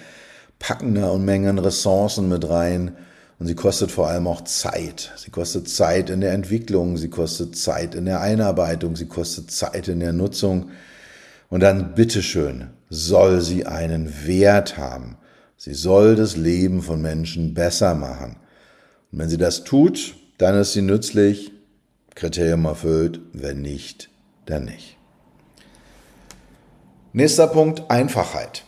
packen 0.60 0.94
da 0.94 1.08
Unmengen 1.08 1.58
Ressourcen 1.58 2.28
mit 2.28 2.48
rein 2.48 2.96
und 3.38 3.46
sie 3.46 3.54
kostet 3.54 3.92
vor 3.92 4.08
allem 4.08 4.26
auch 4.26 4.42
Zeit. 4.42 5.12
Sie 5.16 5.30
kostet 5.30 5.68
Zeit 5.68 6.10
in 6.10 6.20
der 6.20 6.32
Entwicklung, 6.32 6.96
sie 6.96 7.08
kostet 7.08 7.56
Zeit 7.56 7.94
in 7.94 8.04
der 8.04 8.20
Einarbeitung, 8.20 8.96
sie 8.96 9.06
kostet 9.06 9.50
Zeit 9.50 9.86
in 9.88 10.00
der 10.00 10.12
Nutzung. 10.12 10.70
Und 11.48 11.60
dann 11.60 11.94
bitteschön 11.94 12.70
soll 12.90 13.40
sie 13.40 13.64
einen 13.64 14.26
Wert 14.26 14.76
haben. 14.76 15.16
Sie 15.56 15.74
soll 15.74 16.16
das 16.16 16.36
Leben 16.36 16.82
von 16.82 17.00
Menschen 17.00 17.54
besser 17.54 17.94
machen. 17.94 18.36
Und 19.12 19.20
wenn 19.20 19.28
sie 19.28 19.38
das 19.38 19.64
tut, 19.64 20.16
dann 20.38 20.56
ist 20.56 20.72
sie 20.72 20.82
nützlich, 20.82 21.52
Kriterium 22.16 22.64
erfüllt, 22.64 23.20
wenn 23.32 23.62
nicht, 23.62 24.10
dann 24.46 24.64
nicht. 24.64 24.96
Nächster 27.12 27.46
Punkt, 27.46 27.88
Einfachheit 27.88 28.64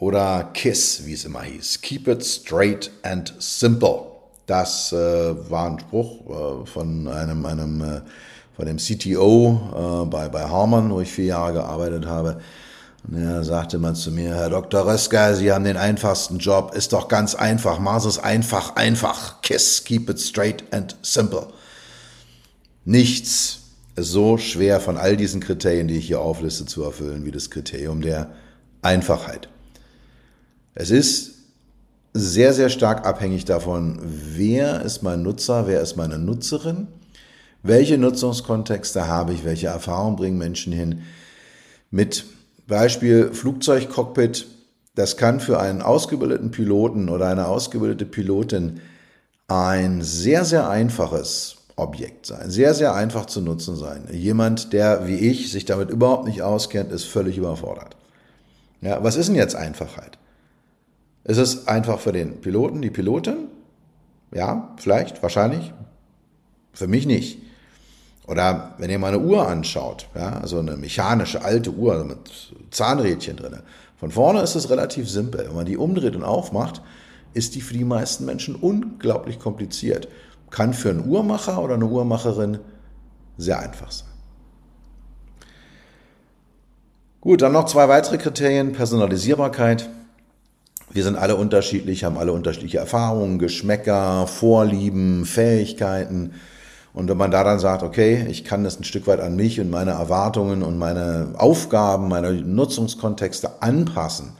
oder 0.00 0.50
KISS, 0.54 1.04
wie 1.04 1.12
es 1.12 1.24
immer 1.24 1.42
hieß. 1.42 1.82
Keep 1.82 2.08
it 2.08 2.24
straight 2.24 2.90
and 3.02 3.32
simple. 3.38 4.06
Das 4.46 4.92
äh, 4.92 4.96
war 4.96 5.70
ein 5.70 5.78
Spruch 5.78 6.62
äh, 6.62 6.66
von 6.66 7.06
einem, 7.06 7.46
einem 7.46 7.82
äh, 7.82 8.00
von 8.56 8.66
dem 8.66 8.78
CTO 8.78 10.04
äh, 10.04 10.06
bei, 10.06 10.28
bei 10.28 10.48
Harman, 10.48 10.90
wo 10.90 11.00
ich 11.00 11.12
vier 11.12 11.26
Jahre 11.26 11.52
gearbeitet 11.52 12.06
habe. 12.06 12.40
Und 13.06 13.22
er 13.22 13.44
sagte 13.44 13.78
mal 13.78 13.94
zu 13.94 14.10
mir, 14.10 14.34
Herr 14.34 14.50
Dr. 14.50 14.86
Rösker, 14.86 15.36
Sie 15.36 15.52
haben 15.52 15.64
den 15.64 15.76
einfachsten 15.76 16.38
Job, 16.38 16.74
ist 16.74 16.92
doch 16.94 17.08
ganz 17.08 17.34
einfach, 17.34 17.78
mach 17.78 18.04
es 18.04 18.18
einfach, 18.18 18.76
einfach. 18.76 19.42
KISS, 19.42 19.84
keep 19.84 20.08
it 20.08 20.18
straight 20.18 20.64
and 20.72 20.96
simple. 21.02 21.46
Nichts 22.86 23.60
ist 23.96 24.12
so 24.12 24.38
schwer 24.38 24.80
von 24.80 24.96
all 24.96 25.18
diesen 25.18 25.40
Kriterien, 25.40 25.88
die 25.88 25.98
ich 25.98 26.06
hier 26.06 26.20
aufliste, 26.20 26.64
zu 26.64 26.82
erfüllen, 26.82 27.26
wie 27.26 27.30
das 27.30 27.50
Kriterium 27.50 28.00
der 28.00 28.30
Einfachheit. 28.80 29.50
Es 30.74 30.90
ist 30.90 31.34
sehr, 32.12 32.52
sehr 32.52 32.70
stark 32.70 33.06
abhängig 33.06 33.44
davon, 33.44 33.98
wer 34.02 34.82
ist 34.82 35.02
mein 35.02 35.22
Nutzer, 35.22 35.66
wer 35.66 35.80
ist 35.80 35.96
meine 35.96 36.18
Nutzerin, 36.18 36.88
welche 37.62 37.98
Nutzungskontexte 37.98 39.06
habe 39.06 39.32
ich, 39.32 39.44
welche 39.44 39.68
Erfahrungen 39.68 40.16
bringen 40.16 40.38
Menschen 40.38 40.72
hin. 40.72 41.02
Mit 41.90 42.24
Beispiel 42.66 43.32
Flugzeugcockpit, 43.32 44.46
das 44.94 45.16
kann 45.16 45.40
für 45.40 45.60
einen 45.60 45.82
ausgebildeten 45.82 46.50
Piloten 46.50 47.08
oder 47.08 47.28
eine 47.28 47.46
ausgebildete 47.46 48.06
Pilotin 48.06 48.80
ein 49.48 50.02
sehr, 50.02 50.44
sehr 50.44 50.68
einfaches 50.68 51.56
Objekt 51.74 52.26
sein, 52.26 52.50
sehr, 52.50 52.74
sehr 52.74 52.94
einfach 52.94 53.26
zu 53.26 53.40
nutzen 53.40 53.76
sein. 53.76 54.04
Jemand, 54.12 54.72
der 54.72 55.08
wie 55.08 55.16
ich 55.16 55.50
sich 55.50 55.64
damit 55.64 55.90
überhaupt 55.90 56.26
nicht 56.26 56.42
auskennt, 56.42 56.92
ist 56.92 57.04
völlig 57.04 57.38
überfordert. 57.38 57.96
Ja, 58.80 59.02
was 59.02 59.16
ist 59.16 59.28
denn 59.28 59.36
jetzt 59.36 59.56
Einfachheit? 59.56 60.19
Ist 61.24 61.38
es 61.38 61.68
einfach 61.68 61.98
für 62.00 62.12
den 62.12 62.40
Piloten, 62.40 62.80
die 62.82 62.90
Pilotin? 62.90 63.48
Ja, 64.32 64.74
vielleicht, 64.76 65.22
wahrscheinlich. 65.22 65.72
Für 66.72 66.86
mich 66.86 67.06
nicht. 67.06 67.42
Oder 68.26 68.74
wenn 68.78 68.90
ihr 68.90 68.98
mal 68.98 69.08
eine 69.08 69.18
Uhr 69.18 69.46
anschaut, 69.46 70.08
ja, 70.14 70.38
also 70.38 70.60
eine 70.60 70.76
mechanische 70.76 71.42
alte 71.42 71.72
Uhr 71.72 72.04
mit 72.04 72.54
Zahnrädchen 72.70 73.36
drin. 73.36 73.58
Von 73.98 74.12
vorne 74.12 74.40
ist 74.40 74.54
es 74.54 74.70
relativ 74.70 75.10
simpel. 75.10 75.46
Wenn 75.46 75.56
man 75.56 75.66
die 75.66 75.76
umdreht 75.76 76.14
und 76.14 76.22
aufmacht, 76.22 76.80
ist 77.34 77.54
die 77.54 77.60
für 77.60 77.74
die 77.74 77.84
meisten 77.84 78.24
Menschen 78.24 78.54
unglaublich 78.54 79.38
kompliziert. 79.38 80.08
Kann 80.50 80.74
für 80.74 80.90
einen 80.90 81.08
Uhrmacher 81.08 81.62
oder 81.62 81.74
eine 81.74 81.86
Uhrmacherin 81.86 82.58
sehr 83.36 83.58
einfach 83.58 83.90
sein. 83.90 84.08
Gut, 87.20 87.42
dann 87.42 87.52
noch 87.52 87.66
zwei 87.66 87.88
weitere 87.88 88.16
Kriterien. 88.16 88.72
Personalisierbarkeit 88.72 89.90
wir 90.92 91.04
sind 91.04 91.16
alle 91.16 91.36
unterschiedlich, 91.36 92.04
haben 92.04 92.18
alle 92.18 92.32
unterschiedliche 92.32 92.78
Erfahrungen, 92.78 93.38
Geschmäcker, 93.38 94.26
Vorlieben, 94.26 95.24
Fähigkeiten. 95.24 96.32
Und 96.92 97.08
wenn 97.08 97.16
man 97.16 97.30
da 97.30 97.44
dann 97.44 97.60
sagt, 97.60 97.84
okay, 97.84 98.26
ich 98.28 98.44
kann 98.44 98.64
das 98.64 98.80
ein 98.80 98.84
Stück 98.84 99.06
weit 99.06 99.20
an 99.20 99.36
mich 99.36 99.60
und 99.60 99.70
meine 99.70 99.92
Erwartungen 99.92 100.62
und 100.62 100.78
meine 100.78 101.28
Aufgaben, 101.36 102.08
meine 102.08 102.32
Nutzungskontexte 102.32 103.62
anpassen, 103.62 104.32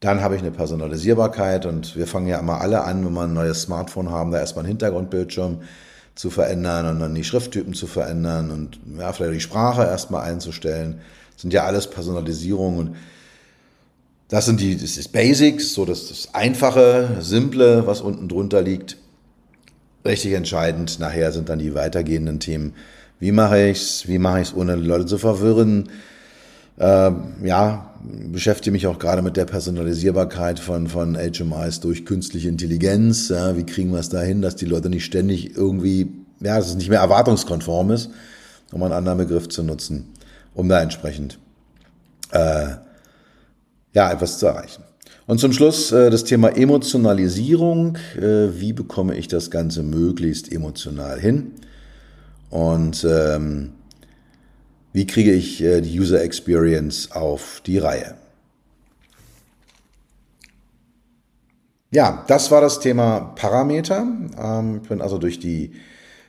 dann 0.00 0.20
habe 0.20 0.36
ich 0.36 0.42
eine 0.42 0.50
Personalisierbarkeit 0.50 1.64
und 1.64 1.96
wir 1.96 2.06
fangen 2.06 2.26
ja 2.26 2.38
immer 2.38 2.60
alle 2.60 2.84
an, 2.84 3.02
wenn 3.06 3.14
wir 3.14 3.22
ein 3.22 3.32
neues 3.32 3.62
Smartphone 3.62 4.10
haben, 4.10 4.32
da 4.32 4.38
erstmal 4.38 4.64
einen 4.64 4.72
Hintergrundbildschirm 4.72 5.62
zu 6.14 6.28
verändern 6.28 6.86
und 6.88 7.00
dann 7.00 7.14
die 7.14 7.24
Schrifttypen 7.24 7.72
zu 7.72 7.86
verändern 7.86 8.50
und 8.50 8.78
ja, 8.98 9.12
vielleicht 9.14 9.36
die 9.36 9.40
Sprache 9.40 9.82
erstmal 9.82 10.28
einzustellen. 10.28 11.00
Das 11.32 11.42
sind 11.42 11.54
ja 11.54 11.64
alles 11.64 11.88
Personalisierungen 11.88 12.78
und 12.78 12.96
das 14.34 14.46
sind 14.46 14.58
die, 14.58 14.76
das 14.76 14.96
ist 14.96 15.12
Basics, 15.12 15.74
so 15.74 15.84
das, 15.84 16.08
das 16.08 16.34
Einfache, 16.34 17.18
Simple, 17.20 17.86
was 17.86 18.00
unten 18.00 18.26
drunter 18.26 18.62
liegt. 18.62 18.96
Richtig 20.04 20.32
entscheidend 20.32 20.98
nachher 20.98 21.30
sind 21.30 21.48
dann 21.48 21.60
die 21.60 21.76
weitergehenden 21.76 22.40
Themen. 22.40 22.74
Wie 23.20 23.30
mache 23.30 23.68
ich's? 23.68 24.08
Wie 24.08 24.18
mache 24.18 24.40
ich's, 24.40 24.52
ohne 24.52 24.74
Leute 24.74 25.06
zu 25.06 25.18
verwirren? 25.18 25.88
Ähm, 26.80 27.34
ja, 27.44 27.94
beschäftige 28.02 28.72
mich 28.72 28.88
auch 28.88 28.98
gerade 28.98 29.22
mit 29.22 29.36
der 29.36 29.44
Personalisierbarkeit 29.44 30.58
von, 30.58 30.88
von 30.88 31.16
HMIs 31.16 31.78
durch 31.78 32.04
künstliche 32.04 32.48
Intelligenz. 32.48 33.28
Ja, 33.28 33.56
wie 33.56 33.64
kriegen 33.64 33.92
wir 33.92 34.00
es 34.00 34.08
dahin, 34.08 34.42
dass 34.42 34.56
die 34.56 34.66
Leute 34.66 34.90
nicht 34.90 35.04
ständig 35.04 35.56
irgendwie, 35.56 36.08
ja, 36.40 36.56
dass 36.56 36.70
es 36.70 36.74
nicht 36.74 36.90
mehr 36.90 36.98
erwartungskonform 36.98 37.92
ist, 37.92 38.10
um 38.72 38.82
einen 38.82 38.94
anderen 38.94 39.18
Begriff 39.18 39.48
zu 39.48 39.62
nutzen, 39.62 40.12
um 40.54 40.68
da 40.68 40.82
entsprechend 40.82 41.38
äh, 42.32 42.70
ja, 43.94 44.12
etwas 44.12 44.38
zu 44.38 44.46
erreichen. 44.46 44.82
Und 45.26 45.38
zum 45.40 45.52
Schluss 45.52 45.90
äh, 45.90 46.10
das 46.10 46.24
Thema 46.24 46.54
Emotionalisierung. 46.54 47.96
Äh, 48.16 48.60
wie 48.60 48.72
bekomme 48.72 49.16
ich 49.16 49.28
das 49.28 49.50
Ganze 49.50 49.82
möglichst 49.82 50.52
emotional 50.52 51.18
hin? 51.18 51.52
Und 52.50 53.06
ähm, 53.08 53.72
wie 54.92 55.06
kriege 55.06 55.32
ich 55.32 55.62
äh, 55.62 55.80
die 55.80 55.98
User 55.98 56.22
Experience 56.22 57.10
auf 57.12 57.62
die 57.64 57.78
Reihe? 57.78 58.16
Ja, 61.90 62.24
das 62.26 62.50
war 62.50 62.60
das 62.60 62.80
Thema 62.80 63.32
Parameter. 63.36 64.06
Ähm, 64.38 64.80
ich 64.82 64.88
bin 64.88 65.00
also 65.00 65.16
durch 65.16 65.38
die 65.38 65.72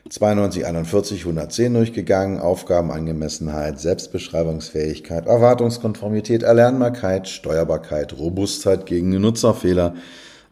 92, 0.08 0.66
41, 0.66 1.20
110 1.20 1.74
durchgegangen. 1.74 2.38
Aufgabenangemessenheit, 2.38 3.80
Selbstbeschreibungsfähigkeit, 3.80 5.26
Erwartungskonformität, 5.26 6.42
Erlernbarkeit, 6.42 7.28
Steuerbarkeit, 7.28 8.16
Robustheit 8.18 8.86
gegen 8.86 9.10
Nutzerfehler 9.20 9.94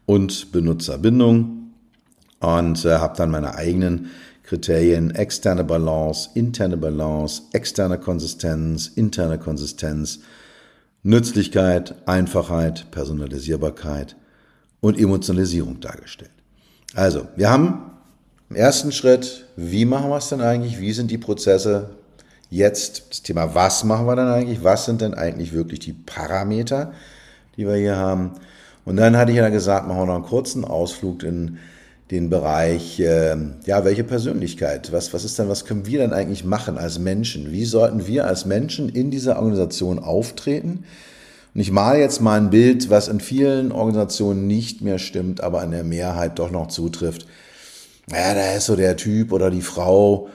und 0.06 0.52
Benutzerbindung. 0.52 1.72
Und 2.40 2.84
äh, 2.84 2.96
habe 2.96 3.16
dann 3.16 3.30
meine 3.30 3.54
eigenen 3.54 4.10
Kriterien 4.42 5.10
externe 5.14 5.64
Balance, 5.64 6.30
interne 6.34 6.76
Balance, 6.76 7.42
externe 7.52 7.98
Konsistenz, 7.98 8.88
interne 8.88 9.38
Konsistenz, 9.38 10.20
Nützlichkeit, 11.02 11.94
Einfachheit, 12.06 12.90
Personalisierbarkeit 12.90 14.16
und 14.80 14.98
Emotionalisierung 14.98 15.80
dargestellt. 15.80 16.30
Also, 16.94 17.26
wir 17.36 17.50
haben 17.50 17.93
im 18.54 18.60
ersten 18.60 18.92
Schritt, 18.92 19.46
wie 19.56 19.84
machen 19.84 20.10
wir 20.10 20.18
es 20.18 20.28
denn 20.28 20.40
eigentlich? 20.40 20.78
Wie 20.78 20.92
sind 20.92 21.10
die 21.10 21.18
Prozesse? 21.18 21.90
Jetzt 22.50 23.06
das 23.10 23.22
Thema, 23.22 23.52
was 23.56 23.82
machen 23.82 24.06
wir 24.06 24.14
denn 24.14 24.28
eigentlich? 24.28 24.62
Was 24.62 24.84
sind 24.84 25.00
denn 25.00 25.12
eigentlich 25.12 25.52
wirklich 25.52 25.80
die 25.80 25.92
Parameter, 25.92 26.92
die 27.56 27.66
wir 27.66 27.74
hier 27.74 27.96
haben? 27.96 28.34
Und 28.84 28.96
dann 28.96 29.16
hatte 29.16 29.32
ich 29.32 29.38
ja 29.38 29.48
gesagt, 29.48 29.88
machen 29.88 30.02
wir 30.02 30.06
noch 30.06 30.14
einen 30.14 30.24
kurzen 30.24 30.64
Ausflug 30.64 31.24
in 31.24 31.58
den 32.12 32.30
Bereich, 32.30 33.00
äh, 33.00 33.34
ja, 33.66 33.84
welche 33.84 34.04
Persönlichkeit, 34.04 34.92
was, 34.92 35.12
was 35.12 35.24
ist 35.24 35.36
denn, 35.36 35.48
was 35.48 35.64
können 35.64 35.86
wir 35.86 35.98
denn 35.98 36.12
eigentlich 36.12 36.44
machen 36.44 36.78
als 36.78 37.00
Menschen? 37.00 37.50
Wie 37.50 37.64
sollten 37.64 38.06
wir 38.06 38.24
als 38.24 38.44
Menschen 38.44 38.88
in 38.88 39.10
dieser 39.10 39.34
Organisation 39.34 39.98
auftreten? 39.98 40.84
Und 41.56 41.60
ich 41.60 41.72
male 41.72 41.98
jetzt 41.98 42.20
mal 42.20 42.38
ein 42.38 42.50
Bild, 42.50 42.88
was 42.88 43.08
in 43.08 43.18
vielen 43.18 43.72
Organisationen 43.72 44.46
nicht 44.46 44.80
mehr 44.80 45.00
stimmt, 45.00 45.40
aber 45.40 45.64
in 45.64 45.72
der 45.72 45.82
Mehrheit 45.82 46.38
doch 46.38 46.52
noch 46.52 46.68
zutrifft. 46.68 47.26
Ja, 48.10 48.34
da 48.34 48.52
ist 48.52 48.66
so 48.66 48.76
der 48.76 48.96
Typ 48.96 49.32
oder 49.32 49.50
die 49.50 49.62
Frau, 49.62 50.28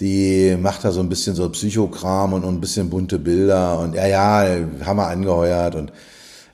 die 0.00 0.56
macht 0.60 0.84
da 0.84 0.92
so 0.92 1.00
ein 1.00 1.08
bisschen 1.08 1.34
so 1.34 1.48
Psychokram 1.48 2.32
und, 2.32 2.44
und 2.44 2.54
ein 2.54 2.60
bisschen 2.60 2.90
bunte 2.90 3.18
Bilder 3.18 3.80
und 3.80 3.94
ja, 3.94 4.06
ja, 4.06 4.58
haben 4.84 4.96
wir 4.96 5.06
angeheuert 5.06 5.74
und 5.74 5.92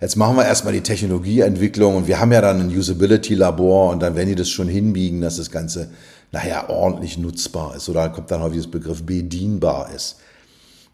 Jetzt 0.00 0.16
machen 0.16 0.36
wir 0.36 0.44
erstmal 0.44 0.74
die 0.74 0.82
Technologieentwicklung 0.82 1.96
und 1.96 2.06
wir 2.06 2.20
haben 2.20 2.30
ja 2.30 2.42
dann 2.42 2.60
ein 2.60 2.68
Usability-Labor 2.68 3.90
und 3.90 4.02
dann 4.02 4.14
werden 4.16 4.28
die 4.28 4.34
das 4.34 4.50
schon 4.50 4.68
hinbiegen, 4.68 5.22
dass 5.22 5.38
das 5.38 5.50
Ganze 5.50 5.88
nachher 6.30 6.68
ordentlich 6.68 7.16
nutzbar 7.16 7.74
ist. 7.74 7.88
Oder 7.88 8.10
kommt 8.10 8.30
dann 8.30 8.42
häufig 8.42 8.58
das 8.58 8.70
Begriff 8.70 9.02
bedienbar 9.02 9.88
ist. 9.94 10.16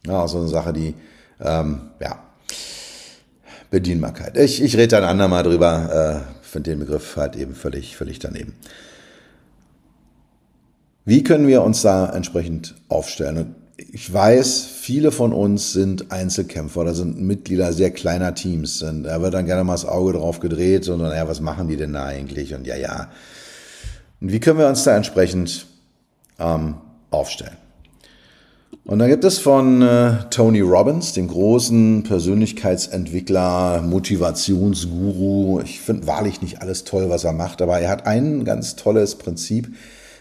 Ja, 0.07 0.29
so 0.29 0.39
eine 0.39 0.47
Sache, 0.47 0.73
die, 0.73 0.95
ähm, 1.41 1.91
ja, 1.99 2.23
Bedienbarkeit. 3.71 4.37
Ich, 4.37 4.62
ich 4.62 4.77
rede 4.77 4.89
dann 4.89 5.05
andermal 5.05 5.43
drüber, 5.43 6.23
äh, 6.25 6.47
finde 6.47 6.71
den 6.71 6.79
Begriff 6.79 7.16
halt 7.16 7.35
eben 7.35 7.57
völlig, 7.57 7.97
völlig 7.97 8.21
daneben. 8.21 8.55
Wie 11.05 11.23
können 11.25 11.47
wir 11.47 11.63
uns 11.63 11.83
da 11.83 12.11
entsprechend 12.11 12.75
aufstellen? 12.89 13.39
Und 13.39 13.55
ich 13.93 14.13
weiß, 14.13 14.65
viele 14.65 15.11
von 15.11 15.33
uns 15.33 15.73
sind 15.73 16.13
Einzelkämpfer 16.13 16.83
oder 16.83 16.95
sind 16.95 17.21
Mitglieder 17.21 17.73
sehr 17.73 17.91
kleiner 17.91 18.35
Teams. 18.35 18.83
Und 18.83 19.05
da 19.05 19.23
wird 19.23 19.35
dann 19.35 19.47
gerne 19.47 19.65
mal 19.65 19.73
das 19.73 19.87
Auge 19.87 20.13
drauf 20.13 20.41
gedreht 20.41 20.89
und 20.89 21.01
dann, 21.01 21.15
ja, 21.17 21.27
was 21.27 21.41
machen 21.41 21.69
die 21.69 21.77
denn 21.77 21.95
da 21.95 22.05
eigentlich? 22.05 22.55
Und 22.55 22.67
ja, 22.67 22.77
ja. 22.77 23.09
Und 24.21 24.33
wie 24.33 24.41
können 24.41 24.59
wir 24.59 24.69
uns 24.69 24.85
da 24.85 24.95
entsprechend 24.95 25.67
ähm, 26.39 26.75
aufstellen? 27.11 27.57
Und 28.85 28.99
dann 28.99 29.09
gibt 29.09 29.25
es 29.25 29.39
von 29.39 29.83
äh, 29.83 30.25
Tony 30.31 30.61
Robbins, 30.61 31.13
dem 31.13 31.29
großen 31.29 32.03
Persönlichkeitsentwickler, 32.03 33.83
Motivationsguru. 33.83 35.61
Ich 35.61 35.81
finde 35.81 36.07
wahrlich 36.07 36.43
nicht 36.43 36.61
alles 36.61 36.85
toll, 36.85 37.09
was 37.09 37.25
er 37.25 37.33
macht, 37.33 37.63
aber 37.63 37.79
er 37.79 37.89
hat 37.89 38.07
ein 38.07 38.45
ganz 38.45 38.77
tolles 38.77 39.17
Prinzip 39.17 39.69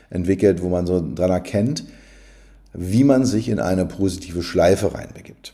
entwickelt, 0.09 0.61
wo 0.61 0.69
man 0.69 0.87
so 0.87 1.03
dran 1.15 1.31
erkennt, 1.31 1.83
wie 2.73 3.03
man 3.03 3.25
sich 3.25 3.49
in 3.49 3.59
eine 3.59 3.85
positive 3.85 4.43
Schleife 4.43 4.93
reinbegibt. 4.93 5.53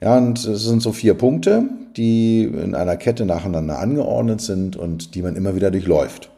Ja, 0.00 0.16
und 0.16 0.44
es 0.44 0.64
sind 0.64 0.82
so 0.82 0.92
vier 0.92 1.14
Punkte, 1.14 1.64
die 1.96 2.44
in 2.44 2.74
einer 2.74 2.96
Kette 2.96 3.26
nacheinander 3.26 3.78
angeordnet 3.78 4.40
sind 4.40 4.76
und 4.76 5.14
die 5.14 5.22
man 5.22 5.36
immer 5.36 5.54
wieder 5.54 5.70
durchläuft. 5.70 6.30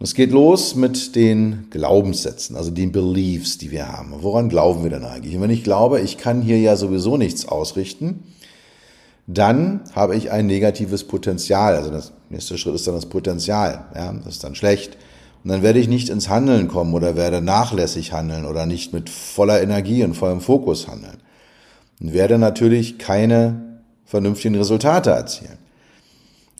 Es 0.00 0.14
geht 0.14 0.32
los 0.32 0.74
mit 0.74 1.14
den 1.14 1.68
Glaubenssätzen, 1.70 2.56
also 2.56 2.72
den 2.72 2.90
Beliefs, 2.90 3.58
die 3.58 3.70
wir 3.70 3.86
haben. 3.86 4.12
Woran 4.18 4.48
glauben 4.48 4.82
wir 4.82 4.90
denn 4.90 5.04
eigentlich? 5.04 5.36
Und 5.36 5.42
wenn 5.42 5.50
ich 5.50 5.62
glaube, 5.62 6.00
ich 6.00 6.18
kann 6.18 6.42
hier 6.42 6.58
ja 6.58 6.74
sowieso 6.74 7.16
nichts 7.16 7.46
ausrichten, 7.46 8.24
dann 9.28 9.82
habe 9.94 10.16
ich 10.16 10.32
ein 10.32 10.46
negatives 10.46 11.04
Potenzial. 11.04 11.76
Also 11.76 11.90
das 11.90 12.12
nächste 12.30 12.58
Schritt 12.58 12.74
ist 12.74 12.86
dann 12.86 12.96
das 12.96 13.06
Potenzial. 13.06 13.84
Ja, 13.94 14.12
das 14.12 14.34
ist 14.34 14.44
dann 14.44 14.56
schlecht. 14.56 14.96
Und 15.44 15.50
dann 15.50 15.62
werde 15.62 15.78
ich 15.78 15.88
nicht 15.88 16.08
ins 16.08 16.28
Handeln 16.28 16.68
kommen 16.68 16.94
oder 16.94 17.16
werde 17.16 17.40
nachlässig 17.40 18.12
handeln 18.12 18.44
oder 18.46 18.66
nicht 18.66 18.92
mit 18.92 19.10
voller 19.10 19.60
Energie 19.60 20.04
und 20.04 20.14
vollem 20.14 20.40
Fokus 20.40 20.86
handeln. 20.86 21.18
Und 22.00 22.12
werde 22.12 22.38
natürlich 22.38 22.98
keine 22.98 23.80
vernünftigen 24.04 24.54
Resultate 24.54 25.10
erzielen. 25.10 25.58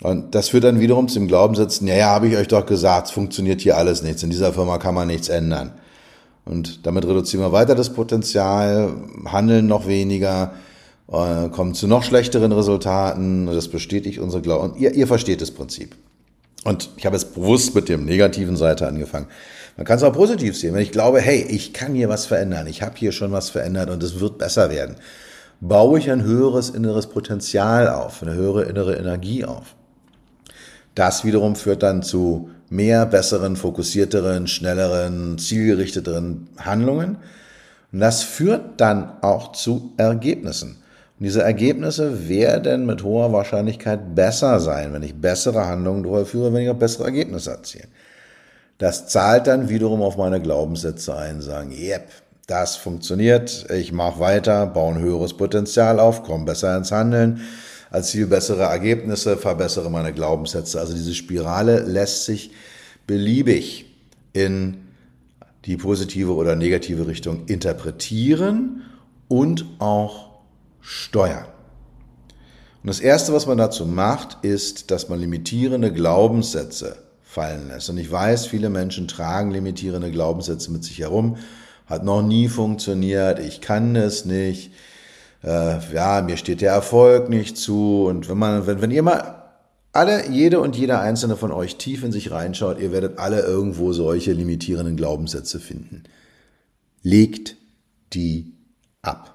Und 0.03 0.35
das 0.35 0.49
führt 0.49 0.65
dann 0.65 0.81
wiederum 0.81 1.07
zum 1.07 1.29
Glaubenssitzen, 1.29 1.87
ja, 1.87 1.95
ja, 1.95 2.07
habe 2.07 2.27
ich 2.27 2.37
euch 2.37 2.49
doch 2.49 2.67
gesagt, 2.67 3.07
es 3.07 3.13
funktioniert 3.13 3.61
hier 3.61 3.77
alles 3.77 4.03
nichts. 4.03 4.25
In 4.25 4.31
dieser 4.31 4.53
Firma 4.53 4.79
kann 4.79 4.97
man 4.97 5.07
nichts 5.07 5.29
ändern. 5.29 5.73
Und 6.45 6.87
damit 6.87 7.07
reduzieren 7.07 7.45
wir 7.45 7.53
weiter 7.53 7.77
das 7.77 7.93
Potenzial, 7.93 8.91
handeln 9.27 9.69
noch 9.69 9.87
weniger, 9.87 10.55
äh, 11.07 11.49
kommen 11.51 11.75
zu 11.75 11.87
noch 11.87 12.03
schlechteren 12.03 12.51
Resultaten. 12.51 13.47
Das 13.47 13.69
bestätigt 13.69 14.19
unsere 14.19 14.43
Glauben. 14.43 14.77
Ihr, 14.77 14.93
ihr 14.93 15.07
versteht 15.07 15.41
das 15.41 15.53
Prinzip. 15.53 15.95
Und 16.65 16.91
ich 16.97 17.07
habe 17.07 17.17
jetzt 17.17 17.35
bewusst 17.35 17.75
mit 17.75 17.89
dem 17.89 18.05
negativen 18.05 18.57
Seite 18.57 18.87
angefangen. 18.87 19.27
Man 19.77 19.87
kann 19.87 19.97
es 19.97 20.03
auch 20.03 20.13
positiv 20.13 20.57
sehen. 20.57 20.75
Wenn 20.75 20.83
ich 20.83 20.93
glaube, 20.93 21.21
hey, 21.21 21.43
ich 21.49 21.73
kann 21.73 21.95
hier 21.95 22.09
was 22.09 22.27
verändern, 22.27 22.67
ich 22.67 22.83
habe 22.83 22.95
hier 22.97 23.13
schon 23.13 23.33
was 23.33 23.51
verändert 23.51 23.91
und 23.91 24.03
es 24.03 24.21
wird 24.21 24.39
besser 24.39 24.71
werden, 24.71 24.97
baue 25.61 25.99
ich 25.99 26.11
ein 26.11 26.23
höheres 26.23 26.71
inneres 26.71 27.07
Potenzial 27.07 27.89
auf, 27.89 28.23
eine 28.23 28.35
höhere 28.35 28.65
innere 28.65 28.97
Energie 28.97 29.45
auf. 29.45 29.75
Das 30.95 31.25
wiederum 31.25 31.57
führt 31.57 31.83
dann 31.83 32.03
zu 32.03 32.51
mehr, 32.69 33.07
besseren, 33.07 33.57
fokussierteren, 33.57 34.47
schnelleren, 34.47 35.39
zielgerichteteren 35.39 36.49
Handlungen. 36.59 37.17
Und 37.93 38.01
das 38.01 38.23
führt 38.23 38.81
dann 38.81 39.23
auch 39.23 39.53
zu 39.53 39.93
Ergebnissen. 39.97 40.82
Und 41.19 41.25
diese 41.27 41.43
Ergebnisse 41.43 42.29
werden 42.29 42.87
mit 42.87 43.03
hoher 43.03 43.33
Wahrscheinlichkeit 43.33 44.15
besser 44.15 44.61
sein, 44.61 44.93
wenn 44.93 45.03
ich 45.03 45.15
bessere 45.15 45.67
Handlungen 45.67 46.03
durchführe, 46.03 46.53
wenn 46.53 46.63
ich 46.63 46.71
auch 46.71 46.75
bessere 46.75 47.05
Ergebnisse 47.05 47.51
erziele. 47.51 47.89
Das 48.79 49.07
zahlt 49.07 49.47
dann 49.47 49.69
wiederum 49.69 50.03
auf 50.03 50.17
meine 50.17 50.41
Glaubenssätze 50.41 51.17
ein, 51.17 51.41
sagen, 51.41 51.71
yep, 51.71 52.09
das 52.47 52.77
funktioniert, 52.77 53.71
ich 53.71 53.93
mache 53.93 54.19
weiter, 54.19 54.67
baue 54.67 54.95
ein 54.95 55.01
höheres 55.01 55.35
Potenzial 55.37 56.01
auf, 56.01 56.25
komme 56.25 56.45
besser 56.45 56.77
ins 56.77 56.91
Handeln, 56.91 57.43
erziele 57.93 58.27
bessere 58.27 58.65
Ergebnisse, 58.65 59.37
verbessere 59.37 59.91
meine 59.91 60.13
Glaubenssätze. 60.13 60.81
Also 60.81 60.95
diese 60.95 61.15
Spirale 61.15 61.81
lässt 61.81 62.25
sich 62.25 62.51
beliebig 63.07 63.87
in 64.33 64.79
die 65.65 65.77
positive 65.77 66.35
oder 66.35 66.57
negative 66.57 67.07
Richtung 67.07 67.47
interpretieren 67.47 68.83
und 69.29 69.65
auch 69.79 70.32
steuern. 70.83 71.47
Und 72.83 72.89
das 72.89 73.01
Erste, 73.01 73.33
was 73.33 73.47
man 73.47 73.59
dazu 73.59 73.87
macht, 73.87 74.45
ist, 74.45 74.91
dass 74.91 75.09
man 75.09 75.21
limitierende 75.21 75.93
Glaubenssätze 75.93 76.97
fallen 77.23 77.69
lässt. 77.69 77.89
Und 77.89 77.97
ich 77.97 78.11
weiß, 78.11 78.47
viele 78.47 78.69
Menschen 78.69 79.09
tragen 79.09 79.53
limitierende 79.53 80.11
Glaubenssätze 80.11 80.71
mit 80.71 80.85
sich 80.85 80.99
herum. 80.99 81.37
Hat 81.87 82.05
noch 82.05 82.23
nie 82.23 82.49
funktioniert, 82.49 83.39
ich 83.39 83.61
kann 83.61 83.97
es 83.97 84.25
nicht, 84.25 84.73
äh, 85.45 85.79
ja, 85.95 86.23
mir 86.23 86.37
steht 86.37 86.61
der 86.61 86.73
Erfolg 86.73 87.29
nicht 87.29 87.57
zu. 87.57 88.07
Und 88.07 88.29
wenn 88.29 88.39
man, 88.39 88.67
wenn, 88.67 88.83
wenn 88.83 88.91
ihr 88.91 89.03
mal 89.03 89.43
alle, 89.93 90.29
jede 90.31 90.61
und 90.61 90.77
jeder 90.77 91.01
einzelne 91.01 91.37
von 91.37 91.53
euch 91.53 91.77
tief 91.77 92.03
in 92.03 92.13
sich 92.13 92.31
reinschaut, 92.31 92.81
ihr 92.81 92.93
werdet 92.93 93.19
alle 93.19 93.43
irgendwo 93.43 93.93
solche 93.93 94.33
limitierenden 94.33 94.97
Glaubenssätze 94.97 95.61
finden. 95.61 96.05
Legt 97.03 97.57
die 98.13 98.55
ab. 99.03 99.32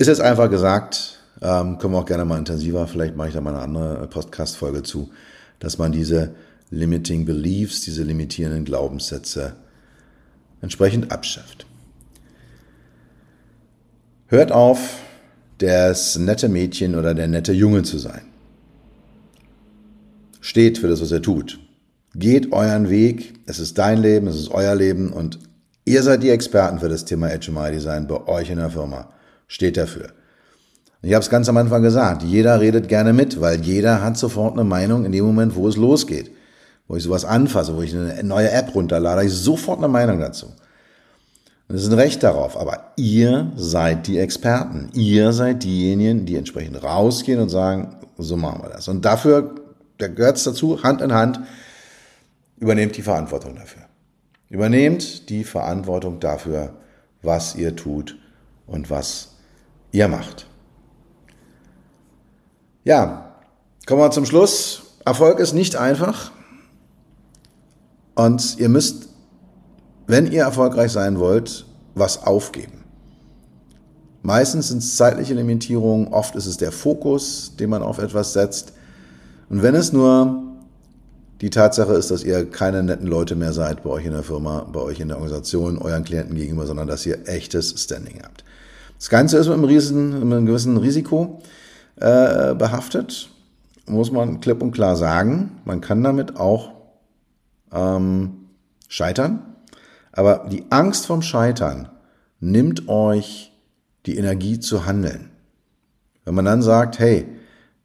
Ist 0.00 0.06
jetzt 0.06 0.22
einfach 0.22 0.48
gesagt, 0.48 1.18
ähm, 1.42 1.76
können 1.76 1.92
wir 1.92 1.98
auch 1.98 2.06
gerne 2.06 2.24
mal 2.24 2.38
intensiver, 2.38 2.88
vielleicht 2.88 3.16
mache 3.16 3.28
ich 3.28 3.34
da 3.34 3.42
mal 3.42 3.50
eine 3.50 3.62
andere 3.62 4.06
Podcast-Folge 4.06 4.82
zu, 4.82 5.10
dass 5.58 5.76
man 5.76 5.92
diese 5.92 6.30
limiting 6.70 7.26
beliefs, 7.26 7.82
diese 7.82 8.02
limitierenden 8.02 8.64
Glaubenssätze 8.64 9.56
entsprechend 10.62 11.12
abschafft. 11.12 11.66
Hört 14.28 14.52
auf, 14.52 15.00
das 15.58 16.16
nette 16.16 16.48
Mädchen 16.48 16.94
oder 16.94 17.12
der 17.12 17.28
nette 17.28 17.52
Junge 17.52 17.82
zu 17.82 17.98
sein. 17.98 18.22
Steht 20.40 20.78
für 20.78 20.88
das, 20.88 21.02
was 21.02 21.12
er 21.12 21.20
tut. 21.20 21.60
Geht 22.14 22.52
euren 22.54 22.88
Weg. 22.88 23.34
Es 23.44 23.58
ist 23.58 23.76
dein 23.76 24.00
Leben, 24.00 24.28
es 24.28 24.36
ist 24.36 24.50
euer 24.50 24.74
Leben 24.74 25.12
und 25.12 25.38
ihr 25.84 26.02
seid 26.02 26.22
die 26.22 26.30
Experten 26.30 26.78
für 26.78 26.88
das 26.88 27.04
Thema 27.04 27.28
HMI 27.28 27.72
Design 27.72 28.06
bei 28.06 28.26
euch 28.26 28.48
in 28.48 28.56
der 28.56 28.70
Firma. 28.70 29.10
Steht 29.50 29.76
dafür. 29.76 30.10
Ich 31.02 31.12
habe 31.12 31.24
es 31.24 31.28
ganz 31.28 31.48
am 31.48 31.56
Anfang 31.56 31.82
gesagt, 31.82 32.22
jeder 32.22 32.60
redet 32.60 32.86
gerne 32.86 33.12
mit, 33.12 33.40
weil 33.40 33.60
jeder 33.60 34.00
hat 34.00 34.16
sofort 34.16 34.52
eine 34.52 34.62
Meinung 34.62 35.04
in 35.04 35.10
dem 35.10 35.24
Moment, 35.24 35.56
wo 35.56 35.66
es 35.66 35.76
losgeht. 35.76 36.30
Wo 36.86 36.94
ich 36.94 37.02
sowas 37.02 37.24
anfasse, 37.24 37.76
wo 37.76 37.82
ich 37.82 37.92
eine 37.92 38.22
neue 38.22 38.48
App 38.52 38.72
runterlade, 38.76 39.24
ich 39.24 39.32
sofort 39.32 39.78
eine 39.78 39.88
Meinung 39.88 40.20
dazu. 40.20 40.46
Und 41.66 41.74
es 41.74 41.82
ist 41.82 41.88
ein 41.88 41.98
Recht 41.98 42.22
darauf, 42.22 42.56
aber 42.56 42.92
ihr 42.94 43.50
seid 43.56 44.06
die 44.06 44.18
Experten. 44.18 44.88
Ihr 44.92 45.32
seid 45.32 45.64
diejenigen, 45.64 46.26
die 46.26 46.36
entsprechend 46.36 46.80
rausgehen 46.80 47.40
und 47.40 47.48
sagen, 47.48 47.96
so 48.18 48.36
machen 48.36 48.62
wir 48.62 48.68
das. 48.68 48.86
Und 48.86 49.04
dafür, 49.04 49.56
da 49.98 50.06
gehört 50.06 50.36
es 50.36 50.44
dazu, 50.44 50.84
Hand 50.84 51.00
in 51.00 51.12
Hand, 51.12 51.40
übernehmt 52.60 52.96
die 52.96 53.02
Verantwortung 53.02 53.56
dafür. 53.56 53.82
Übernehmt 54.48 55.28
die 55.28 55.42
Verantwortung 55.42 56.20
dafür, 56.20 56.74
was 57.20 57.56
ihr 57.56 57.74
tut 57.74 58.16
und 58.68 58.90
was 58.90 59.29
ihr 59.92 60.08
macht. 60.08 60.46
Ja, 62.84 63.34
kommen 63.86 64.00
wir 64.00 64.10
zum 64.10 64.26
Schluss. 64.26 64.82
Erfolg 65.04 65.38
ist 65.38 65.52
nicht 65.52 65.76
einfach. 65.76 66.30
Und 68.14 68.58
ihr 68.58 68.68
müsst, 68.68 69.08
wenn 70.06 70.30
ihr 70.30 70.42
erfolgreich 70.42 70.92
sein 70.92 71.18
wollt, 71.18 71.66
was 71.94 72.22
aufgeben. 72.24 72.84
Meistens 74.22 74.68
sind 74.68 74.78
es 74.78 74.96
zeitliche 74.96 75.34
Limitierungen, 75.34 76.08
oft 76.08 76.36
ist 76.36 76.46
es 76.46 76.58
der 76.58 76.72
Fokus, 76.72 77.56
den 77.58 77.70
man 77.70 77.82
auf 77.82 77.98
etwas 77.98 78.34
setzt. 78.34 78.74
Und 79.48 79.62
wenn 79.62 79.74
es 79.74 79.92
nur 79.92 80.42
die 81.40 81.48
Tatsache 81.48 81.94
ist, 81.94 82.10
dass 82.10 82.22
ihr 82.22 82.48
keine 82.48 82.82
netten 82.82 83.06
Leute 83.06 83.34
mehr 83.34 83.54
seid 83.54 83.82
bei 83.82 83.90
euch 83.90 84.04
in 84.04 84.12
der 84.12 84.22
Firma, 84.22 84.66
bei 84.70 84.80
euch 84.80 85.00
in 85.00 85.08
der 85.08 85.16
Organisation, 85.16 85.78
euren 85.78 86.04
Klienten 86.04 86.36
gegenüber, 86.36 86.66
sondern 86.66 86.86
dass 86.86 87.06
ihr 87.06 87.26
echtes 87.26 87.74
Standing 87.82 88.20
habt. 88.22 88.44
Das 89.00 89.08
Ganze 89.08 89.38
ist 89.38 89.46
mit 89.46 89.54
einem, 89.54 89.64
riesen, 89.64 90.10
mit 90.10 90.36
einem 90.36 90.44
gewissen 90.44 90.76
Risiko 90.76 91.40
äh, 91.96 92.54
behaftet, 92.54 93.30
muss 93.86 94.12
man 94.12 94.42
klipp 94.42 94.60
und 94.60 94.72
klar 94.72 94.94
sagen. 94.94 95.52
Man 95.64 95.80
kann 95.80 96.04
damit 96.04 96.36
auch 96.36 96.72
ähm, 97.72 98.48
scheitern. 98.88 99.56
Aber 100.12 100.46
die 100.52 100.64
Angst 100.68 101.06
vom 101.06 101.22
Scheitern 101.22 101.88
nimmt 102.40 102.90
euch 102.90 103.52
die 104.04 104.18
Energie 104.18 104.60
zu 104.60 104.84
handeln. 104.84 105.30
Wenn 106.26 106.34
man 106.34 106.44
dann 106.44 106.60
sagt, 106.60 106.98
hey, 106.98 107.26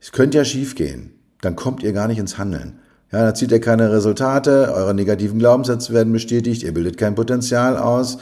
es 0.02 0.12
könnte 0.12 0.38
ja 0.38 0.44
schief 0.44 0.76
gehen, 0.76 1.14
dann 1.40 1.56
kommt 1.56 1.82
ihr 1.82 1.94
gar 1.94 2.10
nicht 2.10 2.20
ins 2.20 2.38
Handeln. 2.38 2.80
Ja, 3.14 3.22
da 3.24 3.34
zieht 3.34 3.54
ihr 3.54 3.62
keine 3.62 3.90
Resultate, 3.90 4.74
eure 4.74 4.94
negativen 4.94 5.40
Glaubenssätze 5.40 5.94
werden 5.94 6.12
bestätigt, 6.12 6.64
ihr 6.64 6.74
bildet 6.74 6.98
kein 6.98 7.16
Potenzial 7.16 7.78
aus, 7.78 8.18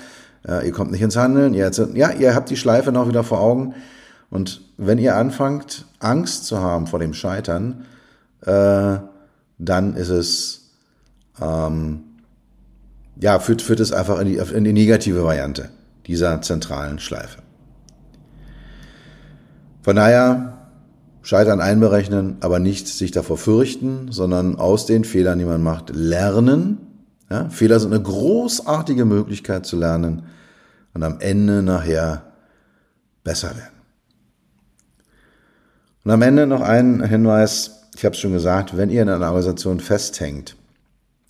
äh, 0.48 0.66
ihr 0.66 0.72
kommt 0.72 0.92
nicht 0.92 1.02
ins 1.02 1.16
Handeln, 1.16 1.54
ihr, 1.54 1.72
ja, 1.94 2.12
ihr 2.12 2.36
habt 2.36 2.50
die 2.50 2.58
Schleife 2.58 2.92
noch 2.92 3.08
wieder 3.08 3.24
vor 3.24 3.40
Augen. 3.40 3.76
Und 4.30 4.62
wenn 4.78 4.98
ihr 4.98 5.16
anfangt, 5.16 5.86
Angst 6.00 6.46
zu 6.46 6.60
haben 6.60 6.88
vor 6.88 7.00
dem 7.00 7.14
Scheitern, 7.14 7.86
äh, 8.46 8.98
dann 9.60 9.96
ist 9.96 10.10
es, 10.10 10.72
ähm, 11.42 12.04
ja, 13.20 13.40
führt, 13.40 13.62
führt 13.62 13.80
es 13.80 13.92
einfach 13.92 14.20
in 14.20 14.28
die, 14.28 14.36
in 14.38 14.64
die 14.64 14.74
negative 14.74 15.24
Variante 15.24 15.70
dieser 16.08 16.42
zentralen 16.42 17.00
Schleife. 17.00 17.40
Von 19.84 19.96
daher, 19.96 20.54
Scheitern 21.24 21.62
einberechnen, 21.62 22.36
aber 22.42 22.60
nicht 22.60 22.88
sich 22.88 23.12
davor 23.12 23.38
fürchten, 23.38 24.12
sondern 24.12 24.58
aus 24.58 24.86
den 24.86 25.06
Fehlern, 25.06 25.40
die 25.40 25.46
man 25.46 25.64
macht, 25.64 25.90
lernen. 25.96 26.93
Ja, 27.30 27.50
Fehler 27.50 27.80
sind 27.80 27.94
eine 27.94 28.04
großartige 28.04 29.06
Möglichkeit 29.06 29.66
zu 29.66 29.78
lernen 29.78 30.24
und 30.94 31.04
am 31.04 31.20
Ende 31.20 31.64
nachher 31.64 32.24
besser 33.24 33.56
werden. 33.56 33.74
Und 36.04 36.12
am 36.12 36.22
Ende 36.22 36.48
noch 36.48 36.62
ein 36.62 37.04
Hinweis, 37.04 37.84
ich 37.96 38.04
habe 38.04 38.14
es 38.14 38.20
schon 38.20 38.34
gesagt, 38.34 38.76
wenn 38.76 38.90
ihr 38.90 39.02
in 39.02 39.10
einer 39.10 39.28
Organisation 39.28 39.80
festhängt, 39.80 40.56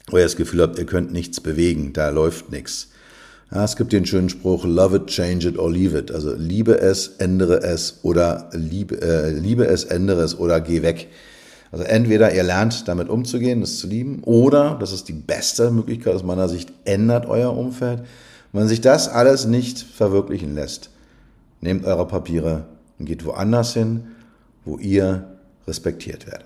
wo 0.09 0.17
ihr 0.17 0.23
das 0.23 0.35
Gefühl 0.35 0.61
habt, 0.61 0.79
ihr 0.79 0.85
könnt 0.85 1.13
nichts 1.13 1.39
bewegen, 1.39 1.93
da 1.93 2.09
läuft 2.09 2.51
nichts. 2.51 2.89
Ja, 3.53 3.63
es 3.63 3.75
gibt 3.75 3.93
den 3.93 4.05
schönen 4.05 4.29
Spruch, 4.29 4.65
love 4.65 4.95
it, 4.95 5.07
change 5.07 5.47
it 5.47 5.59
or 5.59 5.71
leave 5.71 5.95
it. 5.97 6.11
Also 6.11 6.33
liebe 6.33 6.79
es, 6.79 7.09
ändere 7.19 7.61
es 7.61 7.99
oder 8.01 8.49
liebe, 8.53 8.99
äh, 8.99 9.29
liebe 9.29 9.65
es, 9.65 9.83
ändere 9.83 10.23
es 10.23 10.37
oder 10.39 10.59
geh 10.59 10.81
weg. 10.81 11.09
Also 11.73 11.85
entweder 11.85 12.31
ihr 12.35 12.43
lernt 12.43 12.87
damit 12.87 13.09
umzugehen, 13.09 13.63
es 13.63 13.79
zu 13.79 13.87
lieben, 13.87 14.21
oder, 14.25 14.77
das 14.79 14.91
ist 14.91 15.07
die 15.07 15.13
beste 15.13 15.71
Möglichkeit 15.71 16.13
aus 16.13 16.21
meiner 16.21 16.47
Sicht, 16.47 16.71
ändert 16.85 17.25
euer 17.25 17.57
Umfeld. 17.57 18.03
Wenn 18.51 18.67
sich 18.67 18.79
das 18.79 19.09
alles 19.09 19.47
nicht 19.47 19.79
verwirklichen 19.79 20.53
lässt, 20.53 20.91
nehmt 21.61 21.83
eure 21.85 22.07
Papiere 22.07 22.65
und 22.99 23.07
geht 23.07 23.25
woanders 23.25 23.73
hin, 23.73 24.11
wo 24.65 24.77
ihr 24.77 25.39
respektiert 25.65 26.27
werdet. 26.27 26.45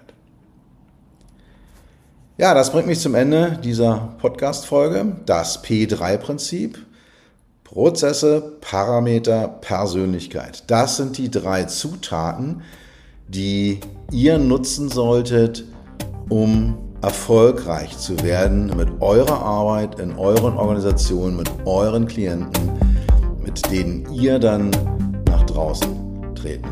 Ja, 2.37 2.53
das 2.53 2.71
bringt 2.71 2.87
mich 2.87 3.01
zum 3.01 3.13
Ende 3.13 3.59
dieser 3.61 4.15
Podcast-Folge. 4.19 5.17
Das 5.25 5.61
P3-Prinzip. 5.61 6.77
Prozesse, 7.65 8.53
Parameter, 8.61 9.49
Persönlichkeit. 9.49 10.63
Das 10.67 10.95
sind 10.95 11.17
die 11.17 11.29
drei 11.29 11.65
Zutaten, 11.65 12.61
die 13.27 13.79
ihr 14.11 14.37
nutzen 14.37 14.89
solltet, 14.89 15.63
um 16.29 16.77
erfolgreich 17.01 17.97
zu 17.97 18.21
werden 18.23 18.71
mit 18.75 18.89
eurer 19.01 19.41
Arbeit, 19.41 19.99
in 19.99 20.17
euren 20.17 20.57
Organisationen, 20.57 21.37
mit 21.37 21.49
euren 21.65 22.07
Klienten, 22.07 22.71
mit 23.43 23.69
denen 23.71 24.11
ihr 24.13 24.39
dann 24.39 24.71
nach 25.27 25.43
draußen 25.43 25.89
treten 26.35 26.67